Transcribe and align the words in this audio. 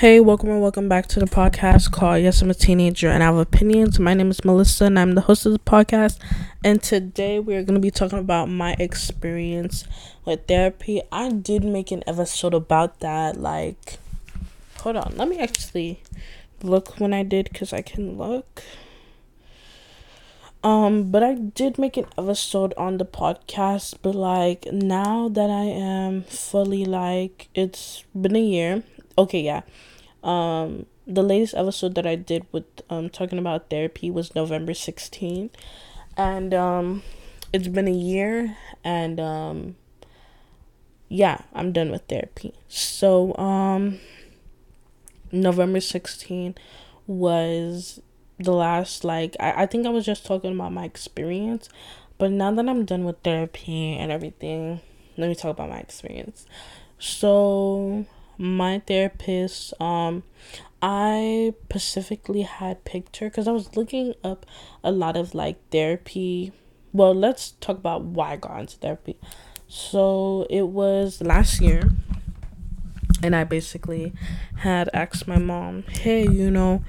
Hey, 0.00 0.20
welcome 0.20 0.50
and 0.50 0.60
welcome 0.60 0.90
back 0.90 1.06
to 1.06 1.20
the 1.20 1.24
podcast 1.24 1.90
called 1.90 2.20
Yes, 2.20 2.42
I'm 2.42 2.50
a 2.50 2.54
Teenager 2.54 3.08
and 3.08 3.22
I 3.22 3.26
Have 3.28 3.38
Opinions. 3.38 3.98
My 3.98 4.12
name 4.12 4.30
is 4.30 4.44
Melissa 4.44 4.84
and 4.84 4.98
I'm 4.98 5.14
the 5.14 5.22
host 5.22 5.46
of 5.46 5.52
the 5.52 5.58
podcast. 5.58 6.18
And 6.62 6.82
today 6.82 7.38
we're 7.38 7.62
going 7.62 7.76
to 7.76 7.80
be 7.80 7.90
talking 7.90 8.18
about 8.18 8.50
my 8.50 8.76
experience 8.78 9.86
with 10.26 10.46
therapy. 10.48 11.00
I 11.10 11.30
did 11.30 11.64
make 11.64 11.92
an 11.92 12.04
episode 12.06 12.52
about 12.52 13.00
that. 13.00 13.40
Like, 13.40 13.96
hold 14.80 14.96
on, 14.96 15.14
let 15.16 15.30
me 15.30 15.38
actually 15.38 16.02
look 16.62 17.00
when 17.00 17.14
I 17.14 17.22
did 17.22 17.48
because 17.50 17.72
I 17.72 17.80
can 17.80 18.18
look. 18.18 18.62
Um, 20.62 21.10
but 21.10 21.22
I 21.22 21.36
did 21.36 21.78
make 21.78 21.96
an 21.96 22.04
episode 22.18 22.74
on 22.76 22.98
the 22.98 23.06
podcast, 23.06 23.94
but 24.02 24.14
like 24.14 24.66
now 24.70 25.30
that 25.30 25.48
I 25.48 25.64
am 25.64 26.24
fully 26.24 26.84
like 26.84 27.48
it's 27.54 28.04
been 28.14 28.36
a 28.36 28.40
year. 28.40 28.82
Okay, 29.18 29.40
yeah. 29.40 29.62
Um 30.22 30.86
the 31.06 31.22
latest 31.22 31.54
episode 31.54 31.94
that 31.94 32.06
I 32.06 32.16
did 32.16 32.46
with 32.52 32.64
um 32.90 33.10
talking 33.10 33.38
about 33.38 33.70
therapy 33.70 34.10
was 34.10 34.34
November 34.34 34.74
16th. 34.74 35.56
And 36.16 36.52
um 36.54 37.02
it's 37.52 37.68
been 37.68 37.88
a 37.88 37.92
year 37.92 38.56
and 38.84 39.20
um 39.20 39.76
yeah, 41.08 41.42
I'm 41.54 41.72
done 41.72 41.90
with 41.90 42.02
therapy. 42.08 42.52
So 42.68 43.36
um 43.36 44.00
November 45.32 45.80
16 45.80 46.54
was 47.06 48.00
the 48.38 48.52
last 48.52 49.04
like 49.04 49.36
I, 49.40 49.62
I 49.62 49.66
think 49.66 49.86
I 49.86 49.90
was 49.90 50.04
just 50.04 50.26
talking 50.26 50.52
about 50.52 50.72
my 50.72 50.84
experience. 50.84 51.68
But 52.18 52.30
now 52.30 52.50
that 52.52 52.68
I'm 52.68 52.84
done 52.84 53.04
with 53.04 53.18
therapy 53.22 53.94
and 53.94 54.10
everything, 54.10 54.80
let 55.16 55.28
me 55.28 55.34
talk 55.34 55.50
about 55.50 55.68
my 55.68 55.78
experience. 55.78 56.46
So 56.98 58.06
my 58.38 58.80
therapist, 58.86 59.74
um 59.80 60.22
I 60.82 61.54
specifically 61.64 62.42
had 62.42 62.84
picked 62.84 63.16
her 63.16 63.28
because 63.28 63.48
I 63.48 63.52
was 63.52 63.76
looking 63.76 64.14
up 64.22 64.46
a 64.84 64.92
lot 64.92 65.16
of 65.16 65.34
like 65.34 65.56
therapy. 65.70 66.52
Well, 66.92 67.14
let's 67.14 67.52
talk 67.52 67.78
about 67.78 68.04
why 68.04 68.32
I 68.32 68.36
got 68.36 68.60
into 68.60 68.76
therapy. 68.76 69.16
So 69.68 70.46
it 70.48 70.68
was 70.68 71.20
last 71.20 71.60
year, 71.60 71.90
and 73.22 73.34
I 73.34 73.44
basically 73.44 74.12
had 74.58 74.88
asked 74.94 75.26
my 75.26 75.38
mom, 75.38 75.82
hey, 75.84 76.28
you 76.28 76.50
know, 76.50 76.84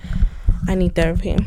I 0.67 0.75
need 0.75 0.95
therapy. 0.95 1.37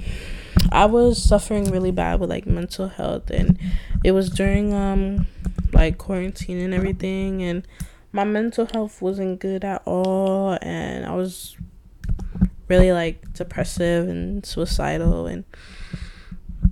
I 0.72 0.86
was 0.86 1.22
suffering 1.22 1.70
really 1.70 1.90
bad 1.90 2.20
with 2.20 2.30
like 2.30 2.46
mental 2.46 2.88
health 2.88 3.30
and 3.30 3.58
it 4.04 4.12
was 4.12 4.30
during 4.30 4.72
um 4.72 5.26
like 5.72 5.98
quarantine 5.98 6.58
and 6.58 6.74
everything 6.74 7.42
and 7.42 7.66
my 8.12 8.24
mental 8.24 8.66
health 8.72 9.00
wasn't 9.00 9.40
good 9.40 9.64
at 9.64 9.82
all 9.84 10.58
and 10.62 11.06
I 11.06 11.14
was 11.14 11.56
really 12.68 12.92
like 12.92 13.32
depressive 13.32 14.08
and 14.08 14.44
suicidal 14.44 15.26
and 15.26 15.44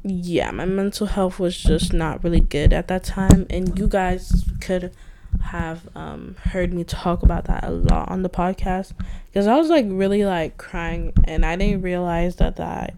yeah, 0.04 0.50
my 0.50 0.64
mental 0.64 1.06
health 1.06 1.38
was 1.38 1.56
just 1.56 1.92
not 1.92 2.22
really 2.22 2.40
good 2.40 2.72
at 2.72 2.88
that 2.88 3.04
time 3.04 3.46
and 3.50 3.78
you 3.78 3.86
guys 3.86 4.44
could 4.60 4.92
have 5.42 5.88
um 5.94 6.36
heard 6.46 6.72
me 6.72 6.82
talk 6.84 7.22
about 7.22 7.44
that 7.44 7.64
a 7.64 7.70
lot 7.70 8.08
on 8.10 8.22
the 8.22 8.28
podcast 8.28 8.92
because 9.26 9.46
I 9.46 9.56
was 9.56 9.68
like 9.68 9.84
really 9.88 10.24
like 10.24 10.56
crying 10.56 11.12
and 11.24 11.44
I 11.44 11.56
didn't 11.56 11.82
realize 11.82 12.36
that 12.36 12.56
that 12.56 12.94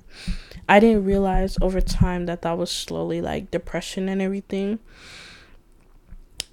I 0.69 0.79
didn't 0.79 1.05
realize 1.05 1.59
over 1.61 1.81
time 1.81 2.27
that 2.27 2.43
that 2.43 2.57
was 2.57 2.71
slowly 2.71 3.21
like 3.21 3.51
depression 3.51 4.09
and 4.09 4.23
everything. 4.23 4.79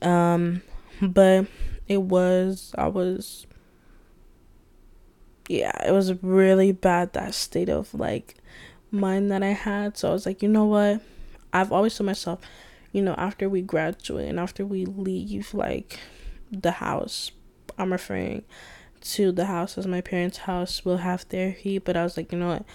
Um 0.02 0.64
but 1.02 1.46
it 1.88 2.02
was 2.02 2.74
I 2.78 2.88
was 2.88 3.48
yeah, 5.48 5.72
it 5.88 5.92
was 5.92 6.22
really 6.22 6.72
bad 6.72 7.14
that 7.14 7.34
state 7.34 7.70
of 7.70 7.94
like 7.94 8.36
mind 8.92 9.32
that 9.32 9.44
I 9.44 9.54
had. 9.54 9.98
So 9.98 10.10
I 10.10 10.12
was 10.14 10.26
like, 10.26 10.42
you 10.42 10.50
know 10.50 10.66
what? 10.66 11.02
I've 11.54 11.72
always 11.72 11.96
told 11.96 12.08
myself 12.08 12.42
you 12.92 13.02
know, 13.02 13.16
after 13.16 13.50
we 13.50 13.62
graduate 13.62 14.28
and 14.28 14.40
after 14.40 14.66
we 14.66 14.86
leave, 14.86 15.54
like, 15.54 16.00
the 16.52 16.72
house, 16.72 17.32
I'm 17.78 17.92
referring 17.92 18.44
to 19.02 19.32
the 19.32 19.46
house 19.46 19.78
as 19.78 19.86
my 19.86 20.02
parents' 20.02 20.40
house, 20.40 20.84
we'll 20.84 20.98
have 20.98 21.22
therapy. 21.22 21.78
But 21.78 21.98
I 21.98 22.04
was 22.04 22.18
like, 22.18 22.32
you 22.32 22.40
know 22.40 22.48
what? 22.48 22.66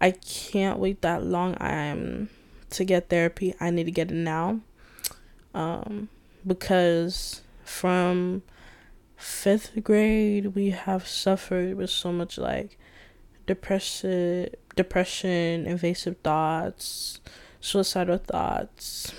I 0.00 0.12
can't 0.12 0.78
wait 0.78 1.02
that 1.02 1.24
long. 1.24 1.56
I'm 1.60 2.30
to 2.70 2.84
get 2.84 3.08
therapy. 3.08 3.54
I 3.60 3.70
need 3.70 3.84
to 3.84 3.92
get 3.92 4.10
it 4.10 4.14
now. 4.14 4.60
Um, 5.54 6.08
because 6.46 7.42
from 7.64 8.42
fifth 9.18 9.82
grade, 9.82 10.54
we 10.54 10.70
have 10.70 11.06
suffered 11.06 11.76
with 11.76 11.90
so 11.90 12.12
much 12.12 12.38
like 12.38 12.78
depression, 13.46 14.48
depression, 14.76 15.66
invasive 15.66 16.16
thoughts, 16.18 17.20
suicidal 17.60 18.18
thoughts 18.18 19.12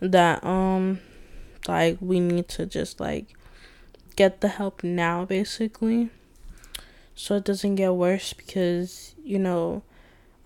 that 0.00 0.44
um 0.44 1.00
like 1.66 1.98
we 2.00 2.20
need 2.20 2.46
to 2.46 2.64
just 2.64 3.00
like 3.00 3.34
get 4.16 4.40
the 4.40 4.48
help 4.48 4.82
now 4.84 5.24
basically. 5.24 6.10
So 7.14 7.36
it 7.36 7.44
doesn't 7.44 7.74
get 7.74 7.92
worse 7.94 8.32
because 8.32 9.14
you 9.24 9.38
know 9.40 9.82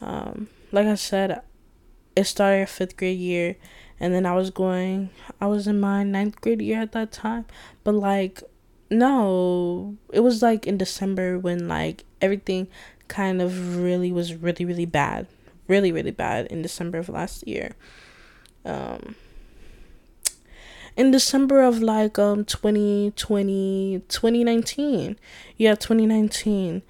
um 0.01 0.49
like 0.73 0.87
i 0.87 0.95
said 0.95 1.43
it 2.17 2.25
started 2.25 2.69
fifth 2.69 2.97
grade 2.97 3.19
year 3.19 3.57
and 4.03 4.13
then 4.13 4.27
i 4.27 4.35
was 4.35 4.51
going 4.51 5.09
i 5.41 5.47
was 5.47 5.67
in 5.67 5.81
my 5.81 6.03
ninth 6.03 6.39
grade 6.43 6.61
year 6.61 6.83
at 6.83 6.93
that 6.93 7.13
time. 7.13 7.47
But 7.85 7.95
like 7.95 8.43
no 8.91 9.97
it 10.13 10.21
was 10.21 10.43
like 10.43 10.67
in 10.67 10.77
december 10.77 11.39
when 11.39 11.69
like 11.69 12.05
everything 12.21 12.69
kind 13.09 13.41
of 13.41 13.79
really 13.79 14.13
was 14.13 14.35
really 14.35 14.65
really 14.65 14.87
bad. 14.87 15.27
Really 15.69 15.93
really 15.93 16.11
bad 16.11 16.47
in 16.47 16.61
december 16.61 16.99
of 16.99 17.09
last 17.09 17.47
year. 17.47 17.71
Um 18.67 19.15
in 20.97 21.11
December 21.11 21.63
of 21.63 21.81
like 21.81 22.19
um 22.19 22.45
2020 22.45 24.03
2019 24.09 25.17
yeah 25.57 25.75
2019 25.75 26.83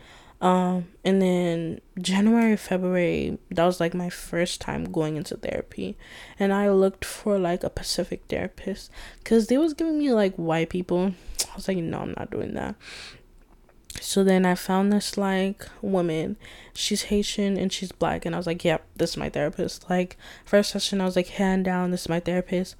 um 0.43 0.89
and 1.05 1.23
then 1.23 1.81
January 2.01 2.57
February 2.57 3.39
that 3.51 3.65
was 3.65 3.81
like 3.81 3.95
my 3.95 4.11
first 4.11 4.61
time 4.61 4.85
going 4.85 5.17
into 5.17 5.37
therapy 5.37 5.97
and 6.39 6.53
I 6.53 6.69
looked 6.69 7.05
for 7.05 7.39
like 7.39 7.63
a 7.63 7.71
Pacific 7.71 8.25
therapist 8.29 8.91
cuz 9.25 9.47
they 9.47 9.57
was 9.57 9.73
giving 9.73 9.99
me 9.99 10.13
like 10.13 10.35
white 10.35 10.69
people 10.69 11.13
I 11.51 11.57
was 11.57 11.69
like 11.69 11.79
no 11.79 12.01
I'm 12.01 12.15
not 12.19 12.31
doing 12.31 12.55
that 12.55 12.75
so 14.01 14.25
then 14.25 14.45
I 14.45 14.55
found 14.55 14.93
this 14.93 15.17
like 15.17 15.69
woman. 15.81 16.37
She's 16.75 17.05
Haitian 17.05 17.57
and 17.57 17.73
she's 17.73 17.93
black. 17.93 18.25
And 18.25 18.35
I 18.35 18.39
was 18.39 18.47
like, 18.47 18.65
yep, 18.65 18.85
this 18.97 19.11
is 19.11 19.17
my 19.17 19.29
therapist. 19.29 19.89
Like, 19.89 20.17
first 20.45 20.71
session, 20.71 21.01
I 21.01 21.05
was 21.05 21.17
like, 21.17 21.29
hand 21.29 21.67
down, 21.67 21.91
this 21.91 22.03
is 22.03 22.09
my 22.09 22.21
therapist. 22.21 22.75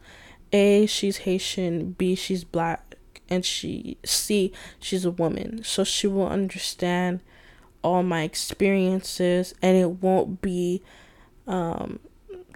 A, 0.53 0.87
she's 0.87 1.19
Haitian, 1.19 1.93
B, 1.93 2.15
she's 2.15 2.45
black, 2.45 2.97
and 3.29 3.45
she 3.45 3.99
C, 4.05 4.53
she's 4.79 5.05
a 5.05 5.11
woman. 5.11 5.63
So 5.65 5.85
she 5.85 6.07
will 6.07 6.27
understand 6.27 7.21
all 7.83 8.03
my 8.03 8.23
experiences 8.23 9.55
and 9.61 9.77
it 9.77 10.03
won't 10.03 10.41
be 10.41 10.83
um 11.47 11.99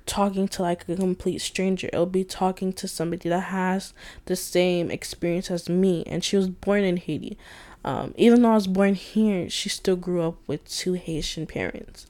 talking 0.07 0.47
to 0.47 0.63
like 0.63 0.89
a 0.89 0.97
complete 0.97 1.41
stranger. 1.41 1.89
It'll 1.93 2.07
be 2.07 2.25
talking 2.25 2.73
to 2.75 2.87
somebody 2.87 3.29
that 3.29 3.41
has 3.41 3.93
the 4.27 4.37
same 4.37 4.91
experience 4.91 5.51
as 5.51 5.69
me 5.69 6.05
and 6.07 6.23
she 6.23 6.37
was 6.37 6.49
born 6.49 6.85
in 6.85 6.97
Haiti. 6.97 7.37
Um, 7.85 8.15
even 8.17 8.43
though 8.43 8.51
I 8.51 8.55
was 8.55 8.67
born 8.67 8.95
here, 8.95 9.49
she 9.51 9.69
still 9.69 9.97
grew 9.97 10.23
up 10.23 10.37
with 10.47 10.69
two 10.69 10.95
Haitian 10.95 11.47
parents. 11.47 12.07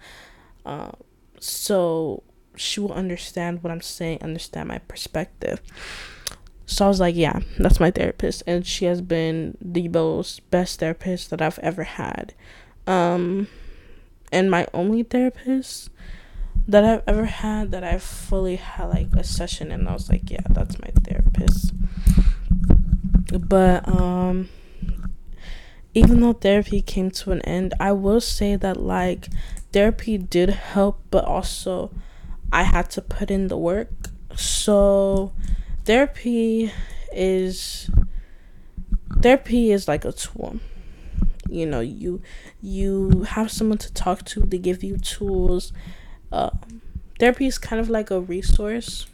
Um, 0.65 0.97
so 1.41 2.23
she 2.57 2.81
will 2.81 2.93
understand 2.93 3.63
what 3.63 3.71
I'm 3.71 3.83
saying, 3.83 4.23
understand 4.23 4.69
my 4.69 4.79
perspective. 4.79 5.61
So 6.65 6.87
I 6.87 6.89
was 6.89 6.99
like, 6.99 7.15
yeah, 7.15 7.41
that's 7.59 7.79
my 7.79 7.91
therapist, 7.91 8.43
and 8.47 8.67
she 8.67 8.87
has 8.87 9.01
been 9.01 9.57
the 9.61 9.89
most 9.89 10.51
best 10.51 10.81
therapist 10.81 11.31
that 11.31 11.41
I've 11.41 11.61
ever 11.61 11.85
had. 11.85 12.35
Um, 12.87 13.49
and 14.33 14.51
my 14.51 14.67
only 14.73 15.03
therapist 15.03 15.91
that 16.69 16.85
I've 16.85 17.03
ever 17.07 17.27
had 17.27 17.71
that 17.71 17.85
I 17.85 17.99
fully 17.99 18.57
had 18.57 18.87
like 18.87 19.09
a 19.17 19.25
session, 19.25 19.71
and 19.71 19.89
I 19.89 19.93
was 19.93 20.09
like, 20.11 20.31
yeah, 20.31 20.41
that's 20.51 20.79
my 20.81 20.91
therapist. 21.05 21.73
But 23.39 23.89
um, 23.89 24.49
even 25.95 26.21
though 26.21 26.33
therapy 26.33 26.83
came 26.83 27.11
to 27.11 27.33
an 27.33 27.41
end, 27.43 27.75
I 27.81 27.93
will 27.93 28.21
say 28.21 28.57
that 28.57 28.77
like 28.77 29.29
therapy 29.73 30.19
did 30.19 30.51
help, 30.51 31.01
but 31.11 31.25
also 31.25 31.91
I 32.53 32.65
had 32.65 32.91
to 32.91 33.03
put 33.03 33.31
in 33.31 33.49
the 33.49 33.57
work. 33.57 33.89
So 34.37 35.33
therapy 35.85 36.73
is 37.13 37.91
therapy 39.23 39.73
is 39.73 39.89
like 39.89 40.05
a 40.05 40.13
tool. 40.13 40.61
You 41.49 41.67
know, 41.67 41.81
you 41.81 42.23
you 42.61 43.23
have 43.29 43.51
someone 43.51 43.79
to 43.79 43.93
talk 43.93 44.25
to, 44.27 44.41
they 44.41 44.59
give 44.59 44.83
you 44.83 44.99
tools. 44.99 45.73
Uh, 46.33 46.51
therapy 47.19 47.47
is 47.47 47.59
kind 47.59 47.81
of 47.81 47.89
like 47.89 48.11
a 48.11 48.21
resource. 48.21 49.07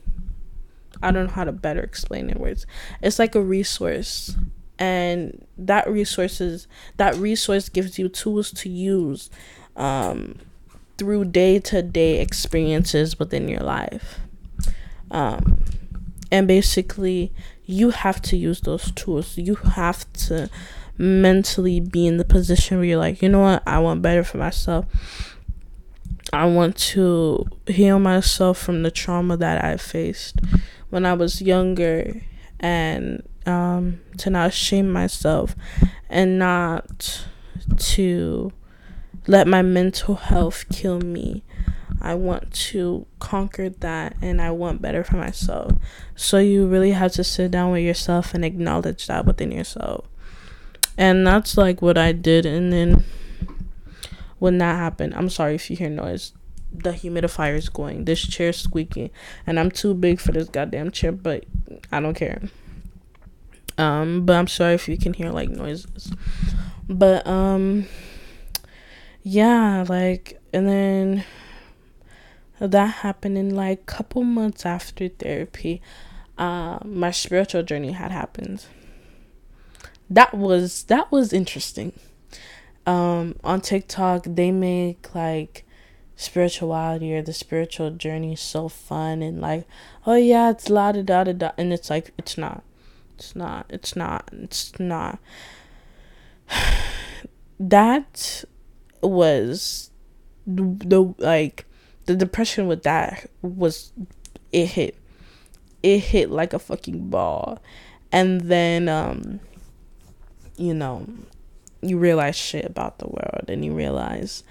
I 1.02 1.11
don't 1.11 1.26
know 1.26 1.32
how 1.32 1.44
to 1.44 1.52
better 1.52 1.81
explain 1.81 2.31
it 2.31 2.38
words. 2.38 2.67
It's 3.02 3.19
like 3.19 3.34
a 3.34 3.43
resource 3.43 4.37
and 4.79 5.46
that 5.56 5.88
resources 5.88 6.67
that 6.96 7.14
resource 7.14 7.69
gives 7.69 8.00
you 8.00 8.08
tools 8.08 8.50
to 8.50 8.69
use 8.69 9.31
um, 9.76 10.37
through 10.99 11.26
day-to-day 11.26 12.20
experiences 12.20 13.17
within 13.19 13.49
your 13.49 13.61
life 13.61 14.19
um, 15.12 15.62
and 16.32 16.49
basically 16.49 17.32
you 17.64 17.90
have 17.90 18.20
to 18.20 18.37
use 18.37 18.61
those 18.62 18.90
tools 18.93 19.37
you 19.38 19.55
have 19.55 20.11
to 20.14 20.50
mentally 20.99 21.81
be 21.81 22.06
in 22.06 22.17
the 22.17 22.25
position 22.25 22.79
where 22.79 22.87
you're 22.87 22.99
like 22.99 23.23
you 23.23 23.29
know 23.29 23.41
what 23.41 23.62
i 23.67 23.79
want 23.79 24.03
better 24.03 24.23
for 24.23 24.39
myself 24.39 24.87
i 26.33 26.44
want 26.44 26.77
to 26.77 27.44
heal 27.67 27.99
myself 27.99 28.59
from 28.59 28.83
the 28.83 28.91
trauma 28.91 29.37
that 29.37 29.65
i 29.65 29.77
faced 29.77 30.41
when 30.91 31.05
i 31.05 31.12
was 31.12 31.43
younger 31.43 32.23
and 32.61 33.23
um, 33.47 34.00
to 34.19 34.31
not 34.31 34.53
shame 34.53 34.91
myself 34.91 35.56
and 36.09 36.39
not 36.39 37.27
to 37.79 38.53
let 39.27 39.47
my 39.47 39.62
mental 39.62 40.15
health 40.15 40.65
kill 40.71 41.00
me. 41.00 41.43
I 42.00 42.15
want 42.15 42.53
to 42.53 43.06
conquer 43.21 43.69
that 43.69 44.17
and 44.21 44.43
I 44.43 44.50
want 44.50 44.83
better 44.83 45.05
for 45.05 45.17
myself. 45.17 45.73
So 46.17 46.39
you 46.39 46.67
really 46.67 46.93
have 46.93 47.12
to 47.12 47.25
sit 47.25 47.53
down 47.53 47.71
with 47.71 47.83
yourself 47.83 48.35
and 48.35 48.44
acknowledge 48.44 49.06
that 49.06 49.25
within 49.25 49.53
yourself. 49.53 50.06
And 50.99 51.27
that's 51.27 51.56
like 51.56 51.81
what 51.83 51.97
I 51.97 52.12
did 52.12 52.47
and 52.47 52.73
then 52.73 53.05
when 54.39 54.59
that 54.59 54.77
happened, 54.77 55.15
I'm 55.15 55.31
sorry 55.31 55.55
if 55.55 55.71
you 55.71 55.77
hear 55.77 55.89
noise. 55.89 56.33
The 56.73 56.91
humidifier 56.91 57.55
is 57.56 57.69
going. 57.69 58.06
This 58.06 58.21
chair's 58.21 58.56
squeaking 58.56 59.11
and 59.47 59.61
I'm 59.61 59.71
too 59.71 59.94
big 59.94 60.21
for 60.21 60.33
this 60.33 60.49
goddamn 60.49 60.91
chair, 60.91 61.12
but 61.12 61.44
I 61.93 62.00
don't 62.00 62.15
care. 62.15 62.43
Um, 63.79 64.27
but 64.27 64.37
I'm 64.37 64.49
sorry 64.49 64.75
if 64.75 64.89
you 64.89 64.99
can 64.99 65.15
hear 65.15 65.31
like 65.31 65.49
noises. 65.49 66.12
But 66.89 67.27
um 67.27 67.87
yeah, 69.23 69.85
like 69.89 70.41
and 70.53 70.69
then 70.69 71.25
that 72.59 72.87
happened 72.87 73.39
in 73.39 73.55
like 73.55 73.87
couple 73.87 74.25
months 74.25 74.67
after 74.67 75.09
therapy. 75.09 75.81
Uh, 76.39 76.79
my 76.85 77.11
spiritual 77.11 77.62
journey 77.62 77.93
had 77.93 78.11
happened. 78.11 78.65
That 80.10 80.34
was 80.34 80.84
that 80.84 81.10
was 81.10 81.32
interesting. 81.32 81.93
Um, 82.87 83.37
on 83.44 83.60
TikTok, 83.60 84.25
they 84.26 84.50
make 84.50 85.14
like 85.14 85.64
spirituality 86.16 87.14
or 87.14 87.22
the 87.22 87.32
spiritual 87.32 87.90
journey 87.90 88.37
so 88.37 88.69
fun 88.69 89.22
and 89.22 89.40
like, 89.40 89.66
oh 90.06 90.16
yeah, 90.16 90.50
it's 90.50 90.69
la 90.69 90.93
da 90.93 91.02
da 91.02 91.25
da 91.25 91.32
da, 91.32 91.50
and 91.56 91.72
it's 91.72 91.88
like 91.90 92.12
it's 92.19 92.37
not 92.37 92.62
it's 93.22 93.37
not. 93.37 93.66
It's 93.69 93.94
not. 93.94 94.28
It's 94.32 94.78
not. 94.81 95.20
that 97.60 98.44
was 99.00 99.93
the 100.44 101.14
like 101.19 101.66
the 102.06 102.16
depression 102.16 102.66
with 102.66 102.82
that 102.82 103.31
was 103.43 103.93
it 104.50 104.66
hit 104.66 104.98
it 105.84 105.98
hit 105.98 106.31
like 106.31 106.52
a 106.52 106.58
fucking 106.58 107.08
ball 107.10 107.60
and 108.10 108.40
then 108.43 108.88
um 108.88 109.38
you 110.56 110.75
know 110.75 111.06
you 111.82 111.99
realize 111.99 112.37
shit 112.37 112.64
about 112.64 112.99
the 112.99 113.08
world 113.08 113.44
and 113.49 113.64
you 113.64 113.72
realize 113.72 114.44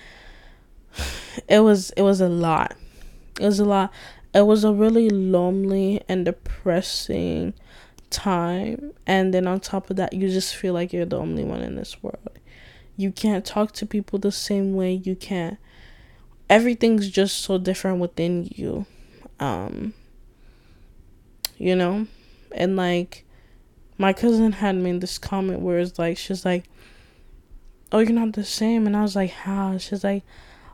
it 1.48 1.59
was 1.59 1.92
it 1.92 2.01
was 2.01 2.21
a 2.21 2.30
lot. 2.30 2.75
It 3.39 3.45
was 3.45 3.59
a 3.59 3.65
lot. 3.65 3.92
It 4.33 4.45
was 4.45 4.63
a 4.63 4.74
really 4.74 5.09
lonely 5.09 6.01
and 6.07 6.25
depressing 6.25 7.53
time. 8.09 8.94
And 9.07 9.33
then 9.33 9.48
on 9.48 9.59
top 9.59 9.89
of 9.89 9.95
that 9.95 10.13
you 10.13 10.30
just 10.30 10.56
feel 10.56 10.74
like 10.74 10.94
you're 10.94 11.06
the 11.06 11.18
only 11.18 11.44
one 11.44 11.62
in 11.62 11.75
this 11.75 12.01
world. 12.04 12.39
You 12.97 13.12
can't 13.12 13.45
talk 13.45 13.71
to 13.74 13.86
people 13.86 14.19
the 14.19 14.31
same 14.31 14.75
way. 14.75 14.94
You 14.94 15.15
can't. 15.15 15.57
Everything's 16.50 17.09
just 17.09 17.39
so 17.39 17.57
different 17.57 18.00
within 18.00 18.50
you. 18.54 18.86
Um 19.39 19.94
you 21.57 21.75
know? 21.75 22.07
And 22.51 22.75
like 22.75 23.25
my 23.98 24.14
cousin 24.14 24.52
had 24.52 24.76
made 24.76 25.02
this 25.02 25.18
comment 25.18 25.60
where 25.60 25.80
it's 25.80 26.00
like 26.00 26.18
she's 26.18 26.46
like 26.46 26.66
oh 27.92 28.00
you're 28.00 28.12
not 28.12 28.34
the 28.34 28.44
same 28.44 28.88
and 28.88 28.96
i 28.96 29.02
was 29.02 29.16
like 29.16 29.32
how 29.32 29.78
she's 29.78 30.04
like 30.04 30.24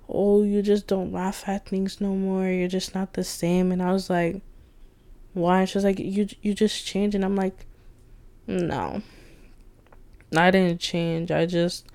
oh 0.09 0.43
you 0.43 0.61
just 0.61 0.87
don't 0.87 1.11
laugh 1.11 1.43
at 1.47 1.65
things 1.67 1.99
no 1.99 2.15
more 2.15 2.47
you're 2.47 2.67
just 2.67 2.95
not 2.95 3.13
the 3.13 3.23
same 3.23 3.71
and 3.71 3.81
i 3.81 3.91
was 3.91 4.09
like 4.09 4.41
why? 5.37 5.65
She's 5.65 5.83
like, 5.83 5.99
you 5.99 6.27
you 6.41 6.53
just 6.53 6.85
changed, 6.85 7.15
and 7.15 7.23
I'm 7.23 7.35
like, 7.35 7.65
no, 8.47 9.01
I 10.35 10.51
didn't 10.51 10.79
change. 10.79 11.31
I 11.31 11.45
just 11.45 11.85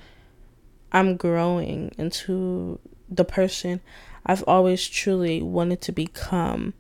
I'm 0.93 1.17
growing 1.17 1.93
into 1.99 2.79
the 3.11 3.25
person 3.25 3.81
I've 4.25 4.45
always 4.47 4.87
truly 4.87 5.43
wanted 5.43 5.81
to 5.83 5.93
become. 5.93 6.75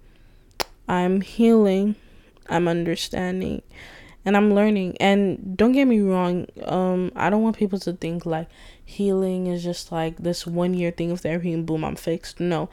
I'm 0.88 1.20
healing. 1.20 1.96
I'm 2.48 2.68
understanding 2.68 3.62
and 4.24 4.36
I'm 4.36 4.54
learning. 4.54 4.96
And 4.98 5.56
don't 5.56 5.72
get 5.72 5.86
me 5.86 6.00
wrong, 6.00 6.46
um, 6.64 7.12
I 7.16 7.30
don't 7.30 7.42
want 7.42 7.56
people 7.56 7.78
to 7.80 7.92
think 7.92 8.26
like 8.26 8.48
healing 8.84 9.46
is 9.46 9.62
just 9.62 9.92
like 9.92 10.18
this 10.18 10.46
one 10.46 10.74
year 10.74 10.90
thing 10.90 11.10
of 11.10 11.20
therapy 11.20 11.52
and 11.52 11.66
boom, 11.66 11.84
I'm 11.84 11.96
fixed. 11.96 12.40
No, 12.40 12.68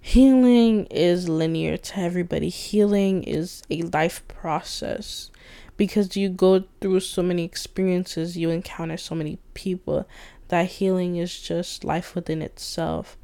healing 0.00 0.86
is 0.86 1.28
linear 1.28 1.76
to 1.76 1.98
everybody. 1.98 2.48
Healing 2.48 3.22
is 3.24 3.62
a 3.70 3.82
life 3.82 4.26
process 4.28 5.30
because 5.76 6.16
you 6.16 6.28
go 6.28 6.64
through 6.80 7.00
so 7.00 7.22
many 7.22 7.44
experiences, 7.44 8.36
you 8.36 8.50
encounter 8.50 8.96
so 8.96 9.14
many 9.14 9.38
people 9.54 10.06
that 10.48 10.66
healing 10.66 11.16
is 11.16 11.40
just 11.40 11.84
life 11.84 12.14
within 12.14 12.42
itself. 12.42 13.16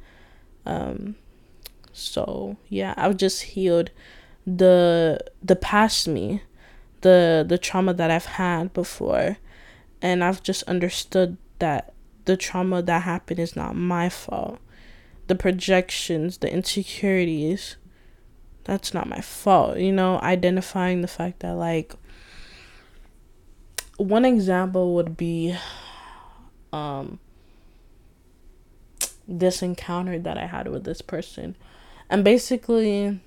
Um 0.65 1.15
so 1.91 2.57
yeah, 2.69 2.93
I've 2.97 3.17
just 3.17 3.41
healed 3.41 3.91
the 4.45 5.19
the 5.41 5.55
past 5.55 6.07
me, 6.07 6.43
the 7.05 7.45
the 7.47 7.57
trauma 7.57 7.93
that 7.93 8.09
I've 8.09 8.25
had 8.25 8.73
before, 8.73 9.37
and 10.01 10.23
I've 10.23 10.41
just 10.41 10.63
understood 10.63 11.37
that 11.59 11.93
the 12.25 12.35
trauma 12.35 12.81
that 12.81 13.03
happened 13.03 13.39
is 13.39 13.55
not 13.55 13.75
my 13.75 14.09
fault 14.09 14.59
the 15.27 15.35
projections, 15.35 16.37
the 16.37 16.51
insecurities, 16.51 17.77
that's 18.63 18.93
not 18.93 19.07
my 19.07 19.21
fault. 19.21 19.77
You 19.77 19.91
know, 19.91 20.19
identifying 20.21 21.01
the 21.01 21.07
fact 21.07 21.39
that, 21.39 21.53
like, 21.53 21.93
one 23.97 24.25
example 24.25 24.93
would 24.95 25.17
be 25.17 25.55
um, 26.73 27.19
this 29.27 29.61
encounter 29.61 30.19
that 30.19 30.37
I 30.37 30.47
had 30.47 30.67
with 30.67 30.83
this 30.83 31.01
person. 31.01 31.55
And 32.09 32.23
basically, 32.23 33.19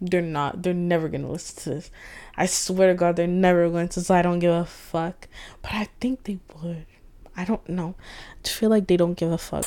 they're 0.00 0.22
not, 0.22 0.62
they're 0.62 0.74
never 0.74 1.08
gonna 1.08 1.30
listen 1.30 1.62
to 1.62 1.70
this. 1.70 1.90
I 2.36 2.46
swear 2.46 2.88
to 2.88 2.94
God, 2.94 3.16
they're 3.16 3.26
never 3.26 3.68
going 3.70 3.88
to, 3.88 4.00
so 4.00 4.14
I 4.14 4.22
don't 4.22 4.38
give 4.38 4.52
a 4.52 4.64
fuck. 4.64 5.28
But 5.62 5.72
I 5.72 5.88
think 6.00 6.24
they 6.24 6.38
would. 6.62 6.86
I 7.36 7.44
don't 7.44 7.68
know. 7.68 7.94
I 8.44 8.48
feel 8.48 8.70
like 8.70 8.86
they 8.86 8.96
don't 8.96 9.14
give 9.14 9.30
a 9.30 9.38
fuck. 9.38 9.66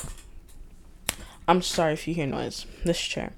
I'm 1.48 1.62
sorry 1.62 1.94
if 1.94 2.08
you 2.08 2.14
hear 2.14 2.28
noise. 2.28 2.66
This 2.86 3.00
chair. 3.00 3.34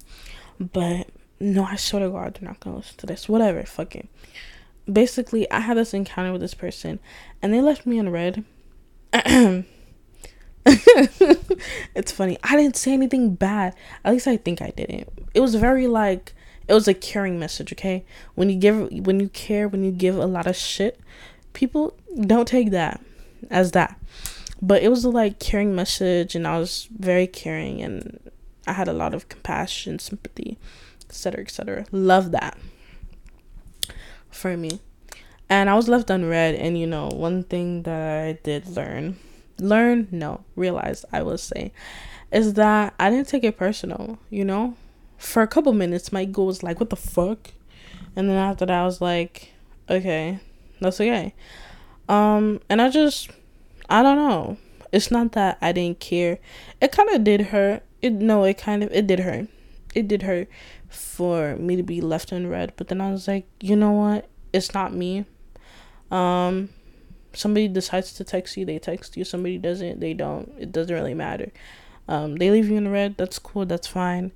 But 0.60 1.08
no, 1.40 1.64
I 1.64 1.76
swear 1.76 2.04
to 2.04 2.10
God, 2.10 2.34
they're 2.34 2.48
not 2.48 2.60
gonna 2.60 2.76
listen 2.76 2.96
to 2.98 3.06
this. 3.06 3.28
Whatever, 3.28 3.62
fucking. 3.62 4.08
Basically, 4.90 5.50
I 5.50 5.60
had 5.60 5.76
this 5.76 5.94
encounter 5.94 6.32
with 6.32 6.40
this 6.40 6.54
person, 6.54 6.98
and 7.40 7.54
they 7.54 7.60
left 7.60 7.86
me 7.86 7.98
on 7.98 8.10
read. 8.10 8.44
it's 10.66 12.12
funny. 12.12 12.38
I 12.42 12.56
didn't 12.56 12.76
say 12.76 12.92
anything 12.92 13.34
bad. 13.34 13.74
At 14.04 14.12
least 14.12 14.28
I 14.28 14.36
think 14.36 14.62
I 14.62 14.70
didn't. 14.70 15.08
It 15.34 15.40
was 15.40 15.54
very 15.54 15.86
like 15.86 16.34
it 16.68 16.74
was 16.74 16.88
a 16.88 16.94
caring 16.94 17.38
message. 17.38 17.72
Okay, 17.72 18.04
when 18.34 18.50
you 18.50 18.58
give, 18.58 18.90
when 19.06 19.20
you 19.20 19.28
care, 19.28 19.68
when 19.68 19.84
you 19.84 19.90
give 19.90 20.16
a 20.16 20.26
lot 20.26 20.46
of 20.46 20.56
shit, 20.56 21.00
people 21.52 21.96
don't 22.20 22.48
take 22.48 22.70
that 22.70 23.00
as 23.50 23.72
that. 23.72 23.98
But 24.60 24.82
it 24.82 24.88
was 24.88 25.04
a 25.04 25.10
like 25.10 25.40
caring 25.40 25.74
message 25.74 26.34
and 26.34 26.46
i 26.46 26.58
was 26.58 26.88
very 26.96 27.26
caring 27.26 27.82
and 27.82 28.30
i 28.66 28.72
had 28.72 28.88
a 28.88 28.92
lot 28.92 29.12
of 29.12 29.28
compassion 29.28 29.98
sympathy 29.98 30.56
etc 31.08 31.40
etc 31.40 31.84
love 31.90 32.30
that 32.30 32.56
for 34.30 34.56
me. 34.56 34.80
And 35.50 35.68
i 35.68 35.74
was 35.74 35.88
left 35.88 36.10
unread 36.10 36.54
and 36.54 36.78
you 36.78 36.86
know 36.86 37.08
one 37.08 37.42
thing 37.42 37.82
that 37.82 38.24
i 38.24 38.32
did 38.44 38.68
learn 38.68 39.18
learn 39.58 40.08
no 40.10 40.44
realize 40.56 41.04
i 41.12 41.22
will 41.22 41.38
say 41.38 41.72
is 42.30 42.54
that 42.54 42.94
i 42.98 43.10
didn't 43.10 43.28
take 43.28 43.44
it 43.44 43.58
personal 43.58 44.18
you 44.30 44.44
know 44.44 44.74
for 45.22 45.42
a 45.42 45.46
couple 45.46 45.72
minutes 45.72 46.12
my 46.12 46.24
goal 46.24 46.46
was 46.46 46.62
like 46.62 46.80
what 46.80 46.90
the 46.90 46.96
fuck 46.96 47.52
and 48.16 48.28
then 48.28 48.36
after 48.36 48.66
that 48.66 48.80
i 48.80 48.84
was 48.84 49.00
like 49.00 49.52
okay 49.88 50.38
that's 50.80 51.00
okay 51.00 51.34
um 52.08 52.60
and 52.68 52.82
i 52.82 52.88
just 52.88 53.30
I 53.92 54.02
don't 54.02 54.16
know. 54.16 54.56
It's 54.90 55.10
not 55.10 55.32
that 55.32 55.58
I 55.60 55.72
didn't 55.72 56.00
care. 56.00 56.38
It 56.80 56.92
kind 56.92 57.10
of 57.10 57.24
did 57.24 57.42
hurt. 57.52 57.82
It 58.00 58.14
no, 58.14 58.44
it 58.44 58.56
kind 58.56 58.82
of 58.82 58.90
it 58.90 59.06
did 59.06 59.20
hurt. 59.20 59.48
It 59.94 60.08
did 60.08 60.22
hurt 60.22 60.48
for 60.88 61.56
me 61.56 61.76
to 61.76 61.82
be 61.82 62.00
left 62.00 62.32
unread. 62.32 62.72
But 62.76 62.88
then 62.88 63.02
I 63.02 63.12
was 63.12 63.28
like, 63.28 63.46
you 63.60 63.76
know 63.76 63.92
what? 63.92 64.28
It's 64.52 64.72
not 64.72 64.94
me. 64.94 65.26
Um, 66.10 66.70
Somebody 67.34 67.68
decides 67.68 68.14
to 68.14 68.24
text 68.24 68.56
you, 68.56 68.64
they 68.64 68.78
text 68.78 69.16
you. 69.16 69.24
Somebody 69.24 69.58
doesn't, 69.58 70.00
they 70.00 70.14
don't. 70.14 70.50
It 70.58 70.72
doesn't 70.72 70.94
really 70.94 71.14
matter. 71.14 71.52
Um, 72.08 72.36
they 72.36 72.50
leave 72.50 72.68
you 72.68 72.76
in 72.76 72.84
the 72.84 72.90
red. 72.90 73.16
That's 73.18 73.38
cool. 73.38 73.66
That's 73.66 73.86
fine. 73.86 74.32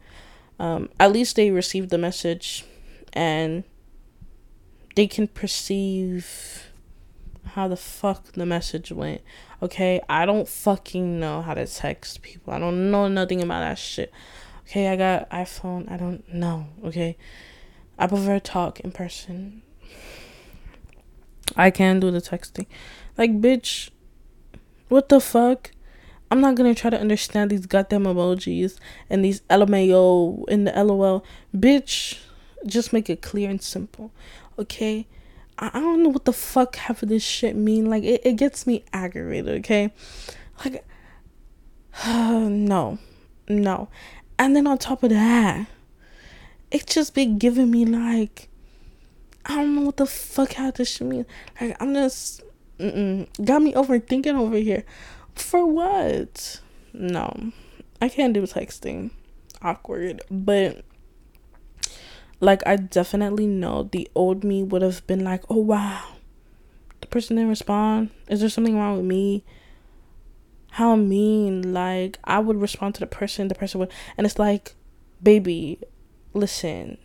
Um, 0.59 0.89
at 0.99 1.13
least 1.13 1.37
they 1.37 1.51
received 1.51 1.91
the 1.91 1.99
message, 1.99 2.65
and 3.13 3.65
they 4.95 5.07
can 5.07 5.29
perceive 5.29 6.73
how 7.45 7.69
the 7.69 7.77
fuck 7.77 8.33
the 8.33 8.47
message 8.47 8.91
went. 8.91 9.23
Okay, 9.63 10.01
I 10.09 10.27
don't 10.27 10.49
fucking 10.49 11.21
know 11.21 11.43
how 11.43 11.55
to 11.55 11.67
text 11.67 12.23
people. 12.23 12.53
I 12.53 12.59
don't 12.59 12.91
know 12.91 13.09
nothing 13.09 13.43
about 13.43 13.61
that 13.61 13.79
shit. 13.79 14.13
Okay, 14.69 14.89
I 14.89 14.97
got 14.97 15.31
iPhone. 15.31 15.91
I 15.91 15.97
don't 15.97 16.29
know. 16.33 16.67
Okay, 16.85 17.17
I 17.99 18.07
prefer 18.07 18.39
talk 18.39 18.81
in 18.81 18.93
person. 18.93 19.63
I 21.57 21.71
can 21.71 22.01
do 22.01 22.11
the 22.11 22.21
texting. 22.21 22.67
Like, 23.17 23.41
bitch, 23.41 23.91
what 24.89 25.09
the 25.09 25.21
fuck? 25.21 25.71
I'm 26.31 26.41
not 26.41 26.55
gonna 26.57 26.75
try 26.75 26.91
to 26.91 26.99
understand 27.01 27.51
these 27.51 27.67
goddamn 27.67 28.05
emojis 28.05 28.79
and 29.09 29.25
these 29.25 29.43
LMAO 29.43 30.45
and 30.49 30.67
the 30.67 30.85
LOL. 30.85 31.25
Bitch, 31.55 32.19
just 32.67 32.93
make 32.93 33.09
it 33.09 33.23
clear 33.23 33.49
and 33.49 33.63
simple. 33.63 34.11
Okay? 34.59 35.07
I, 35.59 35.71
I 35.73 35.81
don't 35.81 36.03
know 36.03 36.09
what 36.09 36.25
the 36.25 36.33
fuck 36.33 36.77
half 36.77 37.03
of 37.03 37.09
this 37.09 37.23
shit 37.23 37.55
mean. 37.55 37.89
Like, 37.89 38.03
it, 38.05 38.23
it 38.25 38.37
gets 38.37 38.67
me 38.67 38.85
aggravated, 38.93 39.59
okay? 39.61 39.93
Like, 40.65 40.85
uh, 42.05 42.49
no. 42.51 42.99
No. 43.49 43.89
And 44.39 44.55
then 44.55 44.67
on 44.67 44.79
top 44.79 45.03
of 45.03 45.11
that, 45.11 45.67
it 46.71 46.87
just 46.87 47.15
be 47.15 47.27
giving 47.27 47.71
me 47.71 47.85
like 47.85 48.49
I 49.45 49.57
don't 49.57 49.77
know 49.77 49.83
what 49.83 49.97
the 49.97 50.07
fuck 50.07 50.55
how 50.55 50.71
this 50.71 50.91
shit 50.91 51.07
mean. 51.07 51.27
Like 51.61 51.77
I'm 51.81 51.95
just 51.95 52.43
got 52.79 53.63
me 53.63 53.73
overthinking 53.73 54.35
over 54.35 54.57
here. 54.57 54.85
For 55.37 55.65
what? 55.65 56.61
No, 56.93 57.53
I 58.01 58.09
can't 58.09 58.33
do 58.35 58.43
texting. 58.43 59.11
Awkward, 59.63 60.23
but 60.31 60.85
like 62.41 62.63
I 62.67 62.77
definitely 62.77 63.47
know 63.47 63.85
the 63.85 64.09
old 64.15 64.45
me 64.45 64.63
would 64.63 64.83
have 64.83 65.07
been 65.07 65.25
like, 65.25 65.45
oh 65.49 65.57
wow, 65.57 66.17
the 67.01 67.07
person 67.07 67.37
didn't 67.37 67.51
respond. 67.51 68.11
Is 68.29 68.41
there 68.41 68.49
something 68.49 68.79
wrong 68.79 68.97
with 68.97 69.07
me? 69.07 69.45
How 70.73 70.95
mean? 70.97 71.73
Like 71.73 72.19
I 72.25 72.39
would 72.39 72.61
respond 72.61 72.95
to 72.97 73.01
the 73.01 73.07
person, 73.07 73.49
the 73.49 73.55
person 73.55 73.81
would, 73.81 73.93
and 74.17 74.27
it's 74.27 74.39
like, 74.39 74.75
baby, 75.23 75.79
listen, 76.35 76.99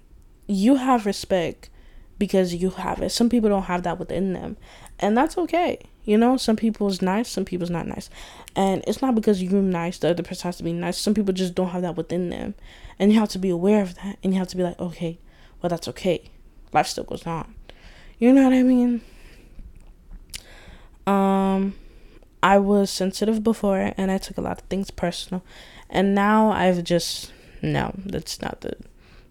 you 0.47 0.75
have 0.75 1.05
respect 1.05 1.69
because 2.17 2.53
you 2.53 2.69
have 2.71 3.01
it. 3.01 3.11
Some 3.11 3.29
people 3.29 3.50
don't 3.50 3.63
have 3.63 3.83
that 3.83 3.97
within 3.97 4.33
them. 4.33 4.57
And 5.00 5.17
that's 5.17 5.38
okay. 5.38 5.79
You 6.03 6.17
know, 6.17 6.38
some 6.38 6.55
people 6.55 6.88
is 6.88 7.01
nice, 7.01 7.29
some 7.29 7.46
people's 7.46 7.70
not 7.70 7.88
nice. 7.88 8.10
And 8.55 8.84
it's 8.88 9.01
not 9.01 9.15
because 9.15 9.41
you're 9.41 9.62
nice, 9.62 10.00
the 10.00 10.10
other 10.10 10.24
person 10.24 10.48
has 10.48 10.58
to 10.58 10.63
be 10.63 10.74
nice. 10.74 10.98
Some 10.98 11.13
people 11.13 11.34
just 11.34 11.55
don't 11.55 11.70
have 11.70 11.84
that 11.84 11.96
within 11.96 12.29
them. 12.29 12.55
And 12.98 13.12
you 13.13 13.20
have 13.20 13.29
to 13.29 13.39
be 13.39 13.50
aware 13.50 13.81
of 13.81 13.96
that. 13.96 14.17
And 14.24 14.34
you 14.34 14.39
have 14.39 14.48
to 14.50 14.58
be 14.58 14.63
like, 14.63 14.79
okay, 14.79 15.20
well, 15.62 15.70
that's 15.70 15.88
okay. 15.89 16.24
Life 16.74 16.88
still 16.88 17.03
goes 17.03 17.25
on. 17.27 17.53
You 18.17 18.34
know 18.34 18.43
what 18.43 18.53
I 18.53 18.63
mean? 18.63 19.01
Um, 21.05 21.75
I 22.43 22.58
was 22.58 22.89
sensitive 22.89 23.43
before 23.43 23.93
and 23.98 24.12
I 24.12 24.17
took 24.17 24.38
a 24.38 24.41
lot 24.41 24.62
of 24.62 24.67
things 24.67 24.91
personal. 24.91 25.43
And 25.89 26.15
now 26.15 26.51
I've 26.51 26.84
just, 26.84 27.31
no, 27.62 27.93
that's 27.98 28.41
not 28.41 28.62
the, 28.62 28.75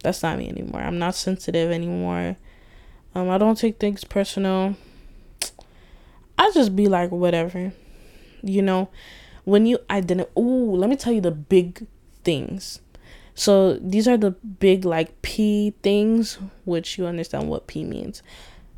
that's 0.03 0.23
not 0.23 0.39
me 0.39 0.49
anymore. 0.49 0.83
I'm 0.83 0.99
not 0.99 1.15
sensitive 1.15 1.71
anymore. 1.71 2.37
Um, 3.15 3.29
I 3.29 3.39
don't 3.39 3.59
take 3.59 3.79
things 3.79 4.05
personal. 4.05 4.77
I 6.41 6.51
just 6.53 6.75
be 6.75 6.89
like, 6.89 7.11
whatever. 7.11 7.75
You 8.43 8.63
know, 8.63 8.89
when 9.45 9.67
you 9.67 9.79
identify, 9.91 10.31
ooh, 10.41 10.75
let 10.75 10.89
me 10.89 10.97
tell 10.97 11.13
you 11.13 11.21
the 11.21 11.31
big 11.31 11.87
things. 12.25 12.81
So 13.35 13.75
these 13.75 14.09
are 14.09 14.17
the 14.17 14.31
big 14.31 14.87
like 14.87 15.21
P 15.21 15.75
things, 15.83 16.39
which 16.65 16.97
you 16.97 17.05
understand 17.05 17.51
what 17.51 17.67
P 17.67 17.85
means. 17.85 18.23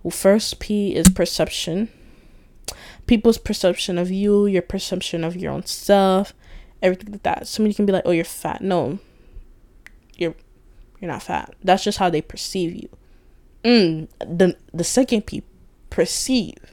Well, 0.02 0.10
first 0.10 0.58
P 0.58 0.96
is 0.96 1.08
perception. 1.08 1.88
People's 3.06 3.38
perception 3.38 3.96
of 3.96 4.10
you, 4.10 4.46
your 4.46 4.62
perception 4.62 5.22
of 5.22 5.36
your 5.36 5.52
own 5.52 5.64
self, 5.64 6.34
everything 6.82 7.12
like 7.12 7.22
that. 7.22 7.46
Somebody 7.46 7.74
can 7.74 7.86
be 7.86 7.92
like, 7.92 8.02
"Oh, 8.04 8.10
you're 8.10 8.24
fat." 8.24 8.60
No, 8.60 8.98
you're 10.16 10.34
you're 11.00 11.10
not 11.12 11.22
fat. 11.22 11.54
That's 11.62 11.84
just 11.84 11.98
how 11.98 12.10
they 12.10 12.22
perceive 12.22 12.74
you. 12.74 12.88
Mm, 13.62 14.08
the 14.18 14.56
the 14.74 14.84
second 14.84 15.26
P, 15.26 15.44
perceive. 15.90 16.71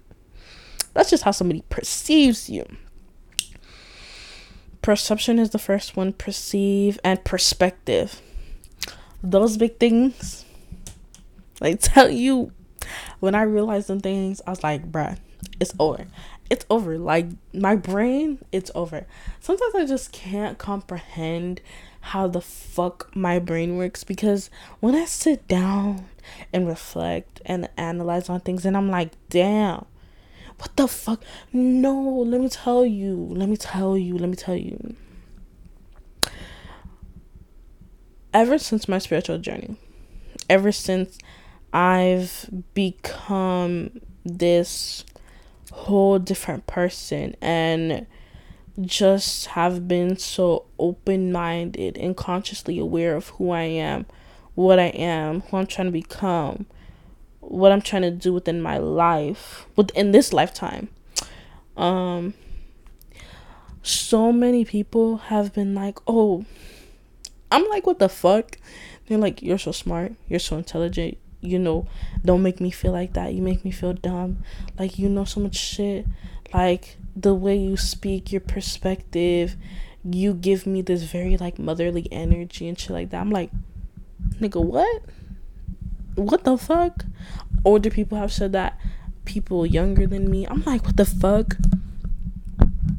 That's 0.93 1.09
just 1.09 1.23
how 1.23 1.31
somebody 1.31 1.63
perceives 1.69 2.49
you. 2.49 2.65
Perception 4.81 5.39
is 5.39 5.49
the 5.49 5.59
first 5.59 5.95
one, 5.95 6.13
perceive 6.13 6.99
and 7.03 7.23
perspective. 7.23 8.21
Those 9.21 9.57
big 9.57 9.77
things. 9.77 10.45
I 11.61 11.73
tell 11.73 12.09
you, 12.09 12.51
when 13.19 13.35
I 13.35 13.41
realized 13.41 13.87
them 13.87 13.99
things, 13.99 14.41
I 14.47 14.51
was 14.51 14.63
like, 14.63 14.91
bruh, 14.91 15.17
it's 15.59 15.73
over. 15.79 16.07
It's 16.49 16.65
over. 16.69 16.97
Like 16.97 17.27
my 17.53 17.75
brain, 17.75 18.39
it's 18.51 18.71
over. 18.73 19.05
Sometimes 19.39 19.75
I 19.75 19.85
just 19.85 20.11
can't 20.11 20.57
comprehend 20.57 21.61
how 22.01 22.27
the 22.27 22.41
fuck 22.41 23.15
my 23.15 23.39
brain 23.39 23.75
works 23.75 24.03
because 24.03 24.49
when 24.79 24.95
I 24.95 25.05
sit 25.05 25.47
down 25.47 26.05
and 26.53 26.67
reflect 26.67 27.41
and 27.45 27.69
analyze 27.77 28.29
on 28.29 28.39
things 28.39 28.65
and 28.65 28.77
I'm 28.77 28.89
like, 28.89 29.11
damn, 29.29 29.85
what 30.59 30.75
the 30.75 30.87
fuck? 30.87 31.23
No, 31.53 31.97
let 31.99 32.41
me 32.41 32.49
tell 32.49 32.85
you, 32.85 33.15
let 33.31 33.49
me 33.49 33.57
tell 33.57 33.97
you, 33.97 34.17
let 34.17 34.29
me 34.29 34.35
tell 34.35 34.55
you. 34.55 34.95
Ever 38.33 38.59
since 38.59 38.87
my 38.87 38.99
spiritual 38.99 39.39
journey, 39.39 39.77
ever 40.49 40.71
since 40.71 41.17
I've 41.73 42.49
become 42.73 44.01
this 44.23 45.05
whole 45.71 46.19
different 46.19 46.67
person 46.67 47.35
and 47.41 48.05
just 48.81 49.47
have 49.47 49.87
been 49.87 50.17
so 50.17 50.65
open 50.77 51.31
minded 51.31 51.97
and 51.97 52.15
consciously 52.15 52.79
aware 52.79 53.15
of 53.15 53.29
who 53.29 53.51
I 53.51 53.63
am, 53.63 54.05
what 54.55 54.79
I 54.79 54.87
am, 54.87 55.41
who 55.41 55.57
I'm 55.57 55.67
trying 55.67 55.87
to 55.87 55.91
become, 55.91 56.65
what 57.49 57.71
I'm 57.71 57.81
trying 57.81 58.03
to 58.03 58.11
do 58.11 58.33
within 58.33 58.61
my 58.61 58.77
life, 58.77 59.65
within 59.75 60.11
this 60.11 60.31
lifetime. 60.31 60.89
Um, 61.75 62.33
so 63.81 64.31
many 64.31 64.65
people 64.65 65.17
have 65.17 65.53
been 65.53 65.73
like, 65.73 65.97
oh, 66.07 66.45
I'm 67.51 67.67
like, 67.69 67.87
what 67.87 67.99
the 67.99 68.09
fuck? 68.09 68.57
They're 69.07 69.17
like, 69.17 69.41
you're 69.41 69.57
so 69.57 69.71
smart, 69.71 70.13
you're 70.27 70.39
so 70.39 70.57
intelligent, 70.57 71.17
you 71.41 71.57
know, 71.57 71.87
don't 72.23 72.43
make 72.43 72.61
me 72.61 72.69
feel 72.69 72.91
like 72.91 73.13
that. 73.13 73.33
You 73.33 73.41
make 73.41 73.65
me 73.65 73.71
feel 73.71 73.93
dumb. 73.93 74.43
Like, 74.77 74.99
you 74.99 75.09
know 75.09 75.23
so 75.23 75.39
much 75.39 75.55
shit. 75.55 76.05
Like, 76.53 76.97
the 77.15 77.33
way 77.33 77.57
you 77.57 77.77
speak, 77.77 78.31
your 78.31 78.41
perspective, 78.41 79.55
you 80.03 80.33
give 80.33 80.67
me 80.67 80.81
this 80.81 81.03
very 81.03 81.37
like 81.37 81.57
motherly 81.59 82.07
energy 82.11 82.67
and 82.67 82.79
shit 82.79 82.91
like 82.91 83.09
that. 83.09 83.21
I'm 83.21 83.31
like, 83.31 83.51
nigga, 84.39 84.63
what? 84.63 85.01
What 86.19 86.43
the 86.43 86.57
fuck? 86.57 87.05
Older 87.65 87.89
people 87.89 88.17
have 88.17 88.31
said 88.31 88.51
that. 88.53 88.79
People 89.25 89.65
younger 89.65 90.07
than 90.07 90.29
me. 90.29 90.45
I'm 90.47 90.63
like, 90.63 90.83
what 90.83 90.97
the 90.97 91.05
fuck? 91.05 91.55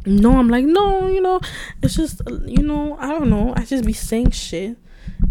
No, 0.06 0.38
I'm 0.38 0.48
like, 0.48 0.64
no, 0.64 1.08
you 1.08 1.20
know, 1.20 1.40
it's 1.82 1.94
just, 1.94 2.22
you 2.46 2.62
know, 2.62 2.96
I 2.98 3.08
don't 3.08 3.28
know. 3.28 3.52
I 3.56 3.64
just 3.64 3.84
be 3.84 3.92
saying 3.92 4.30
shit. 4.30 4.76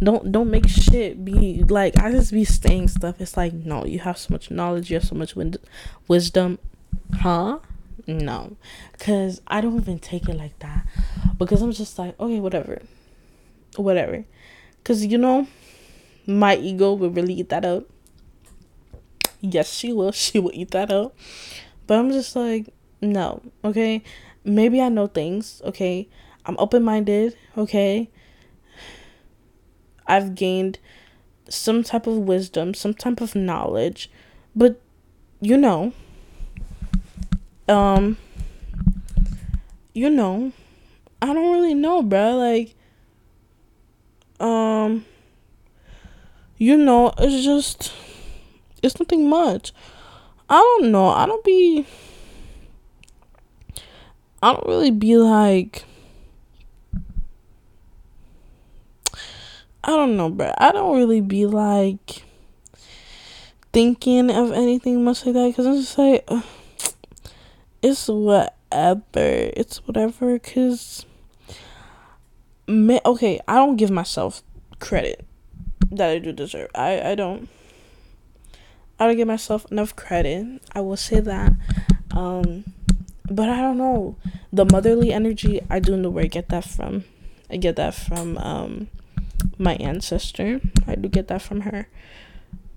Don't 0.01 0.31
don't 0.31 0.51
make 0.51 0.67
shit 0.67 1.25
be 1.25 1.63
like 1.63 1.98
I 2.00 2.12
just 2.12 2.31
be 2.31 2.46
saying 2.46 2.89
stuff. 2.89 3.19
It's 3.19 3.36
like 3.36 3.53
no, 3.53 3.86
you 3.86 4.00
have 4.00 4.17
so 4.17 4.31
much 4.31 4.51
knowledge, 4.51 4.89
you 4.91 4.98
have 4.98 5.03
so 5.03 5.15
much 5.15 5.36
win- 5.36 5.55
wisdom, 6.08 6.60
huh? 7.22 7.60
No, 8.08 8.55
because 8.93 9.41
I 9.48 9.62
don't 9.62 9.77
even 9.77 10.00
take 10.00 10.27
it 10.29 10.36
like 10.36 10.58
that. 10.60 10.86
Because 11.38 11.62
I'm 11.62 11.72
just 11.72 12.00
like, 12.00 12.19
okay, 12.19 12.39
whatever. 12.39 12.81
Whatever. 13.75 14.25
Because, 14.77 15.05
you 15.05 15.17
know, 15.17 15.48
my 16.29 16.55
ego 16.55 16.93
will 16.93 17.09
really 17.09 17.33
eat 17.33 17.50
that 17.50 17.65
up. 17.65 17.86
Yes, 19.41 19.74
she 19.74 19.91
will. 19.93 20.12
She 20.24 20.39
will 20.39 20.51
eat 20.53 20.71
that 20.71 20.91
up. 20.91 21.15
But 21.88 21.98
I'm 22.00 22.12
just 22.12 22.36
like, 22.36 22.74
no, 23.01 23.41
okay? 23.63 24.03
Maybe 24.43 24.81
I 24.81 24.89
know 24.89 25.07
things, 25.07 25.62
okay? 25.65 26.07
I'm 26.45 26.55
open 26.59 26.83
minded, 26.83 27.36
okay? 27.57 28.09
I've 30.07 30.36
gained 30.36 30.79
some 31.50 31.83
type 31.83 32.07
of 32.07 32.17
wisdom, 32.17 32.74
some 32.74 32.93
type 32.93 33.21
of 33.21 33.36
knowledge, 33.36 34.09
but 34.55 34.79
you 35.41 35.57
know, 35.57 35.93
um 37.69 38.17
you 39.93 40.09
know 40.09 40.51
i 41.21 41.27
don't 41.27 41.51
really 41.51 41.75
know 41.75 42.01
bro 42.01 42.36
like 42.36 42.75
um 44.39 45.05
you 46.59 46.77
know 46.77 47.11
it's 47.17 47.43
just 47.43 47.91
it's 48.83 48.99
nothing 48.99 49.27
much 49.27 49.73
i 50.49 50.55
don't 50.55 50.91
know 50.91 51.09
i 51.09 51.25
don't 51.25 51.43
be 51.43 51.87
I 54.41 54.53
don't 54.53 54.67
really 54.67 54.91
be 54.91 55.17
like 55.17 55.83
I 59.83 59.91
don't 59.91 60.17
know, 60.17 60.29
bro. 60.29 60.53
I 60.57 60.71
don't 60.71 60.97
really 60.97 61.21
be 61.21 61.45
like 61.45 62.23
thinking 63.73 64.29
of 64.29 64.51
anything 64.51 65.03
much 65.03 65.25
like 65.25 65.33
that 65.35 65.47
because 65.47 65.65
I'm 65.65 65.75
just 65.75 65.97
like, 65.97 66.23
uh, 66.27 66.41
it's 67.81 68.07
whatever. 68.07 69.01
It's 69.15 69.77
whatever 69.87 70.33
because, 70.33 71.05
me. 72.67 72.99
okay, 73.05 73.39
I 73.47 73.55
don't 73.55 73.77
give 73.77 73.89
myself 73.89 74.43
credit 74.79 75.25
that 75.91 76.10
I 76.10 76.19
do 76.19 76.31
deserve. 76.31 76.69
I, 76.75 77.12
I 77.12 77.15
don't. 77.15 77.50
I 79.00 79.08
don't 79.08 79.15
give 79.15 79.27
myself 79.27 79.65
enough 79.72 79.96
credit. 79.96 80.62
I 80.74 80.81
will 80.81 80.98
say 80.98 81.22
that. 81.22 81.53
Um, 82.12 82.65
but 83.29 83.48
I 83.48 83.62
don't 83.62 83.77
know. 83.77 84.17
The 84.51 84.65
motherly 84.65 85.13
energy, 85.13 85.62
I 85.69 85.79
do 85.79 85.96
know 85.96 86.10
where 86.10 86.25
I 86.25 86.27
get 86.27 86.50
that 86.50 86.65
from. 86.65 87.05
I 87.50 87.58
get 87.58 87.77
that 87.77 87.96
from 87.96 88.38
um, 88.39 88.89
my 89.58 89.75
ancestor. 89.75 90.60
I 90.86 90.96
do 90.96 91.08
get 91.08 91.29
that 91.29 91.41
from 91.41 91.62
her. 91.62 91.88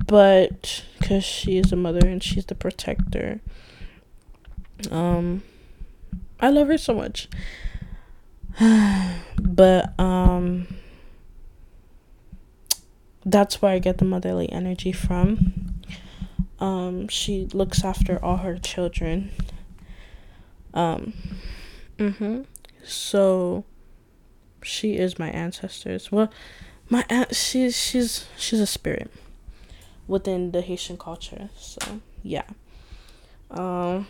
But 0.07 0.85
because 0.99 1.25
she 1.25 1.59
is 1.59 1.73
a 1.73 1.76
mother 1.76 2.07
and 2.07 2.23
she's 2.23 2.47
the 2.47 2.54
protector, 2.54 3.40
um, 4.90 5.42
I 6.40 6.50
love 6.50 6.69
her 6.69 6.78
so 6.78 6.95
much. 6.95 7.28
but 9.40 9.99
um, 9.99 10.66
that's 13.25 13.62
where 13.62 13.73
I 13.73 13.79
get 13.79 13.99
the 13.99 14.05
motherly 14.05 14.50
energy 14.50 14.93
from. 14.93 15.83
Um, 16.59 17.09
she 17.09 17.47
looks 17.52 17.85
after 17.85 18.23
all 18.25 18.38
her 18.38 18.57
children. 18.59 19.31
Um, 20.75 21.12
mhm. 21.99 22.47
So 22.85 23.64
she 24.62 24.97
is 24.97 25.19
my 25.19 25.31
ancestors. 25.31 26.11
Well, 26.11 26.31
my 26.88 27.05
aunt 27.09 27.35
she's 27.35 27.76
she's 27.76 28.26
she's 28.37 28.61
a 28.61 28.67
spirit 28.67 29.11
within 30.07 30.52
the 30.52 30.61
Haitian 30.61 30.97
culture. 30.97 31.49
So, 31.57 32.00
yeah. 32.23 32.45
Um 33.50 34.07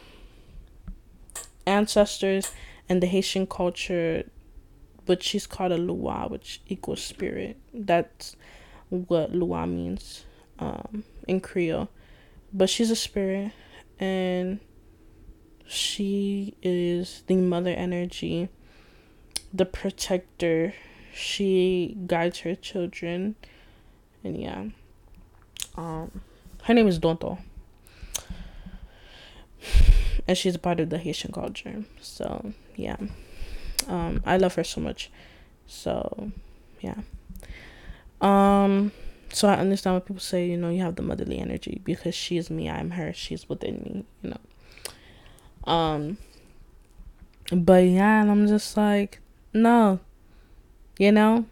ancestors 1.67 2.53
and 2.89 3.03
the 3.03 3.07
Haitian 3.07 3.47
culture 3.47 4.25
which 5.07 5.23
she's 5.23 5.47
called 5.47 5.73
a 5.73 5.79
Lwa, 5.79 6.31
which 6.31 6.61
equals 6.69 7.03
spirit. 7.03 7.57
That's 7.75 8.37
what 8.93 9.33
Lwa 9.33 9.67
means 9.67 10.25
um, 10.59 11.05
in 11.27 11.41
Creole. 11.41 11.89
But 12.53 12.69
she's 12.69 12.91
a 12.91 12.97
spirit 12.97 13.53
and 13.99 14.61
she 15.67 16.55
is 16.63 17.23
the 17.27 17.37
mother 17.37 17.71
energy, 17.71 18.51
the 19.55 19.65
protector. 19.65 20.75
She 21.15 21.97
guides 22.07 22.41
her 22.41 22.55
children. 22.55 23.37
And 24.23 24.37
yeah. 24.37 24.65
Um 25.77 26.21
her 26.65 26.75
name 26.75 26.87
is 26.87 26.99
Danto. 26.99 27.39
And 30.29 30.37
she's 30.37 30.55
a 30.55 30.59
part 30.59 30.79
of 30.79 30.91
the 30.91 30.99
Haitian 30.99 31.33
culture. 31.33 31.85
So 32.03 32.53
yeah. 32.77 32.97
Um 33.89 34.23
I 34.27 34.37
love 34.37 34.55
her 34.57 34.65
so 34.65 34.81
much. 34.81 35.11
So 35.67 36.33
yeah. 36.81 37.01
Um 38.23 38.93
so 39.33 39.49
I 39.49 39.55
understand 39.55 39.97
what 39.97 40.07
people 40.07 40.21
say, 40.21 40.47
you 40.47 40.57
know, 40.57 40.71
you 40.71 40.83
have 40.83 40.97
the 40.97 41.03
motherly 41.03 41.39
energy 41.39 41.81
because 41.85 42.15
she's 42.15 42.51
me, 42.51 42.71
I'm 42.71 42.91
her, 42.93 43.13
she's 43.13 43.49
within 43.49 43.83
me, 43.83 44.05
you 44.23 44.31
know. 44.31 45.71
Um 45.73 46.19
but 47.53 47.85
yeah, 47.85 48.23
and 48.23 48.31
I'm 48.31 48.47
just 48.47 48.77
like, 48.77 49.21
no. 49.53 50.01
You 50.99 51.13
know? 51.13 51.47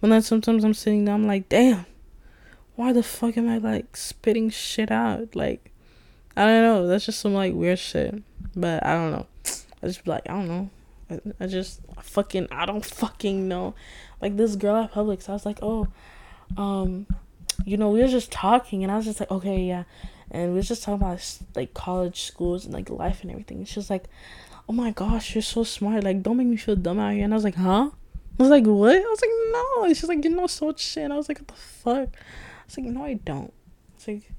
But 0.00 0.10
then 0.10 0.22
sometimes 0.22 0.64
I'm 0.64 0.74
sitting 0.74 1.04
there, 1.04 1.14
I'm 1.14 1.26
like, 1.26 1.48
damn, 1.48 1.86
why 2.74 2.92
the 2.92 3.02
fuck 3.02 3.36
am 3.38 3.48
I 3.48 3.58
like 3.58 3.96
spitting 3.96 4.50
shit 4.50 4.90
out? 4.90 5.34
Like, 5.34 5.72
I 6.36 6.44
don't 6.44 6.62
know. 6.62 6.86
That's 6.86 7.06
just 7.06 7.20
some 7.20 7.34
like 7.34 7.54
weird 7.54 7.78
shit. 7.78 8.22
But 8.54 8.84
I 8.84 8.94
don't 8.94 9.12
know. 9.12 9.26
I 9.82 9.86
just 9.86 10.06
like, 10.06 10.28
I 10.28 10.32
don't 10.32 10.48
know. 10.48 10.70
I, 11.10 11.20
I 11.40 11.46
just 11.46 11.80
fucking, 12.02 12.48
I 12.50 12.66
don't 12.66 12.84
fucking 12.84 13.48
know. 13.48 13.74
Like 14.20 14.36
this 14.36 14.56
girl 14.56 14.76
at 14.76 14.92
Publix, 14.92 15.28
I 15.28 15.32
was 15.32 15.46
like, 15.46 15.58
oh, 15.62 15.88
um, 16.56 17.06
you 17.64 17.76
know, 17.76 17.90
we 17.90 18.00
were 18.00 18.08
just 18.08 18.32
talking, 18.32 18.82
and 18.82 18.92
I 18.92 18.96
was 18.96 19.04
just 19.04 19.20
like, 19.20 19.30
okay, 19.30 19.60
yeah, 19.60 19.84
and 20.30 20.50
we 20.50 20.56
were 20.56 20.62
just 20.62 20.82
talking 20.82 21.00
about 21.00 21.38
like 21.54 21.74
college 21.74 22.22
schools 22.22 22.64
and 22.64 22.74
like 22.74 22.90
life 22.90 23.22
and 23.22 23.30
everything. 23.30 23.58
And 23.58 23.68
she 23.68 23.78
was 23.78 23.90
like, 23.90 24.04
oh 24.68 24.72
my 24.72 24.90
gosh, 24.90 25.34
you're 25.34 25.42
so 25.42 25.64
smart. 25.64 26.04
Like, 26.04 26.22
don't 26.22 26.36
make 26.36 26.46
me 26.46 26.56
feel 26.56 26.76
dumb 26.76 26.98
out 26.98 27.14
here. 27.14 27.24
And 27.24 27.32
I 27.32 27.36
was 27.36 27.44
like, 27.44 27.54
huh? 27.54 27.90
I 28.38 28.42
was 28.42 28.50
like, 28.50 28.66
what? 28.66 28.96
I 28.96 29.00
was 29.00 29.20
like, 29.20 29.30
no. 29.52 29.84
And 29.84 29.96
she's 29.96 30.08
like, 30.08 30.24
you 30.24 30.30
know 30.30 30.46
so 30.46 30.66
much 30.66 30.80
shit. 30.80 31.04
And 31.04 31.12
I 31.12 31.16
was 31.16 31.28
like, 31.28 31.38
what 31.38 31.48
the 31.48 31.54
fuck? 31.54 32.08
I 32.16 32.64
was 32.66 32.76
like, 32.76 32.86
no, 32.86 33.04
I 33.04 33.14
don't. 33.14 33.52
It's 33.94 34.08
like, 34.08 34.30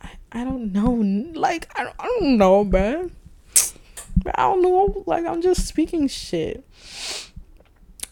I, 0.00 0.10
I 0.32 0.44
don't 0.44 0.72
know. 0.72 0.92
Like, 1.38 1.68
I 1.78 1.92
I 1.98 2.06
don't 2.06 2.38
know, 2.38 2.64
man. 2.64 3.10
I 4.34 4.42
don't 4.42 4.62
know. 4.62 5.04
Like, 5.06 5.26
I'm 5.26 5.42
just 5.42 5.66
speaking 5.66 6.08
shit. 6.08 6.64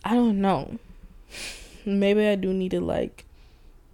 I 0.04 0.14
don't 0.14 0.40
know 0.40 0.78
maybe 1.84 2.26
I 2.26 2.34
do 2.34 2.52
need 2.52 2.70
to 2.72 2.80
like 2.80 3.24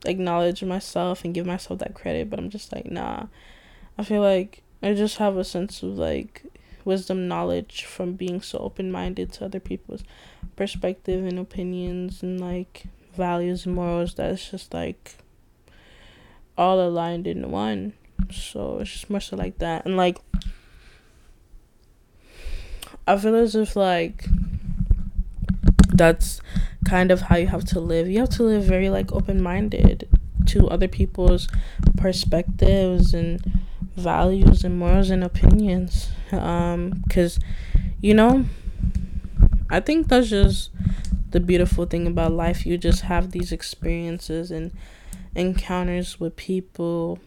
acknowledge 0.04 0.62
myself 0.62 1.24
and 1.24 1.34
give 1.34 1.46
myself 1.46 1.80
that 1.80 1.94
credit, 1.94 2.30
but 2.30 2.38
I'm 2.38 2.50
just 2.50 2.72
like, 2.72 2.90
nah. 2.90 3.26
I 3.96 4.04
feel 4.04 4.22
like 4.22 4.62
I 4.82 4.94
just 4.94 5.18
have 5.18 5.36
a 5.36 5.44
sense 5.44 5.82
of 5.82 5.98
like 5.98 6.44
wisdom 6.84 7.28
knowledge 7.28 7.84
from 7.84 8.12
being 8.12 8.40
so 8.40 8.58
open 8.58 8.92
minded 8.92 9.32
to 9.32 9.44
other 9.44 9.60
people's 9.60 10.04
perspective 10.56 11.24
and 11.24 11.38
opinions 11.38 12.22
and 12.22 12.40
like 12.40 12.84
values 13.14 13.66
and 13.66 13.74
morals 13.74 14.14
that's 14.14 14.50
just 14.50 14.72
like 14.72 15.16
all 16.56 16.80
aligned 16.80 17.26
in 17.26 17.50
one. 17.50 17.94
So 18.30 18.78
it's 18.78 18.92
just 18.92 19.10
more 19.10 19.20
so 19.20 19.36
like 19.36 19.58
that. 19.58 19.84
And 19.84 19.96
like 19.96 20.18
I 23.06 23.16
feel 23.16 23.34
as 23.34 23.56
if 23.56 23.74
like 23.74 24.26
that's 25.98 26.40
kind 26.84 27.10
of 27.10 27.22
how 27.22 27.36
you 27.36 27.48
have 27.48 27.64
to 27.66 27.80
live. 27.80 28.08
You 28.08 28.20
have 28.20 28.30
to 28.30 28.42
live 28.44 28.64
very 28.64 28.88
like 28.88 29.12
open 29.12 29.42
minded 29.42 30.08
to 30.46 30.68
other 30.68 30.88
people's 30.88 31.48
perspectives 31.96 33.12
and 33.12 33.60
values 33.96 34.64
and 34.64 34.78
morals 34.78 35.10
and 35.10 35.22
opinions. 35.22 36.10
Um, 36.32 37.04
cause 37.10 37.38
you 38.00 38.14
know, 38.14 38.46
I 39.70 39.80
think 39.80 40.08
that's 40.08 40.28
just 40.28 40.70
the 41.30 41.40
beautiful 41.40 41.84
thing 41.84 42.06
about 42.06 42.32
life. 42.32 42.64
You 42.64 42.78
just 42.78 43.02
have 43.02 43.32
these 43.32 43.52
experiences 43.52 44.50
and 44.50 44.72
encounters 45.34 46.18
with 46.18 46.36
people 46.36 47.18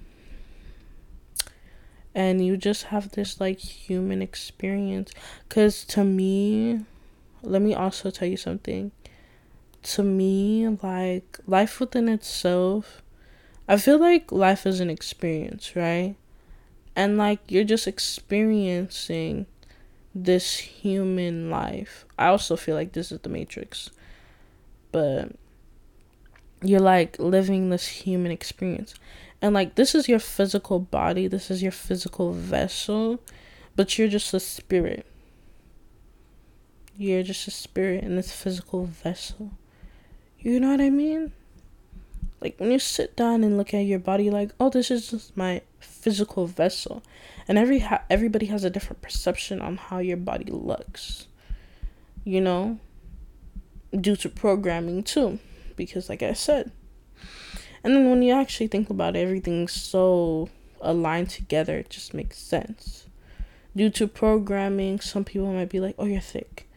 and 2.13 2.45
you 2.45 2.57
just 2.57 2.85
have 2.85 3.11
this 3.11 3.39
like 3.39 3.59
human 3.59 4.21
experience 4.21 5.11
because 5.47 5.85
to 5.85 6.03
me 6.03 6.81
let 7.43 7.61
me 7.61 7.73
also 7.73 8.09
tell 8.11 8.27
you 8.27 8.37
something 8.37 8.91
to 9.83 10.03
me, 10.03 10.67
like 10.81 11.39
life 11.47 11.79
within 11.79 12.07
itself, 12.07 13.01
I 13.67 13.77
feel 13.77 13.99
like 13.99 14.31
life 14.31 14.65
is 14.65 14.79
an 14.79 14.89
experience, 14.89 15.75
right? 15.75 16.15
And 16.95 17.17
like 17.17 17.39
you're 17.47 17.63
just 17.63 17.87
experiencing 17.87 19.45
this 20.13 20.57
human 20.57 21.49
life. 21.49 22.05
I 22.19 22.27
also 22.27 22.55
feel 22.55 22.75
like 22.75 22.93
this 22.93 23.11
is 23.11 23.19
the 23.21 23.29
Matrix. 23.29 23.89
But 24.91 25.31
you're 26.61 26.79
like 26.79 27.17
living 27.17 27.69
this 27.69 27.87
human 27.87 28.31
experience. 28.31 28.93
And 29.41 29.55
like 29.55 29.75
this 29.75 29.95
is 29.95 30.07
your 30.07 30.19
physical 30.19 30.79
body, 30.79 31.27
this 31.27 31.49
is 31.49 31.63
your 31.63 31.71
physical 31.71 32.33
vessel, 32.33 33.19
but 33.75 33.97
you're 33.97 34.09
just 34.09 34.33
a 34.33 34.39
spirit. 34.39 35.05
You're 37.01 37.23
just 37.23 37.47
a 37.47 37.51
spirit 37.51 38.03
in 38.03 38.15
this 38.15 38.31
physical 38.31 38.85
vessel. 38.85 39.53
You 40.37 40.59
know 40.59 40.69
what 40.69 40.81
I 40.81 40.91
mean? 40.91 41.31
Like 42.39 42.59
when 42.59 42.69
you 42.69 42.77
sit 42.77 43.15
down 43.15 43.43
and 43.43 43.57
look 43.57 43.73
at 43.73 43.85
your 43.85 43.97
body, 43.97 44.29
like, 44.29 44.51
oh, 44.59 44.69
this 44.69 44.91
is 44.91 45.09
just 45.09 45.35
my 45.35 45.63
physical 45.79 46.45
vessel, 46.45 47.01
and 47.47 47.57
every 47.57 47.79
ha- 47.79 48.03
everybody 48.07 48.45
has 48.45 48.63
a 48.63 48.69
different 48.69 49.01
perception 49.01 49.63
on 49.63 49.77
how 49.77 49.97
your 49.97 50.15
body 50.15 50.51
looks. 50.51 51.25
You 52.23 52.39
know, 52.39 52.77
due 53.99 54.15
to 54.17 54.29
programming 54.29 55.01
too, 55.01 55.39
because 55.75 56.07
like 56.07 56.21
I 56.21 56.33
said, 56.33 56.71
and 57.83 57.95
then 57.95 58.11
when 58.11 58.21
you 58.21 58.31
actually 58.31 58.67
think 58.67 58.91
about 58.91 59.15
it, 59.15 59.21
everything's 59.21 59.73
so 59.73 60.49
aligned 60.81 61.31
together, 61.31 61.79
it 61.79 61.89
just 61.89 62.13
makes 62.13 62.37
sense. 62.37 63.07
Due 63.75 63.89
to 63.89 64.07
programming, 64.07 64.99
some 64.99 65.23
people 65.23 65.51
might 65.51 65.69
be 65.69 65.79
like, 65.79 65.95
oh, 65.97 66.05
you're 66.05 66.21
thick. 66.21 66.67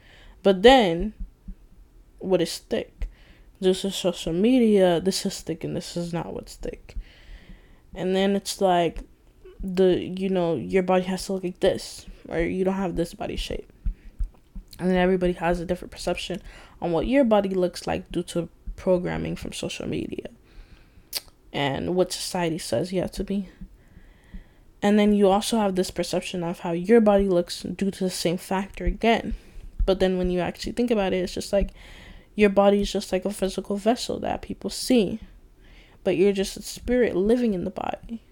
But 0.45 0.63
then, 0.63 1.15
what 2.21 2.41
is 2.41 2.59
thick? 2.59 2.95
this 3.65 3.85
is 3.85 3.95
social 3.95 4.33
media, 4.33 5.01
this 5.01 5.27
is 5.27 5.41
thick 5.41 5.65
and 5.65 5.75
this 5.75 5.97
is 5.97 6.13
not 6.13 6.33
what's 6.33 6.55
thick. 6.57 6.97
And 7.95 8.15
then 8.15 8.37
it's 8.37 8.61
like 8.61 9.01
the 9.61 9.99
you 9.99 10.29
know 10.29 10.55
your 10.57 10.83
body 10.83 11.05
has 11.05 11.25
to 11.27 11.33
look 11.33 11.45
like 11.45 11.61
this 11.61 12.07
or 12.29 12.41
you 12.41 12.65
don't 12.65 12.75
have 12.75 12.97
this 12.97 13.15
body 13.15 13.37
shape. 13.37 13.71
And 14.79 14.91
then 14.91 14.97
everybody 14.97 15.33
has 15.35 15.61
a 15.61 15.65
different 15.65 15.93
perception 15.93 16.43
on 16.81 16.93
what 16.93 17.07
your 17.07 17.25
body 17.25 17.51
looks 17.51 17.87
like 17.87 18.11
due 18.11 18.25
to 18.25 18.49
programming 18.77 19.37
from 19.37 19.53
social 19.53 19.89
media. 19.89 20.29
And 21.53 21.95
what 21.95 22.13
society 22.13 22.59
says 22.59 22.93
you 22.93 23.01
have 23.01 23.13
to 23.13 23.25
be. 23.25 23.49
And 24.83 24.99
then 24.99 25.15
you 25.15 25.29
also 25.29 25.59
have 25.59 25.77
this 25.77 25.93
perception 25.93 26.43
of 26.43 26.61
how 26.61 26.73
your 26.73 27.01
body 27.01 27.29
looks 27.29 27.63
due 27.63 27.93
to 27.93 28.05
the 28.05 28.11
same 28.11 28.37
factor 28.37 28.85
again 28.85 29.35
but 29.87 30.01
then 30.01 30.19
when 30.19 30.31
you 30.31 30.41
actually 30.41 30.73
think 30.73 30.91
about 30.91 31.13
it 31.13 31.19
it's 31.19 31.35
just 31.35 31.53
like 31.53 31.71
your 32.35 32.51
body 32.51 32.81
is 32.81 32.93
just 32.93 33.13
like 33.13 33.25
a 33.25 33.31
physical 33.31 33.77
vessel 33.77 34.19
that 34.19 34.43
people 34.43 34.71
see 34.71 35.21
but 36.03 36.17
you're 36.17 36.33
just 36.33 36.57
a 36.57 36.63
spirit 36.63 37.15
living 37.17 37.55
in 37.55 37.65
the 37.65 37.71
body 37.71 38.23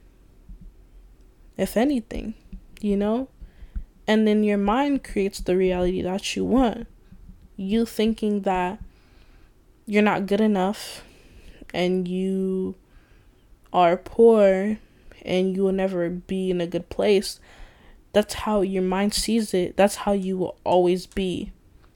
if 1.56 1.76
anything, 1.76 2.34
you 2.80 2.96
know? 2.96 3.28
And 4.06 4.26
then 4.26 4.42
your 4.42 4.58
mind 4.58 5.04
creates 5.04 5.40
the 5.40 5.56
reality 5.56 6.02
that 6.02 6.34
you 6.34 6.44
want. 6.44 6.86
You 7.56 7.86
thinking 7.86 8.42
that 8.42 8.80
you're 9.86 10.02
not 10.02 10.26
good 10.26 10.40
enough 10.40 11.04
and 11.72 12.08
you 12.08 12.74
are 13.72 13.96
poor 13.96 14.78
and 15.24 15.54
you 15.54 15.62
will 15.62 15.72
never 15.72 16.10
be 16.10 16.50
in 16.50 16.60
a 16.60 16.66
good 16.66 16.88
place. 16.88 17.38
That's 18.12 18.34
how 18.34 18.60
your 18.60 18.82
mind 18.82 19.14
sees 19.14 19.54
it. 19.54 19.76
That's 19.76 19.96
how 19.96 20.12
you 20.12 20.36
will 20.36 20.58
always 20.64 21.06
be. 21.06 21.52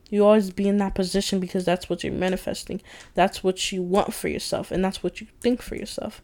You 0.08 0.24
always 0.24 0.50
be 0.50 0.68
in 0.68 0.78
that 0.78 0.94
position 0.94 1.40
because 1.40 1.64
that's 1.64 1.90
what 1.90 2.04
you're 2.04 2.12
manifesting. 2.12 2.80
That's 3.14 3.42
what 3.42 3.72
you 3.72 3.82
want 3.82 4.14
for 4.14 4.28
yourself 4.28 4.70
and 4.70 4.84
that's 4.84 5.02
what 5.02 5.20
you 5.20 5.26
think 5.40 5.60
for 5.60 5.74
yourself. 5.74 6.22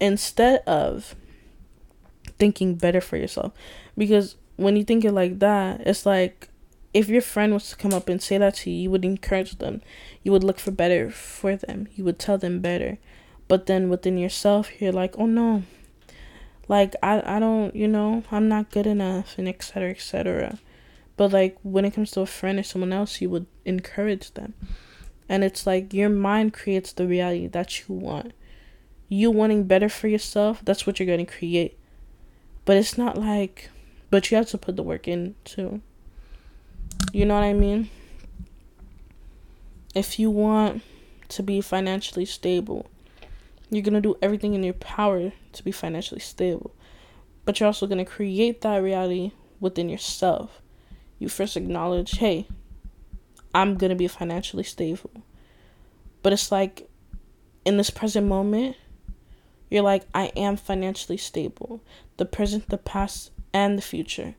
Instead 0.00 0.60
of 0.66 1.14
thinking 2.38 2.74
better 2.74 3.00
for 3.00 3.16
yourself. 3.16 3.52
Because 3.96 4.36
when 4.56 4.76
you 4.76 4.84
think 4.84 5.04
it 5.04 5.12
like 5.12 5.38
that, 5.38 5.80
it's 5.86 6.04
like 6.04 6.48
if 6.92 7.08
your 7.08 7.22
friend 7.22 7.52
was 7.52 7.70
to 7.70 7.76
come 7.76 7.94
up 7.94 8.08
and 8.08 8.20
say 8.20 8.38
that 8.38 8.56
to 8.56 8.70
you, 8.70 8.82
you 8.82 8.90
would 8.90 9.04
encourage 9.04 9.58
them. 9.58 9.80
You 10.22 10.32
would 10.32 10.44
look 10.44 10.58
for 10.58 10.70
better 10.70 11.10
for 11.10 11.56
them. 11.56 11.88
You 11.94 12.04
would 12.04 12.18
tell 12.18 12.38
them 12.38 12.60
better. 12.60 12.98
But 13.48 13.66
then 13.66 13.88
within 13.88 14.18
yourself, 14.18 14.80
you're 14.80 14.92
like, 14.92 15.14
oh 15.18 15.26
no. 15.26 15.62
Like, 16.68 16.94
I, 17.02 17.36
I 17.36 17.38
don't, 17.38 17.74
you 17.74 17.88
know, 17.88 18.24
I'm 18.30 18.48
not 18.48 18.70
good 18.70 18.86
enough, 18.86 19.36
and 19.38 19.48
etc. 19.48 19.90
etc. 19.90 20.58
But 21.16 21.32
like, 21.32 21.58
when 21.62 21.84
it 21.84 21.94
comes 21.94 22.10
to 22.12 22.20
a 22.20 22.26
friend 22.26 22.58
or 22.58 22.62
someone 22.62 22.92
else, 22.92 23.20
you 23.20 23.28
would 23.30 23.46
encourage 23.64 24.32
them. 24.32 24.54
And 25.28 25.44
it's 25.44 25.66
like 25.66 25.92
your 25.92 26.08
mind 26.08 26.52
creates 26.52 26.92
the 26.92 27.06
reality 27.06 27.46
that 27.48 27.80
you 27.80 27.94
want. 27.94 28.32
You 29.08 29.30
wanting 29.30 29.64
better 29.64 29.88
for 29.88 30.08
yourself, 30.08 30.60
that's 30.64 30.86
what 30.86 30.98
you're 30.98 31.06
going 31.06 31.24
to 31.24 31.32
create. 31.32 31.78
But 32.64 32.76
it's 32.76 32.96
not 32.96 33.18
like, 33.18 33.70
but 34.10 34.30
you 34.30 34.36
have 34.36 34.48
to 34.48 34.58
put 34.58 34.76
the 34.76 34.82
work 34.82 35.08
in 35.08 35.34
too. 35.44 35.80
You 37.12 37.26
know 37.26 37.34
what 37.34 37.44
I 37.44 37.52
mean? 37.52 37.90
If 39.94 40.18
you 40.18 40.30
want 40.30 40.82
to 41.28 41.42
be 41.42 41.60
financially 41.60 42.24
stable, 42.24 42.86
you're 43.72 43.82
going 43.82 43.94
to 43.94 44.00
do 44.02 44.16
everything 44.20 44.52
in 44.52 44.62
your 44.62 44.74
power 44.74 45.32
to 45.52 45.64
be 45.64 45.72
financially 45.72 46.20
stable. 46.20 46.74
But 47.46 47.58
you're 47.58 47.66
also 47.66 47.86
going 47.86 48.04
to 48.04 48.10
create 48.10 48.60
that 48.60 48.82
reality 48.82 49.32
within 49.60 49.88
yourself. 49.88 50.60
You 51.18 51.30
first 51.30 51.56
acknowledge, 51.56 52.18
hey, 52.18 52.46
I'm 53.54 53.76
going 53.76 53.90
to 53.90 53.96
be 53.96 54.08
financially 54.08 54.62
stable. 54.62 55.10
But 56.22 56.34
it's 56.34 56.52
like 56.52 56.88
in 57.64 57.78
this 57.78 57.88
present 57.88 58.26
moment, 58.26 58.76
you're 59.70 59.82
like, 59.82 60.04
I 60.14 60.26
am 60.36 60.56
financially 60.58 61.16
stable. 61.16 61.82
The 62.18 62.26
present, 62.26 62.68
the 62.68 62.76
past, 62.76 63.30
and 63.54 63.78
the 63.78 63.82
future. 63.82 64.34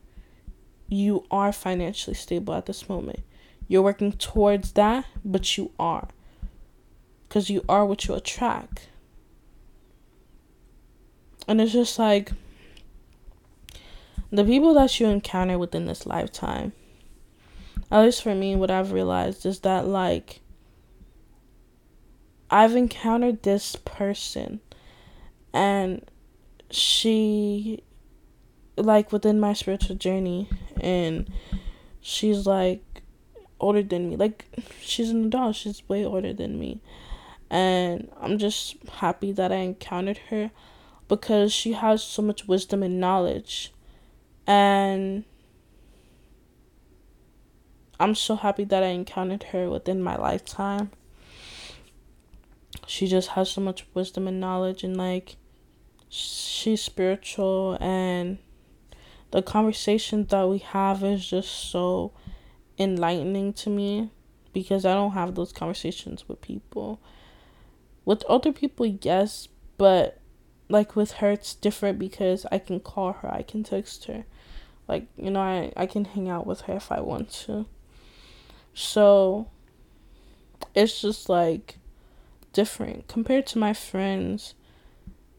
You 0.88 1.24
are 1.28 1.52
financially 1.52 2.14
stable 2.14 2.54
at 2.54 2.66
this 2.66 2.88
moment. 2.88 3.20
You're 3.66 3.82
working 3.82 4.12
towards 4.12 4.72
that, 4.72 5.06
but 5.24 5.58
you 5.58 5.72
are. 5.76 6.08
Because 7.28 7.50
you 7.50 7.64
are 7.68 7.84
what 7.84 8.06
you 8.06 8.14
attract. 8.14 8.90
And 11.46 11.60
it's 11.60 11.72
just 11.72 11.98
like 11.98 12.32
the 14.30 14.44
people 14.44 14.74
that 14.74 14.98
you 14.98 15.06
encounter 15.06 15.58
within 15.58 15.86
this 15.86 16.06
lifetime, 16.06 16.72
at 17.90 18.02
least 18.02 18.22
for 18.22 18.34
me, 18.34 18.56
what 18.56 18.70
I've 18.70 18.92
realized 18.92 19.46
is 19.46 19.60
that, 19.60 19.86
like, 19.86 20.40
I've 22.50 22.76
encountered 22.76 23.42
this 23.42 23.76
person 23.84 24.60
and 25.52 26.08
she 26.70 27.82
like 28.76 29.12
within 29.12 29.40
my 29.40 29.52
spiritual 29.52 29.96
journey 29.96 30.48
and 30.80 31.30
she's 32.00 32.46
like 32.46 32.82
older 33.60 33.82
than 33.82 34.10
me. 34.10 34.16
Like 34.16 34.44
she's 34.80 35.10
an 35.10 35.26
adult. 35.26 35.56
She's 35.56 35.88
way 35.88 36.04
older 36.04 36.32
than 36.32 36.58
me. 36.58 36.80
And 37.50 38.10
i'm 38.20 38.38
just 38.38 38.76
happy 38.94 39.30
that 39.30 39.52
i 39.52 39.56
encountered 39.56 40.18
her 40.30 40.50
because 41.08 41.52
she 41.52 41.72
has 41.72 42.02
so 42.02 42.22
much 42.22 42.46
wisdom 42.46 42.82
and 42.82 43.00
knowledge 43.00 43.72
and 44.46 45.24
i'm 48.00 48.14
so 48.14 48.36
happy 48.36 48.64
that 48.64 48.82
i 48.82 48.88
encountered 48.88 49.44
her 49.44 49.68
within 49.70 50.02
my 50.02 50.16
lifetime 50.16 50.90
she 52.86 53.06
just 53.06 53.30
has 53.30 53.50
so 53.50 53.60
much 53.60 53.86
wisdom 53.94 54.28
and 54.28 54.40
knowledge 54.40 54.84
and 54.84 54.96
like 54.96 55.36
she's 56.08 56.82
spiritual 56.82 57.78
and 57.80 58.38
the 59.30 59.42
conversation 59.42 60.26
that 60.26 60.48
we 60.48 60.58
have 60.58 61.02
is 61.02 61.26
just 61.26 61.50
so 61.70 62.12
enlightening 62.78 63.52
to 63.52 63.70
me 63.70 64.10
because 64.52 64.84
I 64.86 64.94
don't 64.94 65.10
have 65.10 65.34
those 65.34 65.52
conversations 65.52 66.28
with 66.28 66.40
people. 66.40 67.00
With 68.04 68.22
other 68.24 68.52
people, 68.52 68.86
yes, 68.86 69.48
but 69.76 70.20
like 70.74 70.94
with 70.94 71.12
her, 71.12 71.30
it's 71.30 71.54
different 71.54 71.98
because 71.98 72.44
I 72.52 72.58
can 72.58 72.80
call 72.80 73.12
her, 73.14 73.32
I 73.32 73.42
can 73.42 73.62
text 73.62 74.04
her. 74.04 74.24
Like, 74.86 75.06
you 75.16 75.30
know, 75.30 75.40
I, 75.40 75.72
I 75.76 75.86
can 75.86 76.04
hang 76.04 76.28
out 76.28 76.46
with 76.46 76.62
her 76.62 76.74
if 76.74 76.92
I 76.92 77.00
want 77.00 77.30
to. 77.46 77.64
So, 78.74 79.48
it's 80.74 81.00
just 81.00 81.28
like 81.28 81.78
different 82.52 83.08
compared 83.08 83.46
to 83.46 83.58
my 83.58 83.72
friends 83.72 84.54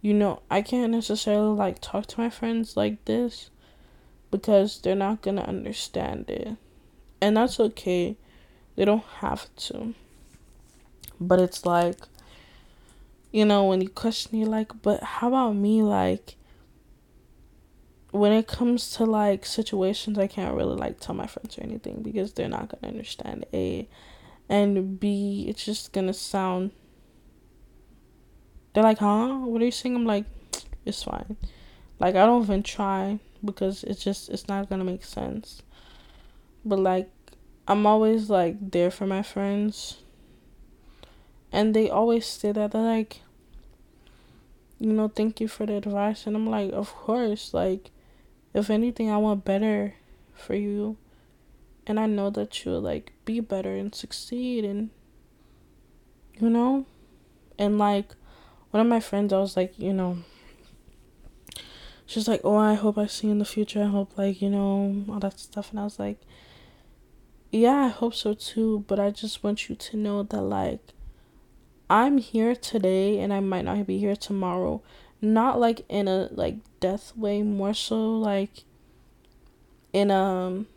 you 0.05 0.13
know, 0.13 0.43
I 0.51 0.61
can't 0.61 0.91
necessarily 0.91 1.55
like 1.55 1.81
talk 1.81 2.05
to 2.05 2.19
my 2.19 2.29
friends 2.29 2.77
like 2.77 3.03
this 3.05 3.49
because 4.29 4.79
they're 4.79 4.93
not 4.93 5.23
going 5.23 5.37
to 5.37 5.47
understand 5.47 6.29
it. 6.29 6.57
And 7.19 7.35
that's 7.35 7.59
okay. 7.59 8.15
They 8.75 8.85
don't 8.85 9.03
have 9.21 9.47
to. 9.55 9.95
But 11.19 11.39
it's 11.39 11.65
like, 11.65 11.97
you 13.35 13.43
know, 13.43 13.65
when 13.65 13.81
you 13.81 13.89
question, 13.89 14.39
you're 14.39 14.47
like, 14.47 14.71
but 14.81 15.03
how 15.03 15.27
about 15.27 15.55
me? 15.55 15.83
Like, 15.83 16.37
when 18.11 18.31
it 18.31 18.47
comes 18.47 18.91
to 18.91 19.03
like 19.03 19.45
situations, 19.45 20.17
I 20.17 20.27
can't 20.27 20.55
really 20.55 20.77
like 20.77 21.01
tell 21.01 21.15
my 21.15 21.27
friends 21.27 21.57
or 21.57 21.63
anything 21.63 22.01
because 22.01 22.31
they're 22.31 22.47
not 22.47 22.69
to 22.69 22.87
understand 22.87 23.45
A. 23.53 23.89
And 24.47 24.99
B, 25.01 25.47
it's 25.49 25.65
just 25.65 25.91
to 25.91 26.13
sound 26.13 26.71
they're 28.73 28.83
like, 28.83 28.99
huh? 28.99 29.35
What 29.39 29.61
are 29.61 29.65
you 29.65 29.71
saying? 29.71 29.95
I'm 29.95 30.05
like, 30.05 30.25
it's 30.85 31.03
fine. 31.03 31.35
Like, 31.99 32.15
I 32.15 32.25
don't 32.25 32.43
even 32.43 32.63
try 32.63 33.19
because 33.43 33.83
it's 33.83 34.03
just, 34.03 34.29
it's 34.29 34.49
not 34.49 34.69
gonna 34.69 34.83
make 34.83 35.03
sense. 35.03 35.61
But, 36.65 36.79
like, 36.79 37.09
I'm 37.69 37.85
always, 37.85 38.29
like, 38.29 38.71
there 38.71 38.91
for 38.91 39.07
my 39.07 39.23
friends. 39.23 40.03
And 41.53 41.73
they 41.73 41.89
always 41.89 42.25
say 42.25 42.51
that. 42.51 42.71
They're 42.71 42.81
like, 42.81 43.21
you 44.79 44.91
know, 44.91 45.07
thank 45.07 45.39
you 45.39 45.47
for 45.47 45.65
the 45.65 45.75
advice. 45.75 46.27
And 46.27 46.35
I'm 46.35 46.47
like, 46.49 46.71
of 46.71 46.93
course. 46.93 47.53
Like, 47.53 47.91
if 48.53 48.69
anything, 48.69 49.09
I 49.09 49.17
want 49.17 49.45
better 49.45 49.95
for 50.33 50.55
you. 50.55 50.97
And 51.87 51.99
I 51.99 52.07
know 52.07 52.29
that 52.31 52.65
you'll, 52.65 52.81
like, 52.81 53.13
be 53.25 53.39
better 53.39 53.75
and 53.75 53.93
succeed. 53.93 54.65
And, 54.65 54.89
you 56.39 56.49
know? 56.49 56.85
And, 57.57 57.77
like, 57.77 58.15
one 58.71 58.81
of 58.81 58.87
my 58.87 58.99
friends, 58.99 59.31
I 59.31 59.37
was 59.37 59.55
like, 59.55 59.77
you 59.79 59.93
know, 59.93 60.17
she's 62.05 62.27
like, 62.27 62.41
oh, 62.43 62.57
I 62.57 62.73
hope 62.73 62.97
I 62.97 63.05
see 63.05 63.27
you 63.27 63.33
in 63.33 63.39
the 63.39 63.45
future. 63.45 63.83
I 63.83 63.87
hope, 63.87 64.17
like, 64.17 64.41
you 64.41 64.49
know, 64.49 65.05
all 65.07 65.19
that 65.19 65.39
stuff. 65.39 65.71
And 65.71 65.79
I 65.79 65.83
was 65.83 65.99
like, 65.99 66.19
yeah, 67.51 67.85
I 67.85 67.87
hope 67.87 68.13
so 68.15 68.33
too. 68.33 68.83
But 68.87 68.99
I 68.99 69.11
just 69.11 69.43
want 69.43 69.69
you 69.69 69.75
to 69.75 69.97
know 69.97 70.23
that, 70.23 70.41
like, 70.41 70.94
I'm 71.89 72.17
here 72.17 72.55
today 72.55 73.19
and 73.19 73.33
I 73.33 73.39
might 73.39 73.65
not 73.65 73.85
be 73.85 73.99
here 73.99 74.15
tomorrow. 74.15 74.81
Not 75.21 75.59
like 75.59 75.85
in 75.89 76.07
a 76.07 76.29
like 76.31 76.57
death 76.79 77.15
way, 77.15 77.41
more 77.43 77.73
so 77.73 78.17
like 78.17 78.63
in 79.93 80.11
um 80.11 80.67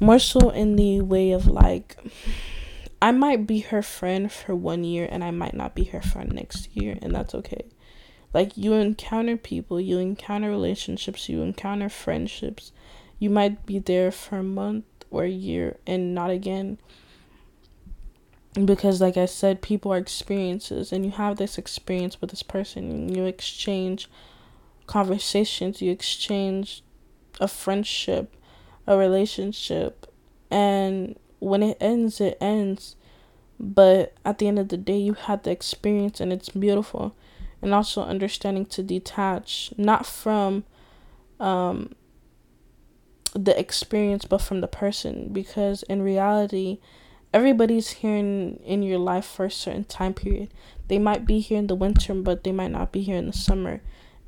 more 0.00 0.18
so 0.18 0.50
in 0.50 0.76
the 0.76 1.00
way 1.00 1.32
of 1.32 1.46
like 1.46 1.96
I 3.00 3.10
might 3.10 3.46
be 3.46 3.60
her 3.60 3.82
friend 3.82 4.32
for 4.32 4.54
one 4.54 4.84
year 4.84 5.08
and 5.10 5.22
I 5.22 5.30
might 5.30 5.54
not 5.54 5.74
be 5.74 5.84
her 5.84 6.00
friend 6.00 6.32
next 6.32 6.74
year, 6.74 6.98
and 7.02 7.14
that's 7.14 7.34
okay. 7.34 7.66
Like 8.32 8.56
you 8.56 8.72
encounter 8.72 9.36
people, 9.36 9.80
you 9.80 9.98
encounter 9.98 10.50
relationships, 10.50 11.28
you 11.28 11.42
encounter 11.42 11.88
friendships. 11.88 12.72
You 13.18 13.30
might 13.30 13.64
be 13.64 13.78
there 13.78 14.10
for 14.10 14.38
a 14.38 14.42
month 14.42 14.84
or 15.10 15.24
a 15.24 15.30
year 15.30 15.76
and 15.86 16.14
not 16.14 16.30
again. 16.30 16.78
Because 18.62 19.00
like 19.00 19.16
I 19.16 19.26
said, 19.26 19.62
people 19.62 19.92
are 19.92 19.98
experiences 19.98 20.92
and 20.92 21.04
you 21.04 21.10
have 21.12 21.36
this 21.36 21.58
experience 21.58 22.20
with 22.20 22.30
this 22.30 22.42
person 22.42 22.90
and 22.90 23.16
you 23.16 23.24
exchange 23.24 24.08
conversations, 24.86 25.82
you 25.82 25.90
exchange 25.90 26.82
a 27.40 27.48
friendship, 27.48 28.36
a 28.86 28.96
relationship, 28.96 30.06
and 30.50 31.18
when 31.40 31.62
it 31.62 31.76
ends, 31.80 32.20
it 32.20 32.38
ends. 32.40 32.94
But 33.58 34.14
at 34.24 34.38
the 34.38 34.46
end 34.46 34.58
of 34.58 34.68
the 34.68 34.76
day, 34.76 34.98
you 34.98 35.14
had 35.14 35.42
the 35.42 35.50
experience 35.50 36.20
and 36.20 36.32
it's 36.32 36.48
beautiful 36.48 37.16
and 37.64 37.72
also 37.72 38.02
understanding 38.02 38.66
to 38.66 38.82
detach 38.82 39.72
not 39.78 40.04
from 40.04 40.64
um, 41.40 41.94
the 43.34 43.58
experience 43.58 44.26
but 44.26 44.42
from 44.42 44.60
the 44.60 44.68
person 44.68 45.32
because 45.32 45.82
in 45.84 46.02
reality 46.02 46.78
everybody's 47.34 47.90
here 47.90 48.16
in, 48.16 48.56
in 48.64 48.82
your 48.82 48.98
life 48.98 49.26
for 49.26 49.44
a 49.44 49.50
certain 49.50 49.84
time 49.84 50.14
period 50.14 50.48
they 50.88 50.98
might 50.98 51.26
be 51.26 51.40
here 51.40 51.58
in 51.58 51.66
the 51.66 51.74
winter 51.74 52.14
but 52.14 52.44
they 52.44 52.52
might 52.52 52.70
not 52.70 52.90
be 52.90 53.02
here 53.02 53.16
in 53.16 53.26
the 53.26 53.32
summer 53.32 53.82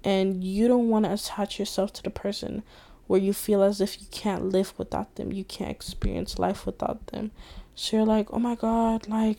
and 0.04 0.44
you 0.44 0.68
don't 0.68 0.90
want 0.90 1.06
to 1.06 1.12
attach 1.12 1.58
yourself 1.58 1.92
to 1.92 2.02
the 2.02 2.10
person 2.10 2.62
where 3.06 3.20
you 3.20 3.32
feel 3.32 3.62
as 3.62 3.80
if 3.80 4.00
you 4.00 4.06
can't 4.10 4.50
live 4.50 4.74
without 4.76 5.14
them 5.14 5.32
you 5.32 5.44
can't 5.44 5.70
experience 5.70 6.38
life 6.38 6.66
without 6.66 7.06
them 7.06 7.30
so 7.74 7.96
you're 7.96 8.06
like 8.06 8.30
oh 8.32 8.38
my 8.38 8.54
god 8.54 9.08
like 9.08 9.38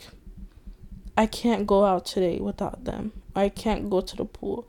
I 1.18 1.26
can't 1.26 1.66
go 1.66 1.84
out 1.84 2.06
today 2.06 2.38
without 2.38 2.86
them. 2.86 3.12
Or 3.36 3.42
I 3.42 3.50
can't 3.50 3.90
go 3.90 4.02
to 4.02 4.16
the 4.16 4.26
pool. 4.26 4.68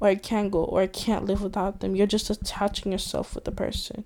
Or 0.00 0.08
I 0.08 0.14
can't 0.14 0.50
go 0.50 0.64
or 0.64 0.80
I 0.80 0.86
can't 0.86 1.26
live 1.26 1.42
without 1.42 1.80
them. 1.80 1.94
You're 1.94 2.06
just 2.06 2.30
attaching 2.30 2.90
yourself 2.90 3.34
with 3.34 3.44
the 3.44 3.52
person. 3.52 4.04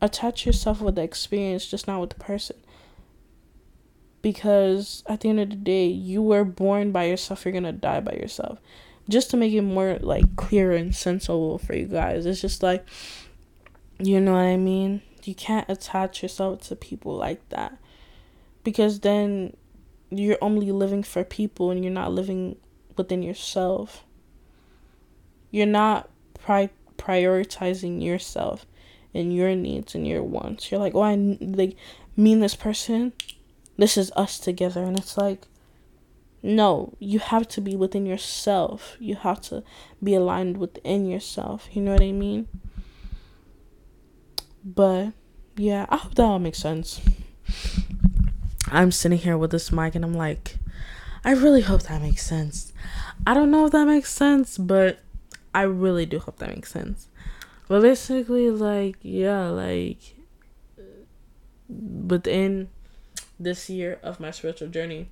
Attach 0.00 0.46
yourself 0.46 0.80
with 0.80 0.94
the 0.94 1.02
experience, 1.02 1.66
just 1.66 1.86
not 1.86 2.00
with 2.00 2.10
the 2.10 2.16
person. 2.16 2.56
Because 4.22 5.02
at 5.06 5.20
the 5.20 5.28
end 5.28 5.40
of 5.40 5.50
the 5.50 5.56
day, 5.56 5.86
you 5.86 6.22
were 6.22 6.44
born 6.44 6.92
by 6.92 7.04
yourself, 7.04 7.44
you're 7.44 7.52
gonna 7.52 7.72
die 7.72 8.00
by 8.00 8.12
yourself. 8.12 8.58
Just 9.08 9.30
to 9.30 9.36
make 9.36 9.52
it 9.52 9.62
more 9.62 9.98
like 10.00 10.36
clear 10.36 10.72
and 10.72 10.94
sensible 10.94 11.58
for 11.58 11.74
you 11.74 11.86
guys. 11.86 12.26
It's 12.26 12.40
just 12.40 12.62
like 12.62 12.86
you 14.00 14.20
know 14.20 14.32
what 14.32 14.38
I 14.38 14.56
mean? 14.56 15.02
You 15.24 15.34
can't 15.34 15.68
attach 15.68 16.22
yourself 16.22 16.62
to 16.68 16.76
people 16.76 17.16
like 17.16 17.46
that. 17.48 17.76
Because 18.62 19.00
then 19.00 19.56
you're 20.10 20.38
only 20.40 20.70
living 20.72 21.02
for 21.02 21.24
people 21.24 21.70
and 21.70 21.84
you're 21.84 21.92
not 21.92 22.12
living 22.12 22.56
within 22.96 23.22
yourself. 23.22 24.04
You're 25.50 25.66
not 25.66 26.08
pri- 26.34 26.70
prioritizing 26.96 28.02
yourself 28.02 28.66
and 29.14 29.34
your 29.34 29.54
needs 29.54 29.94
and 29.94 30.06
your 30.06 30.22
wants. 30.22 30.70
You're 30.70 30.80
like, 30.80 30.94
oh, 30.94 31.02
I 31.02 31.14
like 31.40 31.76
mean 32.16 32.40
this 32.40 32.54
person. 32.54 33.12
This 33.76 33.96
is 33.96 34.10
us 34.16 34.38
together, 34.38 34.82
and 34.82 34.98
it's 34.98 35.16
like, 35.16 35.46
no, 36.42 36.94
you 36.98 37.18
have 37.18 37.46
to 37.48 37.60
be 37.60 37.76
within 37.76 38.06
yourself. 38.06 38.96
You 38.98 39.16
have 39.16 39.40
to 39.42 39.62
be 40.02 40.14
aligned 40.14 40.56
within 40.56 41.06
yourself. 41.06 41.68
You 41.72 41.82
know 41.82 41.92
what 41.92 42.02
I 42.02 42.12
mean? 42.12 42.48
But 44.64 45.12
yeah, 45.56 45.86
I 45.88 45.96
hope 45.96 46.14
that 46.14 46.22
all 46.22 46.38
makes 46.38 46.58
sense. 46.58 47.00
I'm 48.70 48.92
sitting 48.92 49.18
here 49.18 49.38
with 49.38 49.50
this 49.50 49.72
mic 49.72 49.94
and 49.94 50.04
I'm 50.04 50.14
like, 50.14 50.56
I 51.24 51.32
really 51.32 51.62
hope 51.62 51.84
that 51.84 52.02
makes 52.02 52.24
sense. 52.24 52.72
I 53.26 53.34
don't 53.34 53.50
know 53.50 53.66
if 53.66 53.72
that 53.72 53.86
makes 53.86 54.12
sense, 54.12 54.58
but 54.58 55.00
I 55.54 55.62
really 55.62 56.06
do 56.06 56.18
hope 56.18 56.38
that 56.38 56.54
makes 56.54 56.70
sense. 56.70 57.08
But 57.68 57.82
basically, 57.82 58.50
like, 58.50 58.96
yeah, 59.02 59.48
like, 59.48 60.16
within 61.68 62.70
this 63.38 63.68
year 63.68 64.00
of 64.02 64.18
my 64.18 64.30
spiritual 64.30 64.68
journey, 64.68 65.10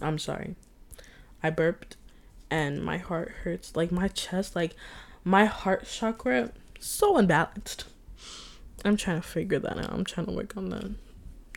I'm 0.00 0.18
sorry, 0.18 0.56
I 1.42 1.50
burped 1.50 1.98
and 2.50 2.82
my 2.82 2.96
heart 2.96 3.30
hurts. 3.44 3.76
Like, 3.76 3.92
my 3.92 4.08
chest, 4.08 4.56
like, 4.56 4.74
my 5.22 5.44
heart 5.44 5.86
chakra, 5.86 6.50
so 6.78 7.18
unbalanced. 7.18 7.84
I'm 8.86 8.96
trying 8.96 9.20
to 9.20 9.26
figure 9.26 9.58
that 9.58 9.76
out. 9.76 9.92
I'm 9.92 10.04
trying 10.04 10.26
to 10.26 10.32
work 10.32 10.56
on 10.56 10.70
that. 10.70 10.92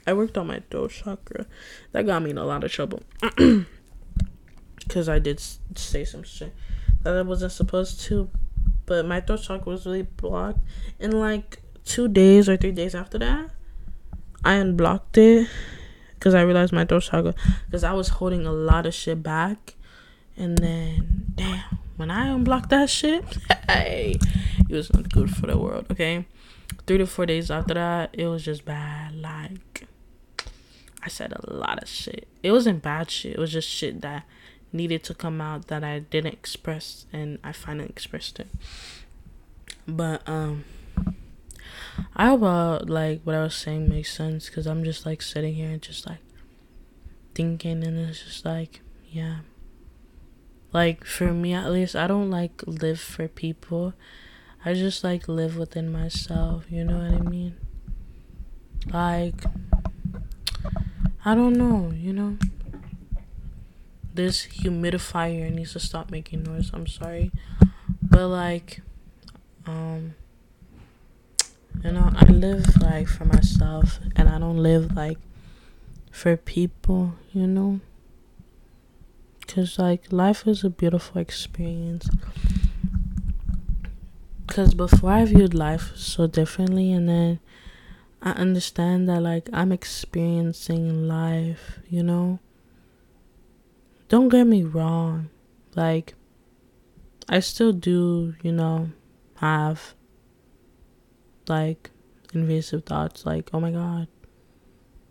I 0.06 0.12
worked 0.12 0.38
on 0.38 0.48
my 0.48 0.62
throat 0.70 0.92
chakra. 0.92 1.46
That 1.94 2.06
got 2.06 2.22
me 2.22 2.32
in 2.32 2.38
a 2.38 2.46
lot 2.46 2.66
of 2.66 2.72
trouble. 2.72 3.02
Because 4.76 5.08
I 5.08 5.18
did 5.18 5.42
say 5.76 6.04
some 6.04 6.24
shit 6.24 6.54
that 7.04 7.16
I 7.16 7.22
wasn't 7.22 7.52
supposed 7.52 8.02
to. 8.02 8.30
But 8.86 9.06
my 9.06 9.22
throat 9.22 9.42
chakra 9.44 9.72
was 9.72 9.86
really 9.86 10.04
blocked. 10.04 10.60
And 11.00 11.14
like 11.14 11.62
two 11.86 12.08
days 12.08 12.50
or 12.50 12.58
three 12.58 12.72
days 12.72 12.96
after 12.96 13.18
that, 13.20 13.50
I 14.44 14.54
unblocked 14.56 15.18
it. 15.18 15.48
Because 16.16 16.34
I 16.36 16.42
realized 16.42 16.74
my 16.74 16.86
throat 16.86 17.04
chakra. 17.04 17.36
Because 17.66 17.84
I 17.84 17.94
was 17.94 18.10
holding 18.10 18.46
a 18.46 18.52
lot 18.52 18.86
of 18.86 18.94
shit 18.94 19.24
back. 19.24 19.76
And 20.36 20.58
then, 20.58 21.26
damn, 21.36 21.78
when 21.98 22.10
I 22.10 22.28
unblocked 22.28 22.70
that 22.70 22.90
shit, 22.90 23.24
hey, 23.70 24.18
it 24.70 24.76
was 24.76 24.92
not 24.94 25.12
good 25.12 25.34
for 25.36 25.48
the 25.48 25.58
world, 25.58 25.86
okay? 25.92 26.26
three 26.86 26.98
to 26.98 27.08
four 27.08 27.26
days 27.26 27.50
after 27.50 27.74
that, 27.74 28.10
it 28.14 28.28
was 28.28 28.44
just 28.44 28.66
bad. 28.66 29.16
Like, 29.16 29.88
I 31.02 31.08
said 31.08 31.34
a 31.34 31.54
lot 31.54 31.82
of 31.82 31.88
shit. 31.88 32.28
It 32.42 32.52
wasn't 32.52 32.82
bad 32.82 33.10
shit. 33.10 33.34
It 33.34 33.40
was 33.40 33.52
just 33.52 33.70
shit 33.70 34.02
that 34.02 34.26
needed 34.74 35.04
to 35.06 35.14
come 35.14 35.40
out 35.40 35.68
that 35.68 35.84
I 35.84 36.00
didn't 36.00 36.34
express, 36.34 37.06
and 37.14 37.40
I 37.44 37.52
finally 37.52 37.88
expressed 37.90 38.40
it. 38.40 38.48
But 39.88 40.28
um, 40.28 40.66
I 42.16 42.28
hope 42.28 42.44
uh, 42.44 42.80
like 42.86 43.22
what 43.24 43.36
I 43.36 43.44
was 43.44 43.56
saying 43.56 43.88
makes 43.88 44.14
sense 44.14 44.48
because 44.48 44.66
I'm 44.66 44.84
just 44.84 45.06
like 45.06 45.22
sitting 45.22 45.54
here 45.54 45.70
and 45.70 45.82
just 45.82 46.08
like 46.08 46.20
thinking, 47.36 47.84
and 47.84 47.98
it's 47.98 48.24
just 48.24 48.46
like 48.46 48.82
yeah. 49.10 49.38
Like 50.74 51.06
for 51.06 51.32
me 51.34 51.54
at 51.54 51.72
least, 51.72 51.96
I 51.96 52.08
don't 52.08 52.32
like 52.32 52.64
live 52.66 53.00
for 53.00 53.28
people. 53.28 53.94
I 54.66 54.74
just 54.74 55.04
like 55.04 55.28
live 55.28 55.58
within 55.58 55.92
myself, 55.92 56.66
you 56.70 56.84
know 56.84 56.98
what 56.98 57.22
I 57.22 57.30
mean? 57.30 57.58
Like 58.92 59.44
I 61.26 61.36
don't 61.36 61.54
know, 61.54 61.92
you 61.96 62.12
know. 62.12 62.38
This 64.14 64.46
humidifier 64.46 65.52
needs 65.54 65.74
to 65.74 65.80
stop 65.80 66.12
making 66.12 66.44
noise. 66.44 66.72
I'm 66.74 66.88
sorry. 66.88 67.32
But 68.02 68.28
like 68.28 68.82
um 69.66 70.16
you 71.84 71.92
know, 71.92 72.12
I 72.16 72.26
live 72.26 72.82
like 72.82 73.08
for 73.08 73.26
myself 73.26 74.00
and 74.16 74.30
I 74.30 74.40
don't 74.40 74.58
live 74.62 74.96
like 74.96 75.18
for 76.12 76.38
people, 76.38 77.16
you 77.34 77.48
know? 77.48 77.80
Cuz 79.48 79.80
like 79.80 80.12
life 80.12 80.48
is 80.48 80.64
a 80.64 80.70
beautiful 80.70 81.20
experience 81.20 82.08
because 84.54 84.76
before 84.76 85.10
I 85.10 85.26
viewed 85.26 85.56
life 85.56 85.94
so 85.96 86.28
differently, 86.28 86.94
and 86.94 87.10
then 87.10 87.40
I 88.22 88.34
understand 88.34 89.10
that 89.10 89.22
like 89.22 89.50
I'm 89.52 89.72
experiencing 89.72 91.08
life, 91.08 91.80
you 91.90 92.04
know. 92.04 92.38
Don't 94.14 94.30
get 94.30 94.46
me 94.46 94.62
wrong, 94.62 95.32
like 95.74 96.14
I 97.28 97.40
still 97.40 97.74
do, 97.74 98.36
you 98.44 98.52
know, 98.52 98.92
have 99.38 99.96
like 101.48 101.90
invasive 102.32 102.84
thoughts 102.84 103.26
like, 103.26 103.50
oh 103.56 103.60
my 103.60 103.72
god, 103.72 104.08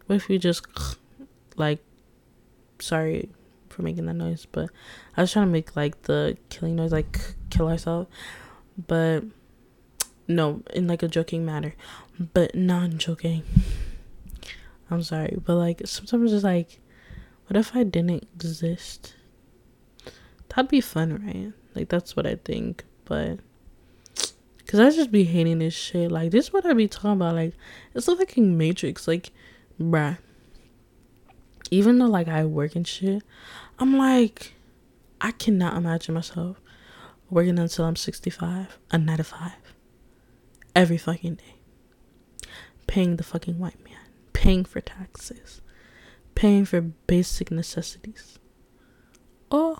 what 0.06 0.14
if 0.14 0.30
you 0.30 0.38
just 0.38 0.64
like, 1.56 1.82
sorry 2.78 3.28
for 3.70 3.82
making 3.82 4.06
that 4.06 4.14
noise, 4.14 4.46
but 4.46 4.70
I 5.16 5.22
was 5.22 5.32
trying 5.32 5.46
to 5.46 5.50
make 5.50 5.74
like 5.74 6.02
the 6.02 6.38
killing 6.48 6.76
noise, 6.76 6.92
like 6.92 7.18
kill 7.50 7.66
ourselves 7.66 8.08
but 8.86 9.24
no, 10.28 10.62
in 10.74 10.86
like 10.86 11.02
a 11.02 11.08
joking 11.08 11.44
manner, 11.44 11.74
but 12.32 12.54
non 12.54 12.98
joking. 12.98 13.42
I'm 14.92 15.02
sorry, 15.02 15.38
but 15.44 15.56
like 15.56 15.82
sometimes 15.86 16.32
it's 16.32 16.44
like, 16.44 16.78
what 17.46 17.57
if 17.57 17.74
I 17.74 17.85
didn't 17.85 18.28
exist? 18.35 19.14
That'd 20.48 20.70
be 20.70 20.81
fun, 20.81 21.24
right? 21.24 21.52
Like 21.74 21.88
that's 21.88 22.14
what 22.14 22.26
I 22.26 22.37
think, 22.37 22.85
but 23.05 23.38
cause 24.66 24.81
I 24.81 24.90
just 24.90 25.11
be 25.11 25.24
hating 25.24 25.59
this 25.59 25.74
shit. 25.74 26.11
Like 26.11 26.31
this 26.31 26.46
is 26.46 26.52
what 26.52 26.66
I 26.66 26.72
be 26.72 26.88
talking 26.88 27.12
about. 27.12 27.35
Like 27.35 27.55
it's 27.94 28.09
a 28.09 28.16
fucking 28.16 28.57
Matrix. 28.57 29.09
Like, 29.09 29.31
bruh. 29.81 30.18
Even 31.70 31.98
though 31.98 32.07
like 32.07 32.28
I 32.28 32.44
work 32.44 32.76
and 32.76 32.87
shit, 32.87 33.22
I'm 33.78 33.96
like, 33.96 34.52
I 35.20 35.31
cannot 35.31 35.76
imagine 35.76 36.14
myself 36.14 36.61
working 37.33 37.59
until 37.59 37.87
I'm 37.87 37.96
65, 37.96 38.78
a 38.90 38.98
9 38.98 39.16
to 39.16 39.24
5, 39.24 39.52
every 40.76 40.98
fucking 40.98 41.37
day, 41.37 41.55
paying 42.87 43.16
the 43.16 43.22
fucking 43.24 43.59
white 43.59 43.83
man, 43.83 43.96
paying 44.35 44.66
for 44.66 44.83
taxes, 44.83 45.62
paying 46.35 46.64
for 46.64 46.81
basic 46.81 47.51
necessities. 47.51 48.38
Oh, 49.51 49.79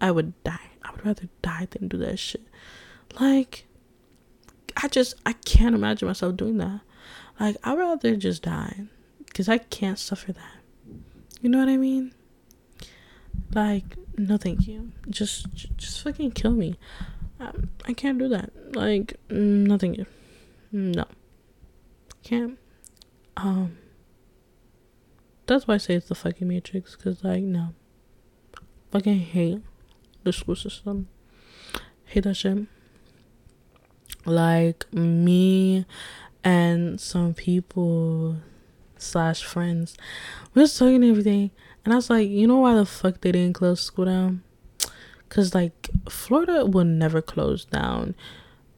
I 0.00 0.10
would 0.10 0.42
die. 0.44 0.70
I 0.82 0.90
would 0.92 1.04
rather 1.04 1.28
die 1.42 1.68
than 1.70 1.88
do 1.88 1.96
that 1.98 2.18
shit. 2.18 2.46
Like, 3.20 3.66
I 4.76 4.88
just, 4.88 5.14
I 5.24 5.32
can't 5.32 5.74
imagine 5.74 6.08
myself 6.08 6.36
doing 6.36 6.58
that. 6.58 6.80
Like, 7.38 7.56
I'd 7.64 7.78
rather 7.78 8.16
just 8.16 8.42
die 8.42 8.82
because 9.26 9.48
I 9.48 9.58
can't 9.58 9.98
suffer 9.98 10.32
that. 10.32 10.52
You 11.40 11.50
know 11.50 11.58
what 11.58 11.68
I 11.68 11.76
mean? 11.76 12.12
Like, 13.52 13.96
no, 14.16 14.36
thank 14.36 14.66
you. 14.66 14.92
Just, 15.10 15.52
just 15.76 16.02
fucking 16.02 16.32
kill 16.32 16.52
me. 16.52 16.76
I, 17.40 17.50
I 17.86 17.92
can't 17.92 18.18
do 18.18 18.28
that. 18.28 18.50
Like, 18.74 19.14
mm, 19.28 19.66
nothing. 19.66 20.06
Mm, 20.72 20.94
no, 20.94 21.04
can't. 22.22 22.58
Um, 23.36 23.76
that's 25.46 25.66
why 25.66 25.74
I 25.74 25.78
say 25.78 25.94
it's 25.94 26.08
the 26.08 26.14
fucking 26.14 26.48
Matrix. 26.48 26.96
Cause 26.96 27.22
like, 27.22 27.42
no, 27.42 27.74
fucking 28.90 29.18
hate 29.18 29.60
the 30.22 30.32
school 30.32 30.56
system. 30.56 31.08
Hate 32.06 32.24
that 32.24 32.34
shit. 32.34 32.66
Like 34.24 34.92
me 34.92 35.86
and 36.42 37.00
some 37.00 37.34
people 37.34 38.36
slash 38.96 39.44
friends, 39.44 39.96
we 40.54 40.62
was 40.62 40.76
talking 40.76 41.04
everything, 41.04 41.50
and 41.84 41.92
I 41.92 41.96
was 41.96 42.08
like, 42.08 42.28
you 42.28 42.46
know 42.46 42.60
why 42.60 42.74
the 42.74 42.86
fuck 42.86 43.20
they 43.20 43.32
didn't 43.32 43.54
close 43.54 43.80
school 43.80 44.06
down? 44.06 44.42
Cause 45.28 45.54
like 45.54 45.90
Florida 46.08 46.64
will 46.64 46.84
never 46.84 47.20
close 47.20 47.64
down, 47.64 48.14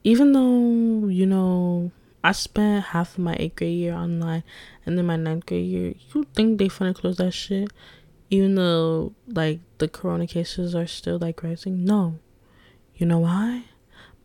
even 0.03 0.33
though 0.33 1.09
you 1.09 1.27
know 1.27 1.93
I 2.27 2.33
spent 2.33 2.87
half 2.87 3.12
of 3.12 3.19
my 3.21 3.37
eighth 3.39 3.55
grade 3.55 3.79
year 3.79 3.95
online, 3.95 4.43
and 4.85 4.99
then 4.99 5.07
my 5.07 5.15
ninth 5.15 5.47
grade 5.47 5.65
year. 5.65 5.95
You 6.12 6.27
think 6.35 6.59
they 6.59 6.67
finna 6.67 6.93
close 6.93 7.19
that 7.19 7.31
shit? 7.31 7.73
Even 8.31 8.57
though 8.57 9.15
like 9.29 9.61
the 9.79 9.87
corona 9.87 10.27
cases 10.27 10.75
are 10.75 10.89
still 10.89 11.21
like 11.21 11.45
rising. 11.45 11.85
No, 11.85 12.19
you 12.97 13.07
know 13.07 13.21
why? 13.21 13.67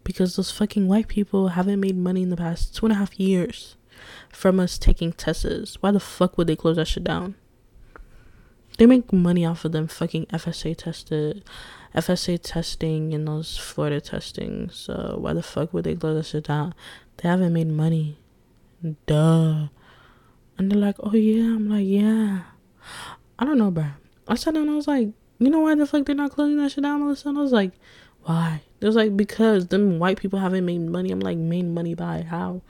Because 0.04 0.36
those 0.36 0.50
fucking 0.50 0.88
white 0.88 1.10
people 1.10 1.50
haven't 1.50 1.80
made 1.80 1.96
money 1.96 2.24
in 2.24 2.30
the 2.30 2.38
past 2.38 2.76
two 2.76 2.88
and 2.88 2.94
a 2.94 2.96
half 2.96 3.20
years 3.20 3.76
from 4.30 4.60
us 4.60 4.80
taking 4.80 5.14
tests. 5.14 5.78
Why 5.80 5.92
the 5.92 6.00
fuck 6.00 6.40
would 6.40 6.48
they 6.48 6.56
close 6.56 6.78
that 6.78 6.88
shit 6.88 7.04
down? 7.04 7.36
They 8.80 8.88
make 8.88 9.14
money 9.14 9.46
off 9.46 9.64
of 9.64 9.74
them 9.74 9.88
fucking 9.88 10.26
FSA 10.34 10.76
tested, 10.76 11.44
FSA 11.94 12.40
testing 12.42 13.14
and 13.14 13.28
those 13.28 13.60
Florida 13.60 14.02
testing. 14.02 14.72
So 14.72 15.18
why 15.20 15.34
the 15.34 15.44
fuck 15.44 15.72
would 15.72 15.84
they 15.84 15.94
close 15.94 16.16
that 16.16 16.26
shit 16.26 16.46
down? 16.46 16.74
They 17.22 17.30
haven't 17.30 17.54
made 17.54 17.68
money. 17.68 18.18
Duh. 19.06 19.68
And 20.58 20.72
they're 20.72 20.80
like, 20.80 20.96
oh 21.00 21.14
yeah. 21.14 21.56
I'm 21.56 21.70
like, 21.70 21.86
yeah. 21.86 22.42
I 23.38 23.46
don't 23.46 23.58
know, 23.58 23.72
bro. 23.72 23.86
I 24.28 24.36
sat 24.36 24.54
down 24.54 24.70
I 24.70 24.76
was 24.76 24.88
like, 24.88 25.10
you 25.40 25.50
know 25.50 25.62
why 25.62 25.76
the 25.76 25.86
fuck 25.86 26.06
they're 26.06 26.16
not 26.16 26.32
closing 26.32 26.58
that 26.58 26.72
shit 26.72 26.84
down? 26.84 27.02
I 27.02 27.06
was 27.06 27.52
like, 27.52 27.72
why? 28.24 28.62
It 28.80 28.86
was 28.86 28.96
like, 28.96 29.18
because 29.18 29.68
them 29.68 30.00
white 30.00 30.20
people 30.20 30.40
haven't 30.40 30.66
made 30.66 30.82
money. 30.82 31.12
I'm 31.12 31.20
like, 31.20 31.38
made 31.38 31.66
money 31.66 31.96
by 31.96 32.22
how? 32.22 32.62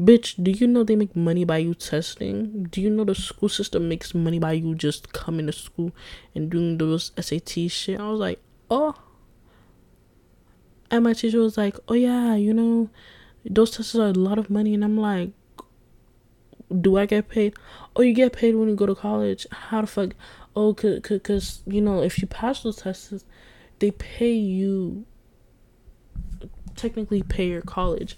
Bitch, 0.00 0.42
do 0.42 0.50
you 0.50 0.66
know 0.66 0.82
they 0.82 0.96
make 0.96 1.14
money 1.14 1.44
by 1.44 1.58
you 1.58 1.74
testing? 1.74 2.64
Do 2.70 2.80
you 2.80 2.88
know 2.88 3.04
the 3.04 3.14
school 3.14 3.50
system 3.50 3.88
makes 3.88 4.14
money 4.14 4.38
by 4.38 4.52
you 4.52 4.74
just 4.74 5.12
coming 5.12 5.46
to 5.46 5.52
school 5.52 5.92
and 6.34 6.50
doing 6.50 6.78
those 6.78 7.12
SAT 7.20 7.70
shit? 7.70 8.00
I 8.00 8.08
was 8.08 8.20
like, 8.20 8.40
oh. 8.70 8.94
And 10.90 11.04
my 11.04 11.12
teacher 11.12 11.40
was 11.40 11.58
like, 11.58 11.76
oh 11.88 11.94
yeah, 11.94 12.34
you 12.34 12.54
know, 12.54 12.88
those 13.44 13.70
tests 13.70 13.94
are 13.94 14.08
a 14.08 14.12
lot 14.12 14.38
of 14.38 14.50
money 14.50 14.74
and 14.74 14.84
i'm 14.84 14.96
like 14.96 15.30
do 16.80 16.96
i 16.96 17.06
get 17.06 17.28
paid? 17.28 17.54
Oh 17.96 18.02
you 18.02 18.14
get 18.14 18.32
paid 18.32 18.54
when 18.54 18.68
you 18.68 18.76
go 18.76 18.86
to 18.86 18.94
college. 18.94 19.46
How 19.50 19.80
the 19.80 19.86
fuck? 19.86 20.10
Oh 20.54 20.72
because 20.72 21.62
you 21.66 21.80
know 21.80 22.02
if 22.02 22.20
you 22.20 22.26
pass 22.26 22.62
those 22.62 22.76
tests 22.76 23.24
they 23.78 23.90
pay 23.90 24.32
you 24.32 25.04
technically 26.76 27.22
pay 27.22 27.48
your 27.48 27.62
college. 27.62 28.16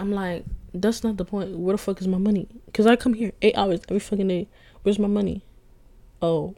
I'm 0.00 0.12
like 0.12 0.44
that's 0.72 1.04
not 1.04 1.16
the 1.16 1.24
point. 1.24 1.56
Where 1.56 1.74
the 1.74 1.78
fuck 1.78 2.00
is 2.00 2.08
my 2.08 2.18
money? 2.18 2.48
Because 2.66 2.86
i 2.86 2.96
come 2.96 3.14
here 3.14 3.32
eight 3.42 3.56
hours 3.56 3.80
every 3.88 4.00
fucking 4.00 4.28
day. 4.28 4.48
Where's 4.82 4.98
my 4.98 5.08
money? 5.08 5.44
Oh 6.22 6.54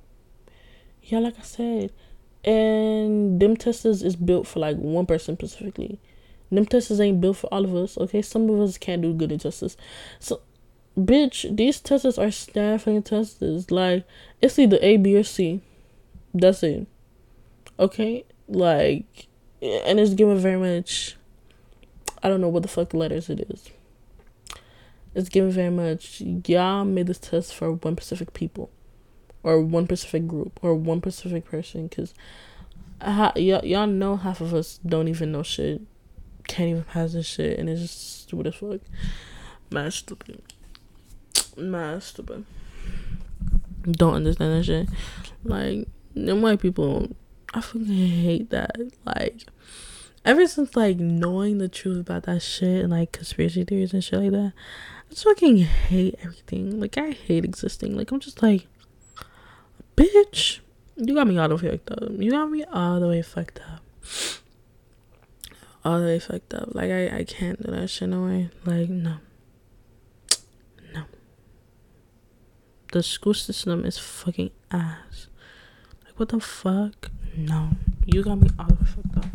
yeah 1.02 1.20
like 1.20 1.38
i 1.38 1.42
said 1.42 1.92
and 2.44 3.40
them 3.40 3.56
testers 3.56 4.02
is 4.02 4.16
built 4.16 4.44
for 4.44 4.58
like 4.58 4.76
one 4.76 5.06
person 5.06 5.36
specifically 5.36 6.00
them 6.50 6.64
tests 6.64 7.00
ain't 7.00 7.20
built 7.20 7.38
for 7.38 7.48
all 7.48 7.64
of 7.64 7.74
us, 7.74 7.98
okay? 7.98 8.22
Some 8.22 8.48
of 8.48 8.60
us 8.60 8.78
can't 8.78 9.02
do 9.02 9.12
good 9.12 9.32
in 9.32 9.38
tests. 9.38 9.76
So, 10.20 10.40
bitch, 10.96 11.54
these 11.56 11.80
tests 11.80 12.18
are 12.18 12.30
staffing 12.30 13.02
tests. 13.02 13.70
Like, 13.70 14.06
it's 14.40 14.58
either 14.58 14.78
A, 14.80 14.96
B, 14.96 15.16
or 15.16 15.24
C. 15.24 15.60
That's 16.32 16.62
it. 16.62 16.86
Okay? 17.78 18.24
Like, 18.46 19.26
and 19.60 19.98
it's 19.98 20.14
given 20.14 20.38
very 20.38 20.58
much. 20.58 21.16
I 22.22 22.28
don't 22.28 22.40
know 22.40 22.48
what 22.48 22.62
the 22.62 22.68
fuck 22.68 22.90
the 22.90 22.98
letters 22.98 23.28
it 23.28 23.40
is. 23.50 23.70
It's 25.14 25.28
given 25.28 25.50
very 25.50 25.70
much. 25.70 26.20
Y'all 26.46 26.84
made 26.84 27.08
this 27.08 27.18
test 27.18 27.54
for 27.54 27.72
one 27.72 27.96
specific 27.96 28.34
people, 28.34 28.70
or 29.42 29.60
one 29.60 29.86
specific 29.86 30.28
group, 30.28 30.60
or 30.62 30.74
one 30.74 31.00
specific 31.00 31.44
person. 31.44 31.88
Cause, 31.88 32.14
y'all 33.36 33.86
know 33.86 34.16
half 34.16 34.40
of 34.40 34.54
us 34.54 34.78
don't 34.86 35.08
even 35.08 35.32
know 35.32 35.42
shit 35.42 35.82
can't 36.46 36.70
even 36.70 36.84
pass 36.84 37.12
this 37.12 37.26
shit, 37.26 37.58
and 37.58 37.68
it's 37.68 37.80
just 37.80 38.22
stupid 38.22 38.48
as 38.48 38.54
fuck. 38.54 38.80
Mad 39.70 39.92
stupid. 39.92 40.42
Mad 41.56 42.02
stupid. 42.02 42.44
Don't 43.90 44.14
understand 44.14 44.54
that 44.54 44.64
shit. 44.64 44.88
Like, 45.44 45.88
them 46.14 46.42
white 46.42 46.60
people, 46.60 47.08
I 47.54 47.60
fucking 47.60 47.86
hate 47.86 48.50
that. 48.50 48.76
Like, 49.04 49.44
ever 50.24 50.46
since, 50.46 50.74
like, 50.76 50.98
knowing 50.98 51.58
the 51.58 51.68
truth 51.68 52.00
about 52.00 52.24
that 52.24 52.42
shit 52.42 52.82
and, 52.82 52.90
like, 52.90 53.12
conspiracy 53.12 53.64
theories 53.64 53.92
and 53.92 54.02
shit 54.02 54.20
like 54.20 54.32
that, 54.32 54.52
I 54.54 55.10
just 55.10 55.24
fucking 55.24 55.58
hate 55.58 56.16
everything. 56.20 56.80
Like, 56.80 56.98
I 56.98 57.10
hate 57.10 57.44
existing. 57.44 57.96
Like, 57.96 58.10
I'm 58.10 58.20
just 58.20 58.42
like, 58.42 58.66
bitch, 59.96 60.60
you 60.96 61.14
got 61.14 61.26
me 61.26 61.38
all 61.38 61.48
the 61.48 61.56
way 61.56 61.70
fucked 61.70 61.90
up. 61.90 62.10
You 62.18 62.30
got 62.30 62.50
me 62.50 62.64
all 62.64 63.00
the 63.00 63.08
way 63.08 63.22
fucked 63.22 63.60
up 63.60 63.82
all 65.86 66.00
the 66.00 66.06
way 66.06 66.18
fucked 66.18 66.52
up. 66.52 66.74
Like 66.74 66.90
I, 66.90 67.18
I 67.18 67.24
can't 67.24 67.64
do 67.64 67.70
that 67.70 67.88
shit 67.88 68.08
no 68.08 68.24
way. 68.24 68.50
Like 68.64 68.90
no. 68.90 69.18
No. 70.92 71.04
The 72.92 73.04
school 73.04 73.34
system 73.34 73.84
is 73.84 73.96
fucking 73.96 74.50
ass. 74.72 75.28
Like 76.04 76.18
what 76.18 76.30
the 76.30 76.40
fuck? 76.40 77.12
No. 77.36 77.70
You 78.04 78.24
got 78.24 78.40
me 78.40 78.48
all 78.58 78.66
the 78.66 78.74
way 78.74 78.84
fucked 78.84 79.16
up. 79.16 79.26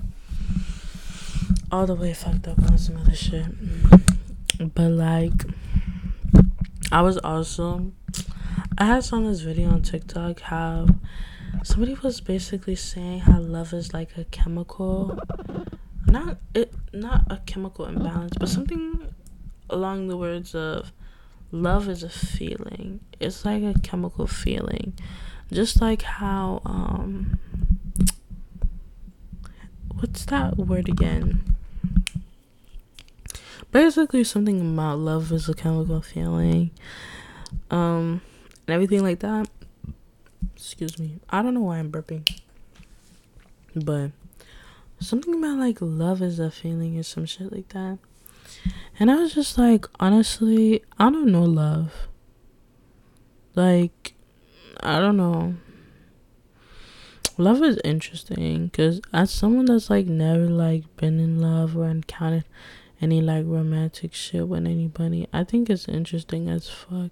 All 1.72 1.86
the 1.86 1.96
way 1.96 2.14
fucked 2.14 2.50
up 2.50 2.62
on 2.64 2.78
some 2.78 2.98
other 2.98 3.16
shit. 3.16 3.46
Mm. 3.46 4.72
But 4.76 4.92
like 4.92 5.46
I 6.92 7.02
was 7.02 7.18
also 7.20 7.94
I 8.78 8.86
had 8.88 9.06
saw 9.06 9.22
this 9.22 9.40
video 9.40 9.70
on 9.70 9.84
TikTok 9.84 10.42
how 10.42 10.88
somebody 11.64 11.94
was 11.94 12.20
basically 12.20 12.76
saying 12.76 13.22
how 13.22 13.40
love 13.40 13.72
is 13.72 13.94
like 13.94 14.18
a 14.18 14.26
chemical 14.26 15.18
not 16.12 16.38
it 16.54 16.74
not 16.94 17.24
a 17.30 17.38
chemical 17.46 17.86
imbalance, 17.86 18.34
but 18.38 18.50
something 18.50 19.14
along 19.70 20.08
the 20.08 20.18
words 20.18 20.54
of 20.54 20.92
love 21.52 21.88
is 21.88 22.04
a 22.04 22.10
feeling. 22.10 23.00
It's 23.20 23.46
like 23.46 23.64
a 23.64 23.76
chemical 23.80 24.28
feeling. 24.28 24.94
Just 25.52 25.82
like 25.82 26.02
how 26.02 26.62
um 26.66 27.40
what's 29.96 30.26
that 30.26 30.58
word 30.58 30.90
again? 30.90 31.56
Basically 33.72 34.24
something 34.24 34.74
about 34.74 35.00
love 35.00 35.32
is 35.32 35.48
a 35.48 35.54
chemical 35.54 36.02
feeling. 36.02 36.72
Um 37.70 38.22
and 38.68 38.76
everything 38.76 39.02
like 39.02 39.20
that. 39.20 39.50
Excuse 40.56 41.00
me. 41.00 41.20
I 41.30 41.42
don't 41.42 41.54
know 41.54 41.62
why 41.62 41.80
I'm 41.80 41.92
burping. 41.92 42.28
But 43.74 44.12
something 45.02 45.36
about 45.36 45.58
like 45.58 45.80
love 45.82 46.22
is 46.22 46.40
a 46.40 46.52
feeling 46.52 46.98
or 46.98 47.04
some 47.04 47.26
shit 47.26 47.52
like 47.52 47.70
that. 47.70 47.98
And 49.00 49.10
I 49.10 49.16
was 49.16 49.34
just 49.34 49.58
like, 49.58 49.86
honestly, 50.00 50.84
I 51.00 51.10
don't 51.10 51.32
know 51.32 51.44
love. 51.44 52.08
Like, 53.56 54.14
I 54.82 55.00
don't 55.00 55.18
know. 55.18 55.56
Love 57.38 57.64
is 57.64 57.80
interesting 57.84 58.68
because 58.68 59.02
as 59.12 59.32
someone 59.32 59.66
that's 59.66 59.90
like 59.90 60.06
never 60.06 60.46
like 60.46 60.84
been 60.98 61.20
in 61.20 61.40
love 61.40 61.76
or 61.76 61.88
encountered 61.88 62.46
any 63.02 63.22
like 63.22 63.46
romantic 63.48 64.14
shit 64.14 64.48
with 64.48 64.66
anybody, 64.68 65.28
I 65.34 65.44
think 65.44 65.70
it's 65.70 65.88
interesting 65.88 66.48
as 66.48 66.70
fuck. 66.70 67.12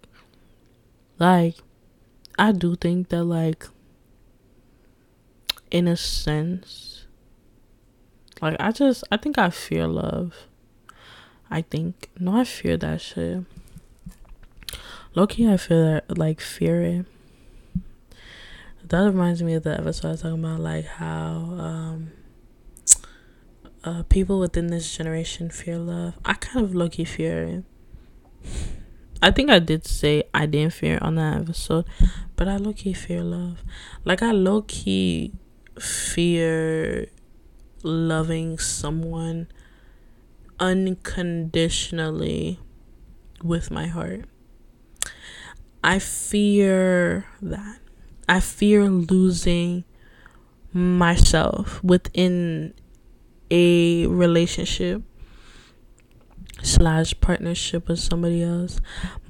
Like, 1.18 1.56
I 2.38 2.52
do 2.52 2.76
think 2.76 3.10
that 3.10 3.24
like, 3.24 3.66
in 5.72 5.88
a 5.88 5.98
sense, 5.98 6.99
like 8.42 8.56
I 8.60 8.72
just 8.72 9.04
I 9.12 9.18
think 9.18 9.38
I 9.38 9.50
fear 9.50 9.88
love. 9.88 10.34
I 11.52 11.62
think 11.62 12.10
no 12.20 12.38
I 12.38 12.44
fear 12.44 12.78
that 12.78 13.02
shit. 13.02 13.44
low 15.16 15.28
key, 15.28 15.48
I 15.50 15.58
feel 15.58 16.02
like 16.10 16.40
fear 16.40 16.82
it. 16.82 17.06
That 18.84 19.04
reminds 19.06 19.44
me 19.44 19.54
of 19.54 19.64
the 19.64 19.78
episode 19.78 20.08
I 20.08 20.12
was 20.12 20.22
talking 20.22 20.44
about, 20.44 20.62
like 20.62 20.86
how 20.86 21.56
um, 21.60 22.12
uh, 23.84 24.04
people 24.04 24.40
within 24.40 24.68
this 24.68 24.96
generation 24.96 25.50
fear 25.50 25.78
love. 25.78 26.16
I 26.26 26.34
kind 26.34 26.66
of 26.66 26.74
low 26.74 26.90
fear 26.90 27.44
it. 27.44 27.64
I 29.22 29.32
think 29.32 29.50
I 29.50 29.60
did 29.60 29.86
say 29.86 30.24
I 30.34 30.46
didn't 30.46 30.74
fear 30.74 30.98
on 31.02 31.16
that 31.16 31.42
episode, 31.42 31.86
but 32.36 32.48
I 32.48 32.58
low 32.58 32.74
key 32.74 32.94
fear 32.94 33.22
love. 33.22 33.64
Like 34.06 34.24
I 34.24 34.32
low 34.32 34.62
key 34.62 35.34
fear 35.78 37.10
loving 37.84 38.58
someone 38.58 39.48
unconditionally 40.60 42.60
with 43.44 43.72
my 43.72 43.88
heart. 43.88 44.26
I 45.84 46.00
fear 46.00 47.26
that. 47.42 47.80
I 48.28 48.42
fear 48.42 48.90
losing 48.90 49.86
myself 50.74 51.84
within 51.84 52.74
a 53.50 54.06
relationship 54.08 55.02
slash 56.62 57.20
partnership 57.22 57.88
with 57.88 58.00
somebody 58.00 58.44
else 58.44 58.80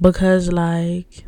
because 0.00 0.52
like 0.52 1.24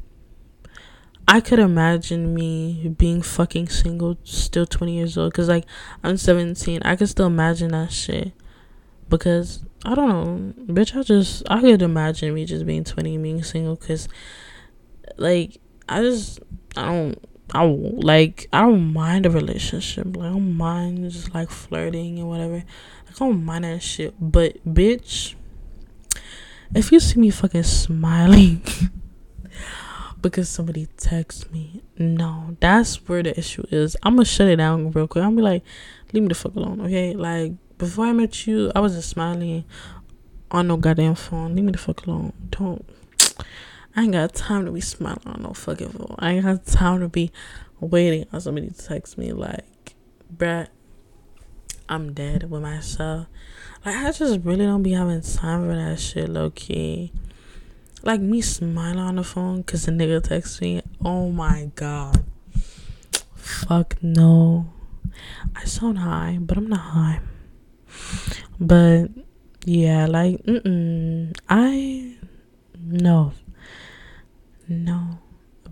I 1.26 1.40
could 1.40 1.58
imagine 1.58 2.34
me 2.34 2.94
being 2.98 3.22
fucking 3.22 3.68
single 3.68 4.18
still 4.24 4.66
20 4.66 4.96
years 4.96 5.16
old 5.16 5.32
cuz 5.34 5.48
like 5.48 5.64
I'm 6.02 6.16
17 6.16 6.82
I 6.82 6.96
could 6.96 7.08
still 7.08 7.26
imagine 7.26 7.72
that 7.72 7.92
shit. 7.92 8.32
Because 9.08 9.64
I 9.84 9.94
don't 9.94 10.08
know 10.08 10.74
bitch 10.74 10.96
I 10.96 11.02
just 11.02 11.42
I 11.48 11.60
could 11.60 11.82
imagine 11.82 12.34
me 12.34 12.44
just 12.44 12.66
being 12.66 12.84
20 12.84 13.18
being 13.18 13.42
single 13.42 13.76
cuz 13.76 14.08
like 15.16 15.58
I 15.88 16.02
just 16.02 16.40
I 16.76 16.86
don't 16.86 17.18
I 17.54 17.64
don't, 17.64 18.00
like 18.02 18.48
I 18.52 18.62
don't 18.62 18.92
mind 18.92 19.26
a 19.26 19.30
relationship. 19.30 20.16
Like 20.16 20.26
I 20.26 20.32
don't 20.32 20.56
mind 20.56 21.10
just 21.10 21.34
like 21.34 21.50
flirting 21.50 22.18
and 22.18 22.28
whatever. 22.28 22.54
Like, 22.54 22.64
I 23.16 23.18
don't 23.18 23.44
mind 23.44 23.64
that 23.64 23.82
shit. 23.82 24.14
But 24.20 24.56
bitch 24.66 25.34
if 26.74 26.90
you 26.90 27.00
see 27.00 27.20
me 27.20 27.30
fucking 27.30 27.62
smiling 27.62 28.62
because 30.22 30.48
somebody 30.48 30.86
texts 30.96 31.50
me, 31.50 31.82
no, 31.98 32.56
that's 32.60 33.08
where 33.08 33.22
the 33.22 33.36
issue 33.38 33.64
is. 33.70 33.96
I'm 34.02 34.14
gonna 34.14 34.24
shut 34.24 34.48
it 34.48 34.56
down 34.56 34.92
real 34.92 35.08
quick. 35.08 35.22
I'm 35.22 35.30
gonna 35.30 35.36
be 35.36 35.42
like, 35.42 35.64
leave 36.12 36.22
me 36.22 36.28
the 36.28 36.34
fuck 36.34 36.54
alone, 36.54 36.80
okay? 36.80 37.14
Like 37.14 37.52
before 37.78 38.06
I 38.06 38.12
met 38.12 38.46
you, 38.46 38.70
I 38.74 38.80
was 38.80 38.94
just 38.94 39.10
smiling 39.10 39.64
on 40.50 40.68
no 40.68 40.76
goddamn 40.76 41.16
phone. 41.16 41.54
Leave 41.56 41.64
me 41.64 41.72
the 41.72 41.78
fuck 41.78 42.06
alone. 42.06 42.32
Don't. 42.50 42.84
I 43.94 44.04
ain't 44.04 44.12
got 44.12 44.32
time 44.34 44.64
to 44.64 44.70
be 44.72 44.80
smiling 44.80 45.26
on 45.26 45.42
no 45.42 45.52
fucking 45.52 45.90
phone. 45.90 46.14
I 46.18 46.32
ain't 46.32 46.44
got 46.44 46.64
time 46.64 47.00
to 47.00 47.08
be 47.08 47.30
waiting 47.80 48.26
on 48.32 48.40
somebody 48.40 48.70
to 48.70 48.74
text 48.74 49.18
me 49.18 49.32
like, 49.32 49.94
bruh, 50.34 50.68
I'm 51.88 52.14
dead 52.14 52.50
with 52.50 52.62
myself. 52.62 53.26
Like 53.84 53.96
I 53.96 54.12
just 54.12 54.40
really 54.44 54.64
don't 54.64 54.82
be 54.82 54.92
having 54.92 55.20
time 55.20 55.68
for 55.68 55.74
that 55.74 55.98
shit, 55.98 56.28
low 56.28 56.50
key. 56.50 57.12
Like 58.04 58.20
me 58.20 58.40
smiling 58.40 58.98
on 58.98 59.16
the 59.16 59.24
phone 59.24 59.58
because 59.58 59.86
the 59.86 59.92
nigga 59.92 60.22
texts 60.22 60.60
me. 60.60 60.82
Oh 61.04 61.30
my 61.30 61.70
god. 61.74 62.24
Fuck 63.36 64.02
no. 64.02 64.66
I 65.54 65.64
sound 65.64 65.98
high, 65.98 66.38
but 66.40 66.58
I'm 66.58 66.68
not 66.68 66.80
high. 66.80 67.20
But 68.58 69.08
yeah, 69.64 70.06
like 70.06 70.42
mm 70.44 71.36
I 71.48 72.16
no. 72.80 73.32
No. 74.68 75.18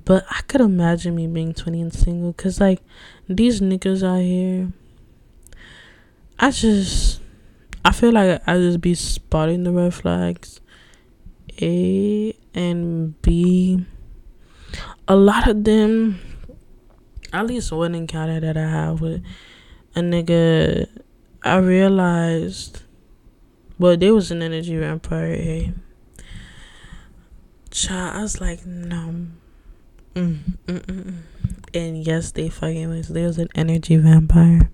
But 0.05 0.25
I 0.31 0.43
could 0.43 0.61
imagine 0.61 1.15
me 1.15 1.27
being 1.27 1.55
20 1.55 1.81
and 1.81 1.93
single 1.93 2.33
cuz 2.33 2.61
like 2.61 2.81
these 3.29 3.61
niggas 3.61 4.03
out 4.03 4.23
here 4.23 4.73
I 6.39 6.51
just 6.51 7.21
I 7.85 7.93
feel 7.93 8.13
like 8.13 8.43
I 8.47 8.57
just 8.57 8.81
be 8.81 8.95
spotting 8.95 9.65
the 9.65 9.73
red 9.73 9.93
flags. 9.93 10.61
A 11.61 12.37
and 12.55 13.21
B. 13.23 13.85
A 15.09 15.17
lot 15.17 15.49
of 15.49 15.65
them, 15.65 16.21
at 17.33 17.47
least 17.47 17.73
one 17.73 17.95
encounter 17.95 18.41
that 18.41 18.57
I 18.57 18.69
have 18.69 19.01
with 19.01 19.25
a 19.95 20.01
nigga, 20.01 20.89
I 21.43 21.57
realized, 21.57 22.83
well, 23.79 23.97
there 23.97 24.15
was 24.15 24.31
an 24.31 24.43
energy 24.43 24.77
vampire. 24.77 25.35
Hey, 25.35 25.73
child, 27.71 28.17
I 28.17 28.23
was 28.23 28.41
like, 28.41 28.65
no. 28.67 29.27
Mm, 30.15 30.39
mm, 30.67 30.81
mm, 30.81 30.83
mm. 30.83 31.15
and 31.73 32.07
yes, 32.07 32.33
they 32.33 32.49
fucking 32.49 32.89
was. 32.89 33.09
There 33.09 33.27
was 33.27 33.39
an 33.39 33.49
energy 33.55 33.97
vampire. 33.97 34.71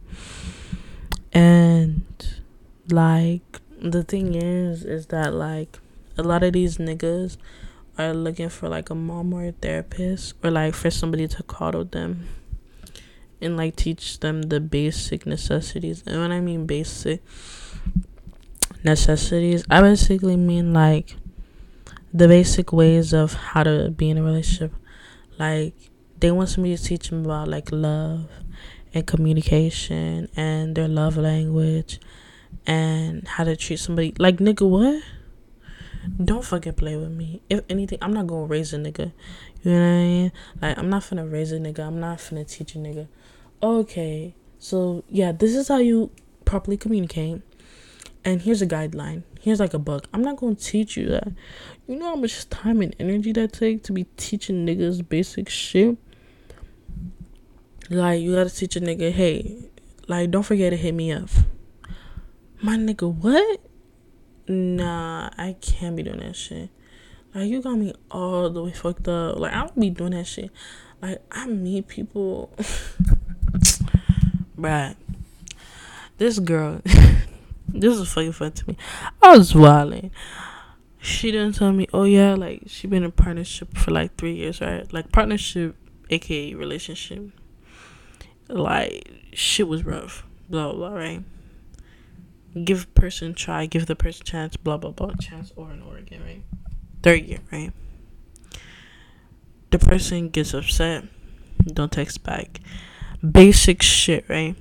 And 1.33 2.05
like 2.91 3.61
the 3.81 4.03
thing 4.03 4.35
is 4.35 4.85
is 4.85 5.07
that 5.07 5.35
like 5.35 5.79
a 6.17 6.23
lot 6.23 6.43
of 6.43 6.53
these 6.53 6.79
niggas 6.79 7.37
are 7.99 8.13
looking 8.13 8.49
for 8.49 8.69
like 8.69 8.91
a 8.91 8.95
mom 8.95 9.33
or 9.33 9.47
a 9.47 9.53
therapist 9.53 10.35
or 10.43 10.51
like 10.51 10.75
for 10.75 10.91
somebody 10.91 11.27
to 11.29 11.43
coddle 11.45 11.85
them 11.85 12.29
and 13.41 13.57
like 13.57 13.77
teach 13.77 14.21
them 14.21 14.43
the 14.43 14.61
basic 14.61 15.27
necessities. 15.27 16.03
And 16.07 16.21
when 16.21 16.33
I 16.33 16.41
mean 16.41 16.67
basic 16.67 17.23
necessities, 18.85 19.65
I 19.71 19.81
basically 19.81 20.37
mean 20.37 20.73
like 20.73 21.17
the 22.13 22.29
basic 22.29 22.73
ways 22.73 23.13
of 23.13 23.35
how 23.35 23.63
to 23.63 23.91
be 23.91 24.11
in 24.11 24.19
a 24.19 24.23
relationship. 24.23 24.73
Like 25.39 25.75
they 26.19 26.31
want 26.31 26.49
somebody 26.49 26.77
to 26.77 26.83
teach 26.83 27.11
them 27.11 27.25
about 27.25 27.49
like 27.49 27.71
love 27.73 28.29
and 28.95 29.07
communication 29.07 30.29
and 30.37 30.75
their 30.75 30.89
love 30.89 31.17
language 31.17 32.01
and 32.67 33.27
how 33.29 33.45
to 33.45 33.57
treat 33.57 33.79
somebody. 33.79 34.15
Like, 34.19 34.39
nigga, 34.39 34.69
what? 34.69 35.03
Don't 36.23 36.45
fucking 36.45 36.75
play 36.75 36.97
with 36.97 37.11
me. 37.11 37.43
If 37.51 37.65
anything, 37.69 37.99
I'm 38.01 38.13
not 38.13 38.27
gonna 38.27 38.47
raise 38.47 38.73
a 38.73 38.79
nigga. 38.79 39.13
You 39.63 39.73
know 39.73 39.79
what 39.79 39.87
I 39.87 40.03
mean? 40.03 40.33
Like, 40.63 40.79
I'm 40.79 40.89
not 40.89 41.03
finna 41.03 41.31
raise 41.31 41.53
a 41.53 41.59
nigga. 41.59 41.81
I'm 41.81 42.01
not 42.01 42.19
finna 42.19 42.49
teach 42.49 42.75
a 42.75 42.79
nigga. 42.79 43.09
Okay, 43.63 44.35
so 44.59 45.05
yeah, 45.09 45.33
this 45.33 45.55
is 45.55 45.69
how 45.69 45.79
you 45.79 46.11
properly 46.45 46.77
communicate. 46.77 47.43
And 48.25 48.43
here's 48.43 48.63
a 48.63 48.67
guideline. 48.67 49.23
Here's 49.41 49.61
like 49.61 49.75
a 49.75 49.79
book. 49.79 50.09
I'm 50.13 50.23
not 50.23 50.37
gonna 50.37 50.55
teach 50.55 50.97
you 50.97 51.09
that. 51.09 51.29
You 51.87 51.97
know 51.97 52.07
how 52.07 52.17
much 52.17 52.49
time 52.51 52.81
and 52.83 52.95
energy 52.99 53.33
that 53.33 53.53
take 53.53 53.83
to 53.85 53.93
be 53.93 54.05
teaching 54.17 54.67
niggas 54.67 55.09
basic 55.09 55.49
shit? 55.49 55.97
Like, 57.89 58.21
you 58.21 58.35
gotta 58.35 58.51
teach 58.51 58.77
a 58.77 58.81
nigga, 58.81 59.13
hey, 59.13 59.71
like, 60.09 60.31
don't 60.31 60.43
forget 60.43 60.71
to 60.71 60.77
hit 60.77 60.95
me 60.95 61.13
up. 61.13 61.29
My 62.63 62.77
nigga, 62.77 63.13
what? 63.13 63.61
Nah, 64.49 65.31
I 65.37 65.57
can't 65.61 65.97
be 65.97 66.03
doing 66.03 66.21
that 66.21 66.37
shit. 66.37 66.71
Like, 67.35 67.49
you 67.49 67.61
got 67.61 67.77
me 67.77 67.93
all 68.11 68.49
the 68.51 68.63
way 68.63 68.73
fucked 68.73 69.09
up. 69.09 69.39
Like, 69.39 69.53
I 69.53 69.61
don't 69.61 69.79
be 69.79 69.91
doing 69.91 70.13
that 70.13 70.27
shit. 70.27 70.51
Like, 71.03 71.21
I 71.31 71.47
meet 71.47 71.89
people. 71.89 72.55
Bruh. 74.59 74.97
This 76.19 76.39
girl. 76.39 76.81
this 77.69 77.99
is 77.99 78.13
fucking 78.13 78.33
fun 78.33 78.53
to 78.53 78.69
me. 78.69 78.77
I 79.23 79.37
was 79.37 79.55
wilding. 79.55 80.11
She 80.99 81.31
didn't 81.31 81.55
tell 81.55 81.73
me, 81.73 81.87
oh 81.93 82.05
yeah, 82.05 82.35
like, 82.35 82.63
she 82.67 82.87
been 82.87 83.05
in 83.05 83.13
partnership 83.13 83.77
for 83.77 83.91
like 83.91 84.17
three 84.17 84.35
years, 84.35 84.61
right? 84.61 84.91
Like, 84.93 85.13
partnership, 85.13 85.77
aka 86.11 86.55
relationship 86.55 87.31
like 88.49 89.11
shit 89.33 89.69
was 89.69 89.85
rough, 89.85 90.27
blah 90.49 90.73
blah, 90.73 90.93
right? 90.93 91.23
Give 92.65 92.93
person 92.95 93.35
try, 93.35 93.67
give 93.67 93.87
the 93.87 93.97
person 93.97 94.25
chance, 94.25 94.57
blah 94.57 94.79
blah 94.79 94.91
blah, 94.91 95.13
chance 95.21 95.53
over 95.57 95.73
and 95.73 95.83
over 95.83 95.99
again, 95.99 96.23
right? 96.25 96.43
Third 97.03 97.23
year, 97.23 97.41
right? 97.53 97.73
The 99.71 99.79
person 99.79 100.31
gets 100.31 100.55
upset, 100.55 101.05
don't 101.67 101.93
text 101.93 102.23
back. 102.25 102.61
Basic 103.29 103.83
shit, 103.83 104.25
right? 104.29 104.55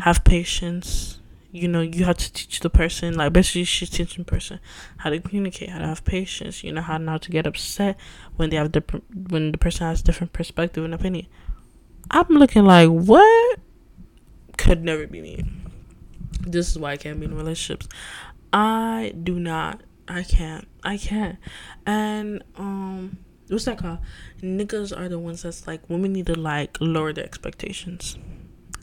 Have 0.00 0.24
patience. 0.24 1.20
You 1.52 1.68
know, 1.68 1.80
you 1.80 2.04
have 2.04 2.18
to 2.18 2.32
teach 2.32 2.60
the 2.60 2.68
person, 2.68 3.14
like 3.14 3.32
basically 3.32 3.64
she's 3.64 3.88
teaching 3.88 4.24
the 4.24 4.30
person 4.30 4.60
how 4.98 5.08
to 5.08 5.18
communicate, 5.20 5.70
how 5.70 5.78
to 5.78 5.86
have 5.86 6.04
patience, 6.04 6.62
you 6.62 6.70
know, 6.70 6.82
how 6.82 6.98
not 6.98 7.22
to 7.22 7.30
get 7.30 7.46
upset 7.46 7.96
when 8.36 8.50
they 8.50 8.56
have 8.56 8.72
different 8.72 9.04
when 9.30 9.52
the 9.52 9.58
person 9.58 9.86
has 9.86 10.02
different 10.02 10.34
perspective 10.34 10.84
and 10.84 10.92
opinion 10.92 11.26
I'm 12.10 12.28
looking 12.28 12.64
like, 12.64 12.88
what? 12.88 13.58
Could 14.56 14.84
never 14.84 15.06
be 15.06 15.20
me. 15.20 15.44
This 16.40 16.70
is 16.70 16.78
why 16.78 16.92
I 16.92 16.96
can't 16.96 17.18
be 17.18 17.26
in 17.26 17.34
relationships. 17.36 17.88
I 18.52 19.12
do 19.22 19.38
not. 19.38 19.80
I 20.08 20.22
can't. 20.22 20.66
I 20.84 20.96
can't. 20.98 21.38
And 21.84 22.42
um, 22.56 23.18
what's 23.48 23.64
that 23.64 23.78
called? 23.78 23.98
Niggas 24.40 24.96
are 24.96 25.08
the 25.08 25.18
ones 25.18 25.42
that's 25.42 25.66
like 25.66 25.88
women 25.90 26.12
need 26.12 26.26
to 26.26 26.38
like 26.38 26.76
lower 26.80 27.12
their 27.12 27.24
expectations. 27.24 28.16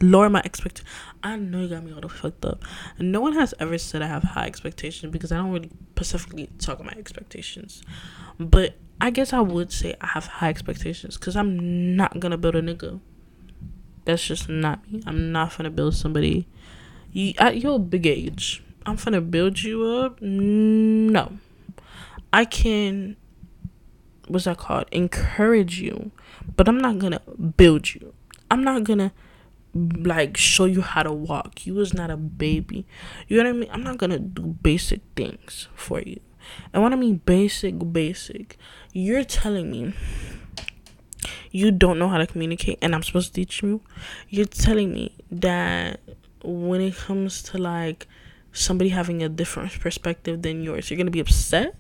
lower 0.02 0.30
my 0.30 0.42
expectations. 0.44 0.90
I 1.24 1.38
know 1.38 1.62
you 1.62 1.70
got 1.70 1.84
me 1.84 1.94
all 1.94 2.02
the 2.02 2.10
fucked 2.10 2.44
up. 2.46 2.62
No 3.00 3.22
one 3.22 3.34
has 3.34 3.54
ever 3.60 3.78
said 3.78 4.02
I 4.02 4.08
have 4.08 4.24
high 4.24 4.46
expectations 4.46 5.12
because 5.12 5.32
I 5.32 5.38
don't 5.38 5.52
really 5.52 5.72
specifically 5.96 6.48
talk 6.60 6.80
about 6.80 6.94
my 6.94 7.00
expectations. 7.00 7.82
But 8.40 8.76
I 9.00 9.10
guess 9.10 9.34
I 9.34 9.40
would 9.40 9.72
say 9.72 9.96
I 10.02 10.08
have 10.08 10.26
high 10.26 10.50
expectations 10.50 11.18
because 11.18 11.36
I'm 11.36 11.96
not 11.96 12.20
gonna 12.20 12.38
build 12.38 12.56
a 12.56 12.62
nigga. 12.62 13.00
That's 14.06 14.26
just 14.26 14.50
not 14.50 14.92
me. 14.92 15.02
I'm 15.06 15.32
not 15.32 15.58
gonna 15.58 15.70
build 15.72 15.96
somebody. 15.96 16.48
You, 17.14 17.34
at 17.38 17.62
your 17.62 17.80
big 17.80 18.08
age, 18.08 18.64
I'm 18.86 18.96
gonna 18.96 19.22
build 19.22 19.62
you 19.62 19.86
up. 19.86 20.22
No, 20.22 21.38
I 22.32 22.46
can. 22.46 23.16
What's 24.28 24.46
that 24.46 24.58
called? 24.58 24.86
Encourage 24.92 25.80
you, 25.80 26.12
but 26.56 26.68
I'm 26.68 26.80
not 26.80 26.98
gonna 26.98 27.22
build 27.58 27.94
you. 27.94 28.14
I'm 28.50 28.64
not 28.64 28.84
gonna 28.84 29.14
like 29.76 30.38
show 30.38 30.66
you 30.66 30.82
how 30.82 31.04
to 31.04 31.12
walk. 31.12 31.66
You 31.66 31.76
was 31.76 31.94
not 31.94 32.10
a 32.10 32.18
baby. 32.18 32.86
You 33.28 33.38
know 33.38 33.44
what 33.44 33.56
I 33.56 33.60
mean? 33.60 33.70
I'm 33.72 33.84
not 33.84 33.98
gonna 33.98 34.20
do 34.20 34.58
basic 34.62 35.02
things 35.16 35.68
for 35.76 36.02
you. 36.02 36.20
And 36.74 36.84
when 36.84 36.94
I 36.94 36.96
mean 36.96 37.22
basic, 37.26 37.76
basic, 37.94 38.58
you're 38.92 39.24
telling 39.24 39.72
me 39.72 39.94
you 41.52 41.72
don't 41.72 42.00
know 42.00 42.10
how 42.10 42.18
to 42.18 42.28
communicate 42.28 42.80
and 42.82 42.94
I'm 42.96 43.04
supposed 43.04 43.28
to 43.28 43.34
teach 43.34 43.62
you. 43.62 43.82
You're 44.30 44.46
telling 44.46 44.92
me 44.92 45.16
that 45.32 46.00
when 46.44 46.82
it 46.82 46.96
comes 46.96 47.42
to 47.44 47.58
like 47.58 48.08
somebody 48.52 48.90
having 48.90 49.24
a 49.24 49.30
different 49.30 49.80
perspective 49.80 50.42
than 50.42 50.64
yours, 50.64 50.90
you're 50.90 50.98
gonna 50.98 51.12
be 51.12 51.20
upset? 51.20 51.76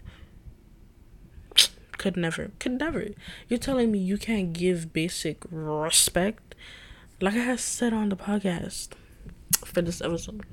Could 1.97 2.18
never. 2.18 2.51
Could 2.59 2.80
never. 2.80 3.07
You're 3.47 3.59
telling 3.59 3.91
me 3.91 3.99
you 3.99 4.18
can't 4.18 4.53
give 4.53 4.93
basic 4.93 5.43
respect? 5.51 6.55
Like 7.22 7.36
I 7.36 7.45
have 7.45 7.59
said 7.59 7.93
on 7.93 8.09
the 8.09 8.16
podcast 8.16 8.89
for 9.66 9.82
this 9.82 10.01
episode 10.01 10.45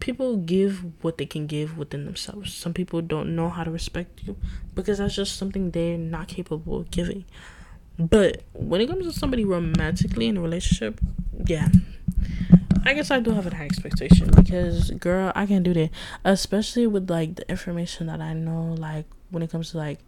people 0.00 0.36
give 0.36 0.84
what 1.02 1.18
they 1.18 1.26
can 1.26 1.46
give 1.46 1.78
within 1.78 2.04
themselves. 2.04 2.52
Some 2.52 2.74
people 2.74 3.00
don't 3.00 3.34
know 3.34 3.48
how 3.48 3.64
to 3.64 3.70
respect 3.70 4.22
you 4.24 4.36
because 4.74 4.98
that's 4.98 5.14
just 5.14 5.36
something 5.36 5.70
they're 5.70 5.98
not 5.98 6.28
capable 6.28 6.78
of 6.78 6.90
giving. 6.90 7.24
But 7.98 8.42
when 8.52 8.80
it 8.80 8.88
comes 8.88 9.06
to 9.06 9.12
somebody 9.12 9.44
romantically 9.44 10.28
in 10.28 10.36
a 10.36 10.40
relationship, 10.40 11.00
yeah. 11.46 11.68
I 12.86 12.92
guess 12.92 13.10
I 13.10 13.20
do 13.20 13.30
have 13.30 13.46
a 13.46 13.54
high 13.54 13.64
expectation 13.64 14.30
because 14.30 14.90
girl, 14.90 15.32
I 15.34 15.46
can 15.46 15.62
do 15.62 15.72
that. 15.74 15.90
Especially 16.24 16.86
with 16.86 17.10
like 17.10 17.36
the 17.36 17.48
information 17.48 18.08
that 18.08 18.20
I 18.20 18.34
know, 18.34 18.74
like 18.78 19.06
when 19.30 19.42
it 19.42 19.50
comes 19.50 19.70
to 19.70 19.78
like 19.78 20.00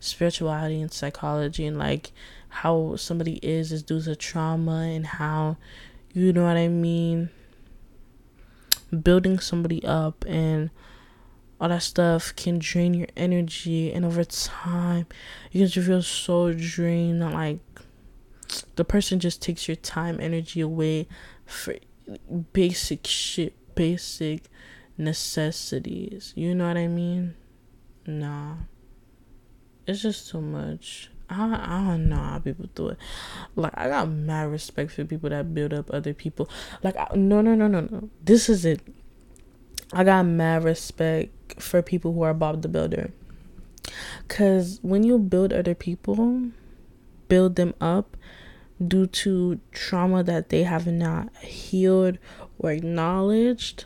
spirituality 0.00 0.80
and 0.80 0.92
psychology 0.92 1.64
and 1.66 1.78
like 1.78 2.12
how 2.48 2.96
somebody 2.96 3.34
is 3.42 3.72
is 3.72 3.82
due 3.82 4.02
to 4.02 4.14
trauma 4.14 4.82
and 4.82 5.06
how 5.06 5.56
you 6.12 6.32
know 6.32 6.44
what 6.44 6.56
I 6.56 6.68
mean 6.68 7.30
building 9.02 9.38
somebody 9.38 9.84
up 9.84 10.24
and 10.28 10.70
all 11.64 11.70
that 11.70 11.82
stuff 11.82 12.36
can 12.36 12.58
drain 12.58 12.92
your 12.92 13.08
energy 13.16 13.90
and 13.90 14.04
over 14.04 14.22
time 14.22 15.06
you 15.50 15.66
can 15.66 15.82
feel 15.82 16.02
so 16.02 16.52
drained 16.52 17.22
that 17.22 17.32
like 17.32 17.58
the 18.76 18.84
person 18.84 19.18
just 19.18 19.40
takes 19.40 19.66
your 19.66 19.74
time 19.76 20.20
energy 20.20 20.60
away 20.60 21.08
for 21.46 21.74
basic 22.52 23.06
shit 23.06 23.54
basic 23.74 24.42
necessities 24.98 26.34
you 26.36 26.54
know 26.54 26.68
what 26.68 26.76
i 26.76 26.86
mean 26.86 27.34
nah 28.06 28.56
it's 29.86 30.02
just 30.02 30.28
too 30.30 30.42
much 30.42 31.08
I, 31.30 31.44
I 31.64 31.88
don't 31.88 32.10
know 32.10 32.16
how 32.16 32.38
people 32.38 32.68
do 32.74 32.88
it. 32.90 32.98
Like 33.56 33.72
I 33.78 33.88
got 33.88 34.10
mad 34.10 34.50
respect 34.50 34.90
for 34.90 35.06
people 35.06 35.30
that 35.30 35.54
build 35.54 35.72
up 35.72 35.90
other 35.90 36.12
people. 36.12 36.50
Like 36.82 36.96
I, 36.98 37.08
no 37.14 37.40
no 37.40 37.54
no 37.54 37.66
no 37.66 37.80
no. 37.80 38.10
This 38.22 38.50
is 38.50 38.66
it. 38.66 38.82
I 39.92 40.04
got 40.04 40.26
mad 40.26 40.64
respect 40.64 41.60
for 41.60 41.82
people 41.82 42.12
who 42.12 42.22
are 42.22 42.34
Bob 42.34 42.62
the 42.62 42.68
Builder. 42.68 43.12
Cause 44.28 44.78
when 44.82 45.02
you 45.02 45.18
build 45.18 45.52
other 45.52 45.74
people, 45.74 46.50
build 47.28 47.56
them 47.56 47.74
up 47.80 48.16
due 48.84 49.06
to 49.06 49.60
trauma 49.72 50.24
that 50.24 50.48
they 50.48 50.62
have 50.62 50.86
not 50.86 51.34
healed 51.38 52.18
or 52.58 52.72
acknowledged, 52.72 53.84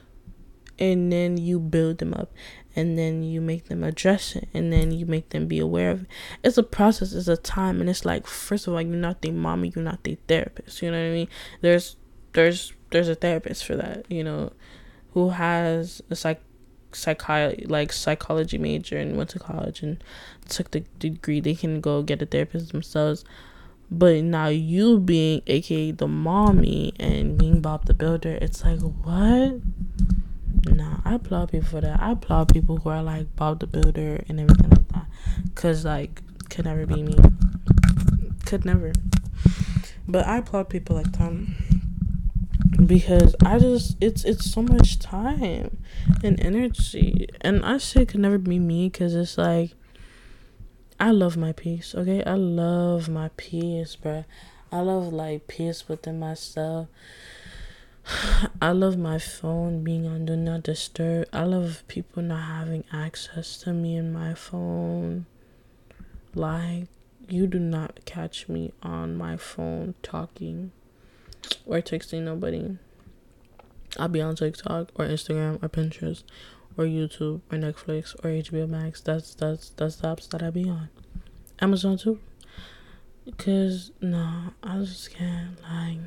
and 0.79 1.13
then 1.13 1.37
you 1.37 1.59
build 1.59 1.99
them 1.99 2.15
up 2.15 2.33
and 2.77 2.97
then 2.97 3.25
you 3.25 3.41
make 3.41 3.67
them 3.67 3.83
address 3.83 4.37
it 4.37 4.49
and 4.55 4.73
then 4.73 4.93
you 4.93 5.05
make 5.05 5.31
them 5.31 5.47
be 5.47 5.59
aware 5.59 5.91
of 5.91 6.03
it. 6.03 6.09
It's 6.45 6.59
a 6.59 6.63
process, 6.63 7.13
it's 7.13 7.27
a 7.27 7.37
time 7.37 7.81
and 7.81 7.91
it's 7.91 8.05
like 8.05 8.27
first 8.27 8.67
of 8.67 8.75
all 8.75 8.81
you're 8.81 8.95
not 8.95 9.21
the 9.23 9.33
mommy, 9.33 9.73
you're 9.75 9.85
not 9.85 10.05
the 10.05 10.17
therapist. 10.29 10.81
You 10.81 10.93
know 10.93 10.99
what 10.99 11.11
I 11.11 11.13
mean? 11.13 11.29
There's 11.61 11.97
there's 12.35 12.73
there's 12.91 13.09
a 13.09 13.17
therapist 13.17 13.65
for 13.65 13.75
that, 13.75 14.11
you 14.11 14.23
know, 14.23 14.53
who 15.13 15.31
has 15.31 16.03
a 16.11 16.17
psych 16.17 16.41
psychi 16.93 17.69
like 17.69 17.93
psychology 17.93 18.59
major 18.59 18.97
and 18.97 19.17
went 19.17 19.31
to 19.31 19.39
college 19.39 19.83
and 19.83 20.03
took 20.49 20.71
the 20.71 20.81
degree. 20.99 21.41
They 21.41 21.55
can 21.55 21.81
go 21.81 22.03
get 22.03 22.23
a 22.23 22.27
therapist 22.27 22.73
themselves. 22.73 23.25
But 23.91 24.23
now 24.25 24.49
you 24.49 24.99
being 24.99 25.43
aka 25.47 25.93
the 25.93 26.09
mommy 26.09 26.93
and 27.01 27.39
being 27.39 27.61
Bob 27.61 27.87
the 27.87 27.95
Builder, 27.95 28.39
it's 28.41 28.63
like 28.65 28.81
what? 28.81 29.61
Nah, 30.67 30.99
I 31.05 31.15
applaud 31.15 31.51
people 31.53 31.69
for 31.69 31.81
that. 31.81 32.01
I 32.01 32.13
applaud 32.13 32.53
people 32.53 32.77
who 32.79 32.91
are 32.91 33.03
like 33.03 33.35
Bob 33.37 33.61
the 33.61 33.67
Builder 33.67 34.23
and 34.29 34.41
everything 34.41 34.71
like 34.71 34.89
that. 34.89 35.07
Cause 35.55 35.85
like 35.85 36.23
could 36.51 36.67
never 36.67 36.87
be 36.87 37.03
me. 37.03 37.17
Could 38.45 38.65
never. 38.65 38.93
But 40.07 40.27
I 40.27 40.39
applaud 40.39 40.69
people 40.69 40.97
like 40.97 41.13
Tom 41.13 41.55
because 42.85 43.35
I 43.45 43.59
just 43.59 43.97
it's 44.01 44.25
it's 44.25 44.51
so 44.51 44.63
much 44.63 44.99
time 44.99 45.79
and 46.23 46.39
energy, 46.41 47.29
and 47.41 47.65
I 47.65 47.79
say 47.79 48.03
it 48.03 48.09
could 48.09 48.21
never 48.21 48.39
be 48.39 48.59
me 48.59 48.89
because 48.89 49.15
it's 49.15 49.37
like 49.37 49.73
I 51.01 51.11
love 51.11 51.37
my 51.37 51.53
peace. 51.53 51.95
Okay, 51.95 52.23
I 52.25 52.35
love 52.35 53.09
my 53.09 53.31
peace, 53.37 53.97
bruh. 53.97 54.25
I 54.71 54.81
love 54.81 55.13
like 55.13 55.47
peace 55.47 55.89
within 55.89 56.19
myself. 56.19 56.89
I 58.63 58.73
love 58.73 58.97
my 58.97 59.19
phone 59.19 59.83
being 59.83 60.07
on 60.07 60.25
do 60.27 60.37
not 60.37 60.63
disturb. 60.63 61.29
I 61.33 61.45
love 61.45 61.83
people 61.89 62.23
not 62.23 62.43
having 62.43 62.85
access 62.93 63.59
to 63.59 63.73
me 63.73 63.97
and 63.97 64.13
my 64.13 64.35
phone. 64.35 65.27
Like, 66.35 66.89
you 67.29 67.47
do 67.47 67.59
not 67.59 68.01
catch 68.05 68.49
me 68.49 68.73
on 68.83 69.17
my 69.17 69.37
phone 69.37 69.95
talking 70.03 70.73
or 71.67 71.79
texting 71.79 72.23
nobody. 72.23 72.79
I'll 73.99 74.09
be 74.09 74.21
on 74.21 74.37
TikTok 74.37 74.91
or 74.95 75.07
Instagram 75.07 75.63
or 75.63 75.69
Pinterest 75.69 76.23
or 76.77 76.85
YouTube 76.85 77.41
or 77.51 77.59
Netflix 77.59 78.15
or 78.25 78.31
HBO 78.31 78.69
Max. 78.69 79.01
That's 79.01 79.35
that's 79.35 79.71
that's 79.71 79.97
the 79.97 80.09
apps 80.09 80.29
that 80.31 80.43
I 80.43 80.51
be 80.51 80.69
on. 80.69 80.89
Amazon 81.61 81.99
too. 81.99 82.21
Cause 83.37 83.91
no, 84.01 84.55
I 84.63 84.79
just 84.79 85.13
can't 85.13 85.61
like 85.63 85.99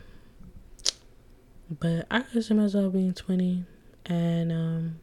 but 1.79 2.05
I 2.11 2.23
see 2.39 2.53
myself 2.53 2.93
being 2.93 3.13
20 3.13 3.63
and 4.05 4.51
um 4.51 4.99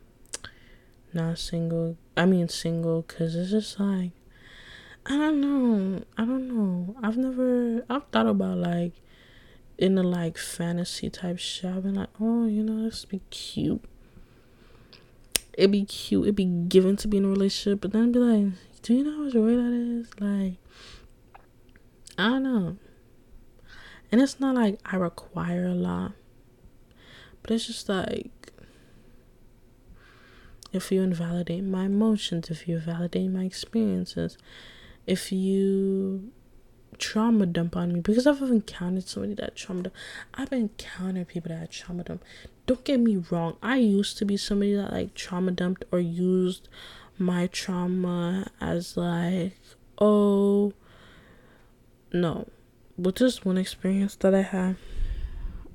not 1.12 1.38
single. 1.38 1.96
I 2.16 2.26
mean 2.26 2.48
single 2.48 3.02
cuz 3.02 3.34
it's 3.34 3.50
just 3.50 3.78
like 3.78 4.12
I 5.06 5.16
don't 5.16 5.40
know. 5.40 6.04
I 6.18 6.24
don't 6.24 6.48
know. 6.48 6.96
I've 7.02 7.16
never 7.16 7.84
I've 7.88 8.06
thought 8.08 8.26
about 8.26 8.58
like 8.58 8.92
in 9.78 9.96
a 9.96 10.02
like 10.02 10.36
fantasy 10.36 11.08
type 11.08 11.38
shit. 11.38 11.70
I've 11.70 11.84
like, 11.84 12.08
oh, 12.20 12.46
you 12.46 12.62
know, 12.62 12.82
this 12.82 13.04
be 13.04 13.20
cute. 13.30 13.82
It'd 15.56 15.72
be 15.72 15.84
cute. 15.84 16.24
It'd 16.24 16.36
be 16.36 16.44
given 16.44 16.96
to 16.96 17.08
be 17.08 17.16
in 17.16 17.24
a 17.24 17.28
relationship, 17.28 17.80
but 17.80 17.92
then 17.92 18.12
be 18.12 18.18
like, 18.18 18.52
do 18.82 18.94
you 18.94 19.04
know 19.04 19.12
how 19.12 19.24
much 19.24 19.34
work 19.34 19.56
that 19.56 19.72
is? 19.72 20.10
Like, 20.20 20.54
I 22.18 22.28
don't 22.28 22.42
know. 22.42 22.76
And 24.10 24.20
it's 24.20 24.40
not 24.40 24.54
like 24.54 24.80
I 24.84 24.96
require 24.96 25.66
a 25.66 25.74
lot. 25.74 26.12
But 27.42 27.52
it's 27.52 27.66
just 27.66 27.88
like 27.88 28.52
if 30.72 30.92
you 30.92 31.02
invalidate 31.02 31.64
my 31.64 31.86
emotions, 31.86 32.50
if 32.50 32.68
you 32.68 32.78
validate 32.78 33.30
my 33.30 33.44
experiences, 33.44 34.36
if 35.06 35.32
you 35.32 36.30
trauma 36.98 37.46
dump 37.46 37.76
on 37.76 37.92
me 37.92 38.00
because 38.00 38.26
I've 38.26 38.42
encountered 38.42 39.08
somebody 39.08 39.34
that 39.34 39.56
trauma 39.56 39.84
dump. 39.84 39.94
I've 40.34 40.52
encountered 40.52 41.28
people 41.28 41.50
that 41.50 41.70
trauma 41.70 42.04
dump. 42.04 42.22
Don't 42.66 42.84
get 42.84 43.00
me 43.00 43.22
wrong. 43.30 43.56
I 43.62 43.76
used 43.76 44.18
to 44.18 44.24
be 44.24 44.36
somebody 44.36 44.74
that 44.74 44.92
like 44.92 45.14
trauma 45.14 45.52
dumped 45.52 45.84
or 45.90 46.00
used 46.00 46.68
my 47.18 47.46
trauma 47.48 48.50
as 48.60 48.96
like, 48.96 49.58
oh, 49.98 50.72
no. 52.12 52.48
But 52.98 53.16
this 53.16 53.44
one 53.44 53.58
experience 53.58 54.16
that 54.16 54.34
I 54.34 54.42
had, 54.42 54.76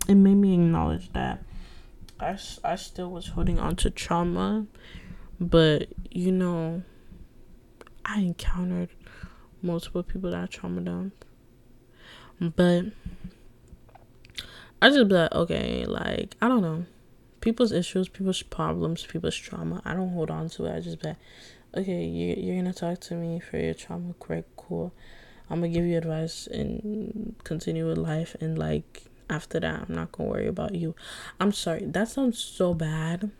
it 0.07 0.15
made 0.15 0.35
me 0.35 0.53
acknowledge 0.53 1.11
that 1.13 1.43
I, 2.19 2.37
I 2.63 2.75
still 2.75 3.11
was 3.11 3.27
holding 3.29 3.59
on 3.59 3.75
to 3.77 3.89
trauma, 3.89 4.65
but 5.39 5.87
you 6.09 6.31
know, 6.31 6.83
I 8.05 8.19
encountered 8.19 8.89
multiple 9.63 10.03
people 10.03 10.31
that 10.31 10.51
trauma 10.51 10.81
dump. 10.81 11.25
But 12.39 12.85
I 14.81 14.89
just 14.89 15.07
be 15.07 15.15
like, 15.15 15.31
okay, 15.31 15.85
like 15.85 16.35
I 16.41 16.47
don't 16.47 16.61
know, 16.61 16.85
people's 17.39 17.71
issues, 17.71 18.09
people's 18.09 18.43
problems, 18.43 19.05
people's 19.05 19.35
trauma. 19.35 19.81
I 19.85 19.93
don't 19.93 20.11
hold 20.11 20.29
on 20.29 20.49
to 20.49 20.65
it. 20.65 20.75
I 20.75 20.79
just 20.81 21.01
be 21.01 21.09
like, 21.09 21.17
okay, 21.75 22.03
you 22.03 22.35
you're 22.37 22.57
gonna 22.57 22.73
talk 22.73 22.99
to 23.01 23.15
me 23.15 23.39
for 23.39 23.57
your 23.57 23.73
trauma, 23.73 24.13
correct? 24.19 24.49
Cool. 24.57 24.93
I'm 25.49 25.59
gonna 25.61 25.73
give 25.73 25.85
you 25.85 25.97
advice 25.97 26.47
and 26.47 27.35
continue 27.43 27.87
with 27.87 27.97
life, 27.97 28.35
and 28.41 28.57
like 28.57 29.03
after 29.29 29.59
that, 29.59 29.85
I'm 29.87 29.95
not 29.95 30.11
gonna 30.11 30.29
worry 30.29 30.47
about 30.47 30.75
you. 30.75 30.95
I'm 31.39 31.53
sorry, 31.53 31.85
that 31.85 32.09
sounds 32.09 32.39
so 32.39 32.73
bad, 32.73 33.31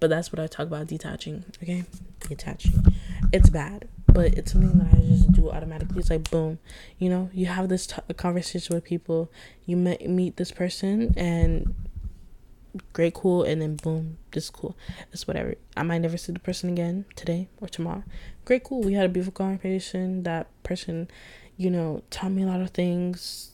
but 0.00 0.10
that's 0.10 0.32
what 0.32 0.40
I 0.40 0.46
talk 0.46 0.66
about 0.66 0.88
detaching. 0.88 1.44
Okay, 1.62 1.84
detaching. 2.28 2.84
It's 3.32 3.48
bad 3.48 3.88
but 4.12 4.34
it's 4.36 4.52
something 4.52 4.78
that 4.78 4.94
I 4.94 5.00
just 5.00 5.32
do 5.32 5.50
automatically. 5.50 5.98
It's 5.98 6.10
like 6.10 6.30
boom, 6.30 6.58
you 6.98 7.08
know, 7.08 7.30
you 7.32 7.46
have 7.46 7.68
this 7.68 7.86
t- 7.86 8.14
conversation 8.16 8.74
with 8.74 8.84
people, 8.84 9.30
you 9.66 9.76
met, 9.76 10.08
meet 10.08 10.36
this 10.36 10.52
person, 10.52 11.14
and 11.16 11.74
great, 12.92 13.14
cool, 13.14 13.42
and 13.42 13.60
then 13.62 13.76
boom, 13.76 14.18
this 14.30 14.50
cool. 14.50 14.76
It's 15.12 15.26
whatever. 15.26 15.54
I 15.76 15.82
might 15.82 15.98
never 15.98 16.16
see 16.16 16.32
the 16.32 16.38
person 16.38 16.70
again 16.70 17.04
today 17.16 17.48
or 17.60 17.68
tomorrow. 17.68 18.04
Great, 18.44 18.64
cool. 18.64 18.82
We 18.82 18.94
had 18.94 19.06
a 19.06 19.08
beautiful 19.08 19.32
conversation. 19.32 20.22
That 20.22 20.48
person, 20.62 21.08
you 21.56 21.70
know, 21.70 22.02
taught 22.10 22.32
me 22.32 22.42
a 22.42 22.46
lot 22.46 22.60
of 22.60 22.70
things, 22.70 23.52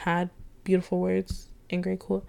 had 0.00 0.30
beautiful 0.64 1.00
words, 1.00 1.48
and 1.70 1.82
great, 1.82 2.00
cool. 2.00 2.26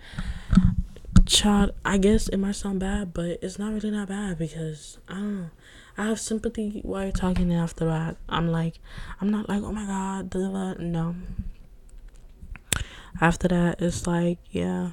Child, 1.25 1.71
I 1.83 1.97
guess 1.97 2.29
it 2.29 2.37
might 2.37 2.55
sound 2.55 2.79
bad, 2.79 3.13
but 3.13 3.39
it's 3.41 3.59
not 3.59 3.73
really 3.73 3.91
not 3.91 4.07
bad 4.07 4.37
because 4.37 4.97
I 5.07 5.15
don't 5.15 5.41
know. 5.41 5.49
I 5.97 6.05
have 6.05 6.19
sympathy 6.19 6.81
while 6.83 7.03
you're 7.03 7.11
talking, 7.11 7.51
and 7.51 7.59
after 7.59 7.85
that, 7.85 8.17
I'm 8.29 8.51
like, 8.51 8.79
I'm 9.19 9.31
not 9.31 9.49
like, 9.49 9.63
oh 9.63 9.71
my 9.71 9.85
god, 9.85 10.29
blah, 10.29 10.49
blah. 10.49 10.73
no. 10.73 11.15
After 13.19 13.47
that, 13.47 13.81
it's 13.81 14.05
like, 14.05 14.37
yeah. 14.51 14.91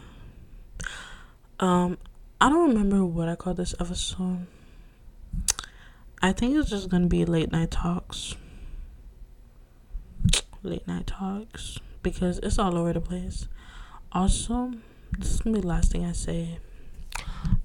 Um, 1.60 1.98
I 2.40 2.48
don't 2.48 2.68
remember 2.68 3.04
what 3.04 3.28
I 3.28 3.36
called 3.36 3.58
this 3.58 3.74
episode. 3.78 4.46
I 6.22 6.32
think 6.32 6.56
it's 6.56 6.70
just 6.70 6.88
gonna 6.88 7.06
be 7.06 7.26
late 7.26 7.52
night 7.52 7.70
talks. 7.70 8.34
Late 10.62 10.88
night 10.88 11.06
talks 11.06 11.78
because 12.02 12.38
it's 12.38 12.58
all 12.58 12.78
over 12.78 12.94
the 12.94 13.00
place. 13.00 13.46
Also, 14.10 14.72
this 15.18 15.32
is 15.32 15.40
gonna 15.40 15.56
be 15.56 15.60
the 15.60 15.66
last 15.66 15.92
thing 15.92 16.06
I 16.06 16.12
say, 16.12 16.60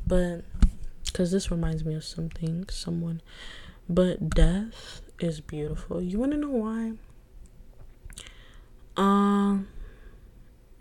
but 0.05 0.43
because 1.11 1.31
this 1.31 1.51
reminds 1.51 1.83
me 1.83 1.95
of 1.95 2.03
something, 2.03 2.67
someone. 2.69 3.21
But 3.87 4.29
death 4.29 5.01
is 5.19 5.41
beautiful. 5.41 6.01
You 6.01 6.19
want 6.19 6.31
to 6.33 6.37
know 6.37 6.49
why? 6.49 6.93
Um, 8.95 9.67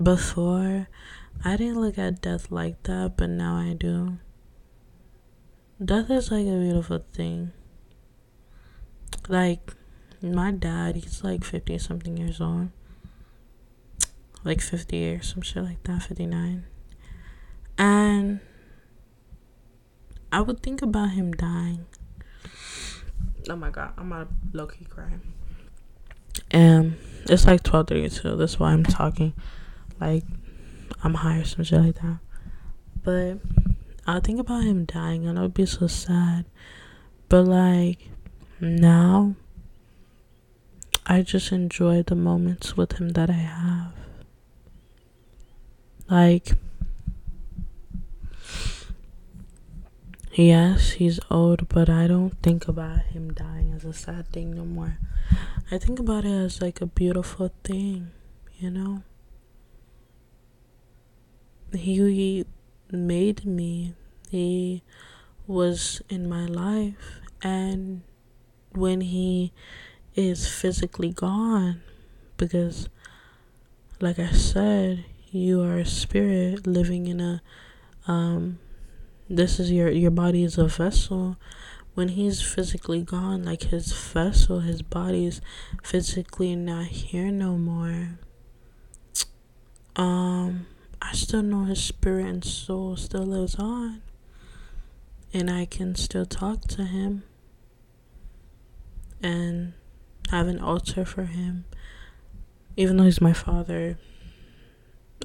before 0.02 0.88
I 1.44 1.56
didn't 1.56 1.80
look 1.80 1.98
at 1.98 2.20
death 2.20 2.50
like 2.50 2.82
that, 2.84 3.16
but 3.16 3.30
now 3.30 3.56
I 3.56 3.74
do. 3.74 4.18
Death 5.82 6.10
is 6.10 6.30
like 6.30 6.46
a 6.46 6.58
beautiful 6.58 7.04
thing. 7.12 7.52
Like 9.28 9.72
my 10.20 10.50
dad, 10.50 10.96
he's 10.96 11.22
like 11.22 11.44
fifty 11.44 11.78
something 11.78 12.16
years 12.16 12.40
old. 12.40 12.70
Like 14.44 14.60
fifty 14.60 15.08
or 15.10 15.22
some 15.22 15.42
shit 15.42 15.62
like 15.62 15.82
that, 15.84 16.02
fifty 16.02 16.26
nine. 16.26 16.64
And 17.76 18.40
I 20.30 20.40
would 20.40 20.62
think 20.62 20.82
about 20.82 21.10
him 21.10 21.32
dying. 21.32 21.86
Oh 23.48 23.56
my 23.56 23.70
god, 23.70 23.92
I'm 23.96 24.12
a 24.12 24.26
low 24.52 24.66
key 24.66 24.84
crying. 24.84 25.20
And 26.50 26.96
it's 27.24 27.46
like 27.46 27.62
twelve 27.62 27.88
thirty 27.88 28.08
two. 28.08 28.36
That's 28.36 28.58
why 28.58 28.72
I'm 28.72 28.84
talking. 28.84 29.32
Like 30.00 30.24
I'm 31.02 31.14
high 31.14 31.38
or 31.38 31.44
some 31.44 31.64
shit 31.64 31.80
like 31.80 31.94
that. 31.96 32.18
But 33.02 33.38
I 34.06 34.20
think 34.20 34.38
about 34.40 34.64
him 34.64 34.84
dying 34.84 35.26
and 35.26 35.38
I 35.38 35.42
would 35.42 35.54
be 35.54 35.66
so 35.66 35.86
sad. 35.86 36.44
But 37.28 37.46
like 37.46 38.10
now 38.60 39.34
I 41.06 41.22
just 41.22 41.52
enjoy 41.52 42.02
the 42.02 42.14
moments 42.14 42.76
with 42.76 42.92
him 42.98 43.10
that 43.10 43.30
I 43.30 43.34
have. 43.34 43.92
Like 46.10 46.52
Yes, 50.38 50.90
he's 50.90 51.18
old, 51.32 51.68
but 51.68 51.90
I 51.90 52.06
don't 52.06 52.40
think 52.44 52.68
about 52.68 53.00
him 53.06 53.34
dying 53.34 53.72
as 53.74 53.84
a 53.84 53.92
sad 53.92 54.28
thing 54.28 54.54
no 54.54 54.64
more. 54.64 54.96
I 55.68 55.78
think 55.78 55.98
about 55.98 56.24
it 56.24 56.30
as 56.30 56.62
like 56.62 56.80
a 56.80 56.86
beautiful 56.86 57.50
thing, 57.64 58.12
you 58.56 58.70
know? 58.70 59.02
He 61.74 62.46
made 62.88 63.46
me, 63.46 63.94
he 64.30 64.84
was 65.48 66.02
in 66.08 66.28
my 66.28 66.46
life, 66.46 67.18
and 67.42 68.02
when 68.70 69.00
he 69.00 69.52
is 70.14 70.46
physically 70.46 71.10
gone, 71.10 71.82
because, 72.36 72.88
like 74.00 74.20
I 74.20 74.30
said, 74.30 75.04
you 75.32 75.62
are 75.62 75.78
a 75.78 75.84
spirit 75.84 76.64
living 76.64 77.08
in 77.08 77.20
a 77.20 77.42
um 78.06 78.60
this 79.28 79.60
is 79.60 79.70
your 79.70 79.90
your 79.90 80.10
body 80.10 80.42
is 80.42 80.58
a 80.58 80.66
vessel. 80.66 81.36
When 81.94 82.10
he's 82.10 82.40
physically 82.40 83.02
gone 83.02 83.44
like 83.44 83.64
his 83.64 83.92
vessel 83.92 84.60
his 84.60 84.82
body 84.82 85.26
is 85.26 85.40
physically 85.82 86.54
not 86.54 86.86
here 86.86 87.30
no 87.30 87.58
more. 87.58 88.18
Um 89.96 90.66
i 91.02 91.12
still 91.12 91.42
know 91.42 91.64
his 91.64 91.82
spirit 91.82 92.26
and 92.26 92.44
soul 92.44 92.96
still 92.96 93.26
lives 93.26 93.56
on. 93.56 94.02
And 95.34 95.50
i 95.50 95.66
can 95.66 95.94
still 95.94 96.26
talk 96.26 96.62
to 96.68 96.84
him 96.84 97.24
and 99.22 99.74
have 100.30 100.46
an 100.46 100.60
altar 100.60 101.04
for 101.04 101.24
him. 101.24 101.64
Even 102.76 102.96
though 102.96 103.04
he's 103.04 103.20
my 103.20 103.32
father 103.32 103.98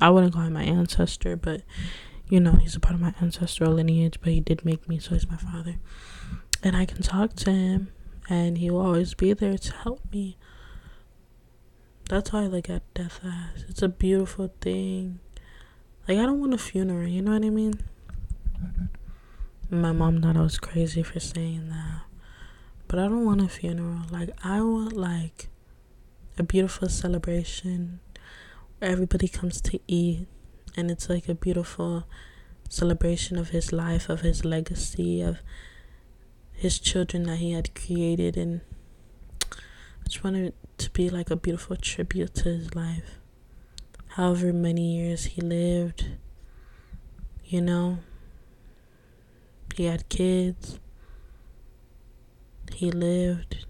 i 0.01 0.09
wouldn't 0.09 0.33
call 0.33 0.43
him 0.43 0.53
my 0.53 0.63
ancestor 0.63 1.35
but 1.35 1.61
you 2.29 2.39
know, 2.39 2.53
he's 2.53 2.75
a 2.75 2.79
part 2.79 2.95
of 2.95 3.01
my 3.01 3.13
ancestral 3.21 3.73
lineage, 3.73 4.19
but 4.21 4.31
he 4.31 4.39
did 4.39 4.65
make 4.65 4.87
me, 4.87 4.99
so 4.99 5.13
he's 5.13 5.29
my 5.29 5.37
father. 5.37 5.75
And 6.63 6.75
I 6.75 6.85
can 6.85 7.01
talk 7.01 7.35
to 7.37 7.51
him, 7.51 7.91
and 8.29 8.57
he 8.57 8.69
will 8.69 8.81
always 8.81 9.13
be 9.13 9.33
there 9.33 9.57
to 9.57 9.73
help 9.73 10.01
me. 10.11 10.37
That's 12.09 12.29
how 12.29 12.39
I 12.39 12.47
look 12.47 12.69
at 12.69 12.83
death 12.93 13.19
as. 13.23 13.63
It's 13.69 13.81
a 13.81 13.89
beautiful 13.89 14.53
thing. 14.61 15.19
Like, 16.07 16.17
I 16.17 16.23
don't 16.25 16.39
want 16.39 16.53
a 16.53 16.57
funeral, 16.57 17.07
you 17.07 17.21
know 17.21 17.31
what 17.31 17.45
I 17.45 17.49
mean? 17.49 17.79
My 19.69 19.91
mom 19.91 20.21
thought 20.21 20.37
I 20.37 20.41
was 20.41 20.57
crazy 20.57 21.01
for 21.03 21.19
saying 21.19 21.69
that. 21.69 22.01
But 22.87 22.99
I 22.99 23.03
don't 23.03 23.25
want 23.25 23.41
a 23.41 23.47
funeral. 23.47 24.01
Like, 24.11 24.29
I 24.43 24.61
want, 24.61 24.93
like, 24.93 25.49
a 26.37 26.43
beautiful 26.43 26.89
celebration 26.89 27.99
where 28.79 28.91
everybody 28.91 29.27
comes 29.27 29.61
to 29.61 29.79
eat 29.87 30.27
and 30.75 30.89
it's 30.89 31.09
like 31.09 31.29
a 31.29 31.35
beautiful 31.35 32.05
celebration 32.69 33.37
of 33.37 33.49
his 33.49 33.71
life, 33.71 34.09
of 34.09 34.21
his 34.21 34.43
legacy, 34.43 35.21
of 35.21 35.37
his 36.51 36.79
children 36.79 37.23
that 37.23 37.37
he 37.37 37.51
had 37.51 37.75
created, 37.75 38.37
and 38.37 38.61
I 39.51 40.05
just 40.05 40.23
wanted 40.23 40.47
it 40.47 40.55
to 40.79 40.89
be 40.91 41.09
like 41.09 41.29
a 41.29 41.35
beautiful 41.35 41.75
tribute 41.75 42.33
to 42.35 42.43
his 42.45 42.73
life. 42.75 43.19
However 44.09 44.53
many 44.53 44.95
years 44.95 45.25
he 45.25 45.41
lived, 45.41 46.05
you 47.45 47.61
know, 47.61 47.99
he 49.75 49.85
had 49.85 50.07
kids, 50.09 50.79
he 52.73 52.91
lived, 52.91 53.65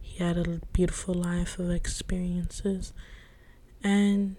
he 0.00 0.22
had 0.22 0.36
a 0.38 0.60
beautiful 0.72 1.14
life 1.14 1.58
of 1.58 1.70
experiences, 1.70 2.92
and 3.82 4.36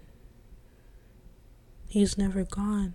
He's 1.92 2.16
never 2.16 2.42
gone. 2.42 2.94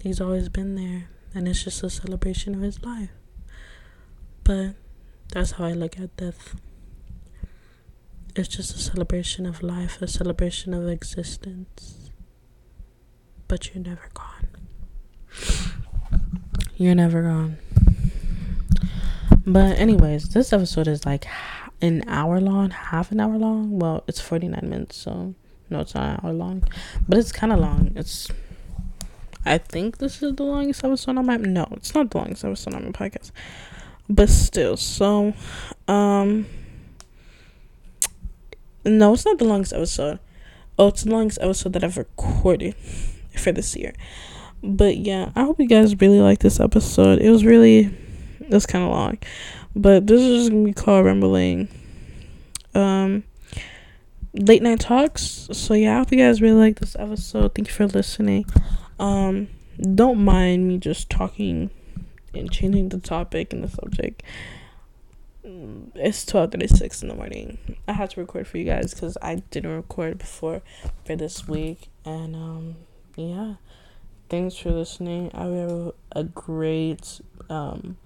He's 0.00 0.20
always 0.20 0.48
been 0.48 0.76
there, 0.76 1.08
and 1.34 1.48
it's 1.48 1.64
just 1.64 1.82
a 1.82 1.90
celebration 1.90 2.54
of 2.54 2.60
his 2.60 2.80
life. 2.84 3.10
But 4.44 4.76
that's 5.32 5.50
how 5.50 5.64
I 5.64 5.72
look 5.72 5.98
at 5.98 6.16
death. 6.16 6.54
It's 8.36 8.46
just 8.46 8.76
a 8.76 8.78
celebration 8.78 9.44
of 9.44 9.60
life, 9.60 10.00
a 10.00 10.06
celebration 10.06 10.72
of 10.72 10.86
existence. 10.88 12.12
But 13.48 13.74
you're 13.74 13.82
never 13.82 14.08
gone. 14.14 14.48
You're 16.76 16.94
never 16.94 17.22
gone. 17.22 17.56
But, 19.44 19.76
anyways, 19.80 20.28
this 20.28 20.52
episode 20.52 20.86
is 20.86 21.04
like 21.04 21.26
an 21.82 22.04
hour 22.06 22.40
long, 22.40 22.70
half 22.70 23.10
an 23.10 23.18
hour 23.18 23.36
long. 23.36 23.80
Well, 23.80 24.04
it's 24.06 24.20
49 24.20 24.60
minutes, 24.62 24.96
so 24.96 25.34
no, 25.70 25.80
it's 25.80 25.94
not 25.94 26.24
hour 26.24 26.32
long, 26.32 26.64
but 27.08 27.18
it's 27.18 27.32
kind 27.32 27.52
of 27.52 27.58
long. 27.58 27.92
It's. 27.96 28.28
I 29.44 29.58
think 29.58 29.98
this 29.98 30.22
is 30.22 30.34
the 30.34 30.42
longest 30.42 30.84
episode 30.84 31.16
on 31.16 31.26
my. 31.26 31.36
No, 31.36 31.68
it's 31.72 31.94
not 31.94 32.10
the 32.10 32.18
longest 32.18 32.44
episode 32.44 32.74
on 32.74 32.84
my 32.84 32.90
podcast, 32.90 33.32
but 34.08 34.28
still. 34.28 34.76
So, 34.76 35.34
um. 35.88 36.46
No, 38.84 39.14
it's 39.14 39.24
not 39.24 39.38
the 39.38 39.44
longest 39.44 39.72
episode. 39.72 40.20
Oh, 40.78 40.88
it's 40.88 41.02
the 41.02 41.10
longest 41.10 41.38
episode 41.40 41.72
that 41.72 41.82
I've 41.82 41.96
recorded 41.96 42.76
for 43.36 43.50
this 43.50 43.74
year. 43.74 43.94
But 44.62 44.98
yeah, 44.98 45.30
I 45.34 45.42
hope 45.42 45.60
you 45.60 45.66
guys 45.66 46.00
really 46.00 46.20
like 46.20 46.40
this 46.40 46.60
episode. 46.60 47.20
It 47.20 47.30
was 47.30 47.44
really 47.44 47.90
it 48.40 48.50
was 48.50 48.66
kind 48.66 48.84
of 48.84 48.90
long, 48.90 49.18
but 49.74 50.06
this 50.06 50.20
is 50.20 50.50
gonna 50.50 50.64
be 50.64 50.72
called 50.72 51.06
rambling. 51.06 51.68
Um, 52.74 53.24
late 54.38 54.62
night 54.62 54.80
talks. 54.80 55.48
So 55.52 55.74
yeah, 55.74 55.94
I 55.94 55.98
hope 55.98 56.12
you 56.12 56.18
guys 56.18 56.40
really 56.40 56.58
like 56.58 56.80
this 56.80 56.96
episode. 56.98 57.54
Thank 57.54 57.68
you 57.68 57.74
for 57.74 57.86
listening. 57.86 58.46
Um, 58.98 59.48
don't 59.94 60.24
mind 60.24 60.68
me 60.68 60.78
just 60.78 61.10
talking 61.10 61.70
and 62.34 62.50
changing 62.50 62.90
the 62.90 62.98
topic 62.98 63.52
and 63.52 63.64
the 63.64 63.68
subject. 63.68 64.22
It's 65.94 66.24
twelve 66.26 66.52
thirty 66.52 66.66
six 66.66 67.02
in 67.02 67.08
the 67.08 67.14
morning. 67.14 67.58
I 67.86 67.92
had 67.92 68.10
to 68.10 68.20
record 68.20 68.46
for 68.46 68.58
you 68.58 68.64
guys 68.64 68.92
because 68.92 69.16
I 69.22 69.36
didn't 69.50 69.74
record 69.74 70.18
before 70.18 70.62
for 71.04 71.16
this 71.16 71.46
week, 71.46 71.88
and 72.04 72.34
um, 72.34 72.76
yeah. 73.16 73.54
Thanks 74.28 74.56
for 74.56 74.72
listening. 74.72 75.30
I 75.34 75.44
have 75.44 75.92
a 76.10 76.24
great 76.24 77.20
um 77.48 77.96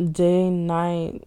day, 0.00 0.48
night, 0.48 1.26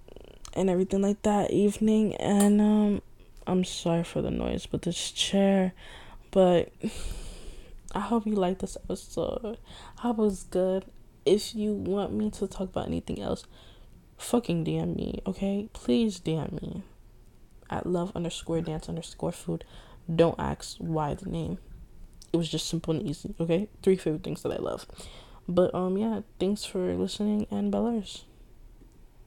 and 0.53 0.69
everything 0.69 1.01
like 1.01 1.21
that 1.23 1.51
evening. 1.51 2.15
And 2.15 2.61
um, 2.61 3.01
I'm 3.47 3.63
sorry 3.63 4.03
for 4.03 4.21
the 4.21 4.31
noise, 4.31 4.65
but 4.65 4.83
this 4.83 5.11
chair. 5.11 5.73
But 6.31 6.71
I 7.95 7.99
hope 7.99 8.25
you 8.25 8.35
like 8.35 8.59
this 8.59 8.77
episode. 8.83 9.57
I 9.97 10.01
hope 10.01 10.19
it 10.19 10.21
was 10.21 10.43
good. 10.43 10.85
If 11.25 11.55
you 11.55 11.73
want 11.73 12.13
me 12.13 12.31
to 12.31 12.47
talk 12.47 12.69
about 12.69 12.87
anything 12.87 13.21
else, 13.21 13.45
fucking 14.17 14.65
DM 14.65 14.95
me, 14.95 15.21
okay? 15.25 15.69
Please 15.73 16.19
DM 16.19 16.61
me 16.61 16.83
at 17.69 17.85
love 17.85 18.11
underscore 18.15 18.61
dance 18.61 18.89
underscore 18.89 19.31
food. 19.31 19.63
Don't 20.13 20.39
ask 20.39 20.77
why 20.77 21.13
the 21.13 21.29
name. 21.29 21.57
It 22.31 22.37
was 22.37 22.49
just 22.49 22.67
simple 22.67 22.95
and 22.95 23.07
easy, 23.07 23.35
okay? 23.39 23.69
Three 23.81 23.95
favorite 23.95 24.23
things 24.23 24.41
that 24.43 24.51
I 24.51 24.57
love. 24.57 24.85
But 25.47 25.73
um 25.73 25.97
yeah, 25.97 26.21
thanks 26.39 26.65
for 26.65 26.93
listening 26.95 27.47
and 27.51 27.71
Bellers. 27.71 28.23